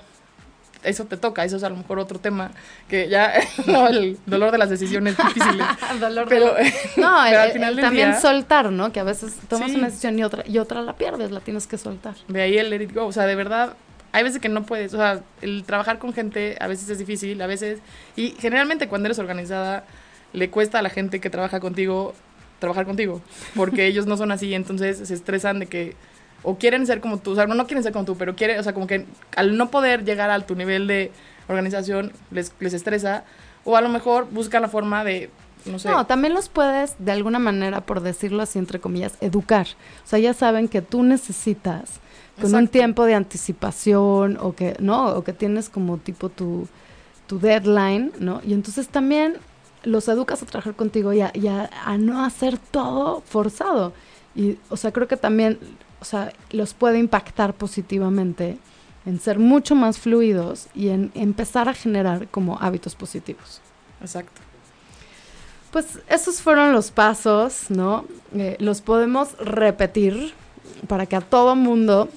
eso 0.82 1.04
te 1.06 1.16
toca. 1.16 1.44
Eso 1.44 1.56
es 1.56 1.62
a 1.64 1.68
lo 1.68 1.76
mejor 1.76 1.98
otro 1.98 2.18
tema 2.18 2.50
que 2.88 3.08
ya, 3.08 3.32
no, 3.66 3.88
el 3.88 4.18
dolor 4.26 4.50
de 4.52 4.58
las 4.58 4.70
decisiones 4.70 5.16
difíciles. 5.26 5.66
Dolor 6.00 6.26
Pero, 6.28 6.54
de- 6.54 6.72
No, 6.96 7.16
pero 7.28 7.42
el- 7.42 7.52
final 7.52 7.76
del 7.76 7.84
también 7.84 8.10
día- 8.12 8.20
soltar, 8.20 8.70
¿no? 8.72 8.92
Que 8.92 9.00
a 9.00 9.04
veces 9.04 9.34
tomas 9.48 9.70
Sí. 9.70 9.76
una 9.76 9.86
decisión 9.88 10.18
y 10.18 10.24
otra, 10.24 10.44
y 10.46 10.58
otra 10.58 10.82
la 10.82 10.94
pierdes, 10.96 11.30
la 11.30 11.40
tienes 11.40 11.66
que 11.66 11.78
soltar. 11.78 12.14
de 12.28 12.42
ahí 12.42 12.58
el 12.58 12.70
let 12.70 12.82
it 12.82 12.94
go. 12.94 13.06
O 13.06 13.12
sea, 13.12 13.26
de 13.26 13.34
verdad, 13.34 13.74
hay 14.12 14.22
veces 14.22 14.40
que 14.40 14.48
no 14.48 14.64
puedes. 14.64 14.94
O 14.94 14.96
sea, 14.96 15.20
el 15.42 15.64
trabajar 15.64 15.98
con 15.98 16.12
gente 16.12 16.56
a 16.60 16.66
veces 16.66 16.88
es 16.88 16.98
difícil, 16.98 17.40
a 17.42 17.46
veces. 17.46 17.80
Y 18.16 18.34
generalmente 18.38 18.88
cuando 18.88 19.06
eres 19.06 19.18
organizada, 19.18 19.84
le 20.32 20.50
cuesta 20.50 20.78
a 20.78 20.82
la 20.82 20.90
gente 20.90 21.20
que 21.20 21.30
trabaja 21.30 21.60
contigo 21.60 22.14
trabajar 22.58 22.86
contigo. 22.86 23.20
Porque 23.54 23.86
ellos 23.86 24.06
no 24.06 24.16
son 24.16 24.32
así, 24.32 24.52
entonces 24.54 24.98
se 25.06 25.14
estresan 25.14 25.58
de 25.60 25.66
que. 25.66 25.96
O 26.42 26.56
quieren 26.56 26.86
ser 26.86 27.00
como 27.00 27.18
tú, 27.18 27.32
o 27.32 27.34
sea, 27.34 27.46
no, 27.46 27.54
no 27.54 27.66
quieren 27.66 27.82
ser 27.82 27.92
como 27.92 28.04
tú, 28.04 28.16
pero 28.16 28.36
quieren, 28.36 28.58
o 28.58 28.62
sea, 28.62 28.72
como 28.74 28.86
que 28.86 29.06
al 29.36 29.56
no 29.56 29.70
poder 29.70 30.04
llegar 30.04 30.30
a 30.30 30.40
tu 30.40 30.54
nivel 30.54 30.86
de 30.86 31.10
organización, 31.48 32.12
les, 32.30 32.52
les 32.60 32.74
estresa. 32.74 33.24
O 33.64 33.76
a 33.76 33.80
lo 33.80 33.88
mejor 33.88 34.28
buscan 34.30 34.62
la 34.62 34.68
forma 34.68 35.04
de, 35.04 35.30
no 35.66 35.78
sé. 35.78 35.88
No, 35.90 36.06
también 36.06 36.32
los 36.34 36.48
puedes, 36.48 36.94
de 36.98 37.12
alguna 37.12 37.38
manera, 37.38 37.80
por 37.82 38.00
decirlo 38.00 38.42
así, 38.42 38.58
entre 38.58 38.78
comillas, 38.80 39.14
educar. 39.20 39.66
O 40.04 40.06
sea, 40.08 40.18
ya 40.18 40.32
saben 40.32 40.68
que 40.68 40.80
tú 40.80 41.02
necesitas 41.02 42.00
con 42.40 42.54
un 42.54 42.68
tiempo 42.68 43.04
de 43.04 43.14
anticipación 43.14 44.38
o 44.40 44.54
que, 44.54 44.76
¿no? 44.78 45.08
O 45.08 45.24
que 45.24 45.32
tienes 45.32 45.68
como 45.68 45.98
tipo 45.98 46.28
tu, 46.28 46.68
tu 47.26 47.40
deadline, 47.40 48.12
¿no? 48.20 48.40
Y 48.46 48.52
entonces 48.52 48.88
también 48.88 49.34
los 49.82 50.06
educas 50.08 50.42
a 50.42 50.46
trabajar 50.46 50.74
contigo 50.74 51.12
y 51.12 51.20
a, 51.20 51.30
y 51.34 51.48
a- 51.48 51.68
a 51.84 51.98
no 51.98 52.24
hacer 52.24 52.58
todo 52.58 53.22
forzado. 53.22 53.92
Y, 54.36 54.58
o 54.70 54.76
sea, 54.76 54.92
creo 54.92 55.08
que 55.08 55.16
también, 55.16 55.58
o 56.00 56.04
sea, 56.04 56.32
los 56.50 56.74
puede 56.74 56.98
impactar 56.98 57.54
positivamente 57.54 58.58
en 59.06 59.20
ser 59.20 59.38
mucho 59.38 59.74
más 59.74 59.98
fluidos 59.98 60.66
y 60.74 60.88
en 60.88 61.10
empezar 61.14 61.68
a 61.68 61.74
generar 61.74 62.28
como 62.28 62.58
hábitos 62.60 62.94
positivos. 62.94 63.60
Exacto. 64.00 64.40
Pues 65.70 65.98
esos 66.08 66.40
fueron 66.40 66.72
los 66.72 66.90
pasos, 66.90 67.66
¿no? 67.70 68.04
Eh, 68.34 68.56
los 68.58 68.80
podemos 68.80 69.36
repetir 69.38 70.32
para 70.86 71.06
que 71.06 71.16
a 71.16 71.20
todo 71.20 71.56
mundo 71.56 72.08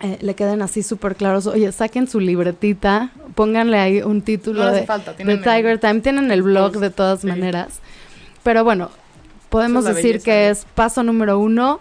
eh, 0.00 0.18
le 0.20 0.34
queden 0.34 0.62
así 0.62 0.82
súper 0.82 1.16
claros. 1.16 1.46
Oye, 1.46 1.70
saquen 1.72 2.06
su 2.08 2.20
libretita, 2.20 3.10
pónganle 3.34 3.78
ahí 3.78 4.02
un 4.02 4.22
título 4.22 4.64
No 4.64 4.70
de, 4.72 4.84
falta. 4.86 5.12
de 5.12 5.16
tienen 5.18 5.38
el- 5.38 5.42
Tiger 5.42 5.78
Time. 5.80 6.00
Tienen 6.00 6.30
el 6.30 6.42
blog 6.42 6.78
de 6.78 6.90
todas 6.90 7.22
sí. 7.22 7.26
maneras. 7.26 7.80
Pero 8.44 8.62
bueno, 8.62 8.90
podemos 9.48 9.84
es 9.86 9.96
decir 9.96 10.12
belleza 10.12 10.24
que 10.24 10.30
de- 10.32 10.50
es 10.50 10.66
paso 10.74 11.02
número 11.02 11.38
uno, 11.38 11.80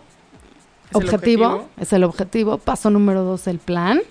es 0.94 1.02
el 1.02 1.04
objetivo, 1.16 1.70
es 1.80 1.94
el 1.94 2.04
objetivo. 2.04 2.58
Paso 2.58 2.90
número 2.90 3.24
dos, 3.24 3.48
el 3.48 3.60
plan. 3.60 4.02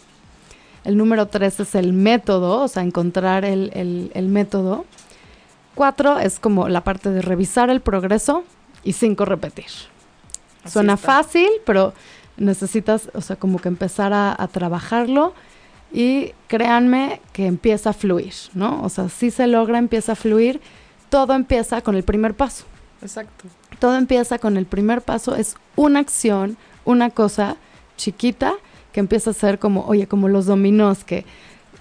El 0.85 0.97
número 0.97 1.27
tres 1.27 1.61
es 1.61 1.75
el 1.75 1.93
método, 1.93 2.63
o 2.63 2.69
sea, 2.69 2.83
encontrar 2.83 3.45
el, 3.45 3.71
el- 3.75 4.11
el 4.15 4.29
método. 4.29 4.85
Cuatro 5.75 6.19
es 6.19 6.39
como 6.39 6.69
la 6.69 6.83
parte 6.83 7.11
de 7.11 7.23
revisar 7.23 7.71
el 7.71 7.81
progreso. 7.81 8.45
Y 8.85 8.95
cinco, 8.95 9.25
repetir. 9.25 9.67
Así 10.65 10.73
Suena 10.73 10.95
está. 10.95 11.07
fácil, 11.23 11.49
pero 11.65 11.95
necesitas, 12.37 13.11
o 13.15 13.21
sea, 13.21 13.37
como 13.37 13.61
que 13.61 13.69
empezar 13.69 14.13
a, 14.13 14.35
a 14.37 14.49
trabajarlo. 14.49 15.35
Y 15.93 16.33
créanme 16.49 17.21
que 17.33 17.47
empieza 17.47 17.91
a 17.91 17.93
fluir, 17.93 18.33
¿no? 18.55 18.83
O 18.83 18.89
sea, 18.89 19.09
si 19.09 19.31
se 19.31 19.47
logra, 19.47 19.79
empieza 19.79 20.13
a 20.13 20.15
fluir. 20.17 20.61
Todo 21.11 21.35
empieza 21.35 21.83
con 21.83 21.95
el 21.95 22.05
primer 22.05 22.33
paso 22.35 22.65
Exacto. 23.03 23.45
todo 23.79 23.97
empieza 23.97 24.39
con 24.39 24.57
el 24.57 24.65
primer 24.65 25.03
paso, 25.03 25.37
es 25.37 25.57
una 25.77 25.99
acción, 26.01 26.57
una 26.85 27.11
cosa 27.11 27.57
chiquita 27.97 28.55
que 28.93 29.01
empieza 29.01 29.31
a 29.31 29.35
ser 29.35 29.59
como, 29.59 29.85
oye, 29.87 30.07
como 30.07 30.29
los 30.29 30.47
dominós, 30.47 31.05
que 31.05 31.25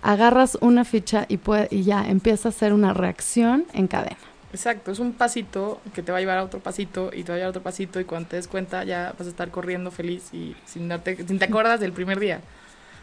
agarras 0.01 0.57
una 0.61 0.85
ficha 0.85 1.25
y, 1.27 1.37
puede, 1.37 1.67
y 1.71 1.83
ya 1.83 2.07
empieza 2.07 2.49
a 2.49 2.51
ser 2.51 2.73
una 2.73 2.93
reacción 2.93 3.65
en 3.73 3.87
cadena. 3.87 4.17
Exacto, 4.53 4.91
es 4.91 4.99
un 4.99 5.13
pasito 5.13 5.79
que 5.93 6.03
te 6.03 6.11
va 6.11 6.17
a 6.17 6.21
llevar 6.21 6.37
a 6.37 6.43
otro 6.43 6.59
pasito 6.59 7.09
y 7.13 7.23
te 7.23 7.31
va 7.31 7.35
a 7.35 7.37
llevar 7.37 7.47
a 7.47 7.49
otro 7.51 7.63
pasito 7.63 8.01
y 8.01 8.05
cuando 8.05 8.29
te 8.29 8.35
des 8.35 8.47
cuenta 8.47 8.83
ya 8.83 9.13
vas 9.17 9.27
a 9.27 9.29
estar 9.29 9.49
corriendo 9.49 9.91
feliz 9.91 10.33
y 10.33 10.55
sin 10.65 10.89
darte, 10.89 11.15
sin 11.25 11.39
te 11.39 11.45
acuerdas 11.45 11.79
del 11.79 11.93
primer 11.93 12.19
día. 12.19 12.41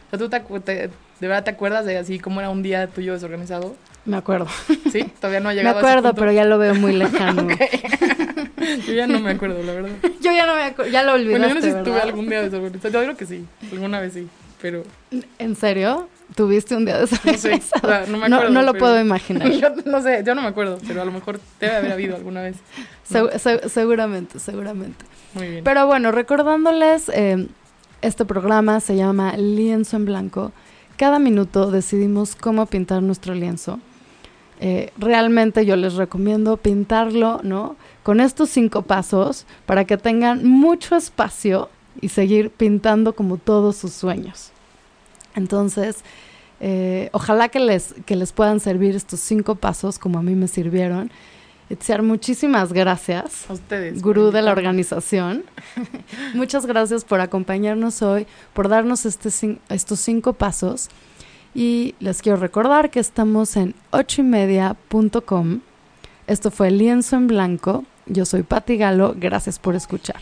O 0.08 0.16
sea, 0.16 0.18
tú 0.18 0.28
te, 0.28 0.40
te- 0.60 0.90
de 1.20 1.26
verdad 1.28 1.44
te 1.44 1.50
acuerdas 1.50 1.84
de 1.84 1.98
así 1.98 2.18
cómo 2.18 2.40
era 2.40 2.50
un 2.50 2.62
día 2.62 2.86
tuyo 2.86 3.12
desorganizado, 3.14 3.76
Me 4.04 4.16
acuerdo. 4.16 4.46
¿sí? 4.92 5.04
Todavía 5.20 5.40
no 5.40 5.48
ha 5.48 5.52
Me 5.52 5.56
llegado 5.58 5.76
a 5.76 5.80
ese 5.80 5.88
acuerdo, 5.90 6.08
punto. 6.10 6.20
pero 6.20 6.32
ya 6.32 6.44
lo 6.44 6.58
veo 6.58 6.74
muy 6.74 6.92
lejano. 6.92 7.48
Yo 8.86 8.92
ya 8.94 9.06
no 9.06 9.20
me 9.20 9.30
acuerdo, 9.32 9.62
la 9.62 9.72
verdad. 9.72 9.90
Yo 10.20 10.32
ya 10.32 10.46
no 10.46 10.54
me 10.54 10.62
acuerdo, 10.62 10.90
ya 10.92 11.02
lo 11.02 11.12
olvidaste, 11.14 11.38
Bueno, 11.38 11.48
yo 11.48 11.54
no 11.54 11.60
sé 11.60 11.72
si 11.78 11.84
tuve 11.84 12.00
algún 12.00 12.28
día 12.28 12.42
desorganizado. 12.42 12.92
Yo 12.92 13.00
creo 13.02 13.16
que 13.16 13.26
sí, 13.26 13.44
alguna 13.72 14.00
vez 14.00 14.12
sí, 14.14 14.28
pero 14.60 14.82
¿En 15.38 15.56
serio? 15.56 16.08
¿Tuviste 16.34 16.76
un 16.76 16.84
día 16.84 16.98
no 17.00 17.06
sé, 17.06 17.16
o 17.24 17.32
desorganizado? 17.32 17.88
sea, 17.88 18.04
no 18.06 18.18
me 18.18 18.26
acuerdo. 18.26 18.50
no 18.50 18.62
lo 18.62 18.72
pero- 18.72 18.84
puedo 18.84 19.00
imaginar. 19.00 19.50
Yo 19.50 19.70
no 19.86 20.02
sé, 20.02 20.22
yo 20.24 20.34
no 20.34 20.42
me 20.42 20.48
acuerdo, 20.48 20.78
pero 20.86 21.02
a 21.02 21.04
lo 21.04 21.12
mejor 21.12 21.40
debe 21.60 21.76
haber 21.76 21.92
habido 21.92 22.16
alguna 22.16 22.42
vez. 22.42 22.56
Segu- 23.10 23.36
se- 23.38 23.68
seguramente, 23.68 24.38
seguramente. 24.38 25.04
Muy 25.34 25.48
bien. 25.48 25.64
Pero 25.64 25.86
bueno, 25.86 26.10
recordándoles, 26.12 27.08
eh, 27.14 27.46
este 28.02 28.24
programa 28.24 28.80
se 28.80 28.96
llama 28.96 29.36
Lienzo 29.36 29.96
en 29.96 30.04
Blanco. 30.04 30.52
Cada 30.96 31.18
minuto 31.18 31.70
decidimos 31.70 32.34
cómo 32.34 32.66
pintar 32.66 33.02
nuestro 33.02 33.34
lienzo. 33.34 33.80
Eh, 34.60 34.92
realmente 34.98 35.64
yo 35.64 35.76
les 35.76 35.94
recomiendo 35.94 36.56
pintarlo, 36.56 37.40
¿no? 37.42 37.76
Con 38.02 38.20
estos 38.20 38.50
cinco 38.50 38.82
pasos 38.82 39.46
para 39.66 39.84
que 39.84 39.96
tengan 39.96 40.46
mucho 40.46 40.96
espacio 40.96 41.68
y 42.00 42.08
seguir 42.08 42.50
pintando 42.50 43.14
como 43.14 43.36
todos 43.36 43.76
sus 43.76 43.92
sueños. 43.92 44.50
Entonces, 45.34 46.02
eh, 46.60 47.08
ojalá 47.12 47.48
que 47.48 47.60
les, 47.60 47.94
que 48.04 48.16
les 48.16 48.32
puedan 48.32 48.58
servir 48.58 48.96
estos 48.96 49.20
cinco 49.20 49.54
pasos 49.54 49.98
como 49.98 50.18
a 50.18 50.22
mí 50.22 50.34
me 50.34 50.48
sirvieron. 50.48 51.10
Itziar, 51.70 52.02
muchísimas 52.02 52.72
gracias. 52.72 53.48
A 53.50 53.52
ustedes. 53.52 54.00
Gurú 54.00 54.30
de 54.30 54.42
la 54.42 54.52
organización. 54.52 55.44
Muchas 56.34 56.64
gracias 56.64 57.04
por 57.04 57.20
acompañarnos 57.20 58.00
hoy, 58.02 58.26
por 58.54 58.68
darnos 58.68 59.04
este, 59.04 59.58
estos 59.68 60.00
cinco 60.00 60.32
pasos. 60.32 60.88
Y 61.54 61.94
les 62.00 62.22
quiero 62.22 62.38
recordar 62.38 62.90
que 62.90 63.00
estamos 63.00 63.56
en 63.56 63.74
ochoymedia.com. 63.90 65.60
Esto 66.26 66.50
fue 66.50 66.70
Lienzo 66.70 67.16
en 67.16 67.26
Blanco. 67.26 67.84
Yo 68.06 68.24
soy 68.24 68.42
Patti 68.42 68.76
Galo. 68.76 69.14
Gracias 69.16 69.58
por 69.58 69.74
escuchar. 69.74 70.20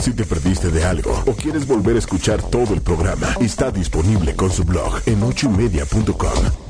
Si 0.00 0.12
te 0.14 0.24
perdiste 0.24 0.70
de 0.70 0.84
algo 0.84 1.22
o 1.26 1.32
quieres 1.34 1.66
volver 1.66 1.96
a 1.96 1.98
escuchar 1.98 2.42
todo 2.42 2.72
el 2.72 2.80
programa, 2.80 3.34
está 3.40 3.70
disponible 3.70 4.34
con 4.34 4.50
su 4.50 4.64
blog 4.64 5.00
en 5.06 5.22
ochoymedia.com. 5.22 6.69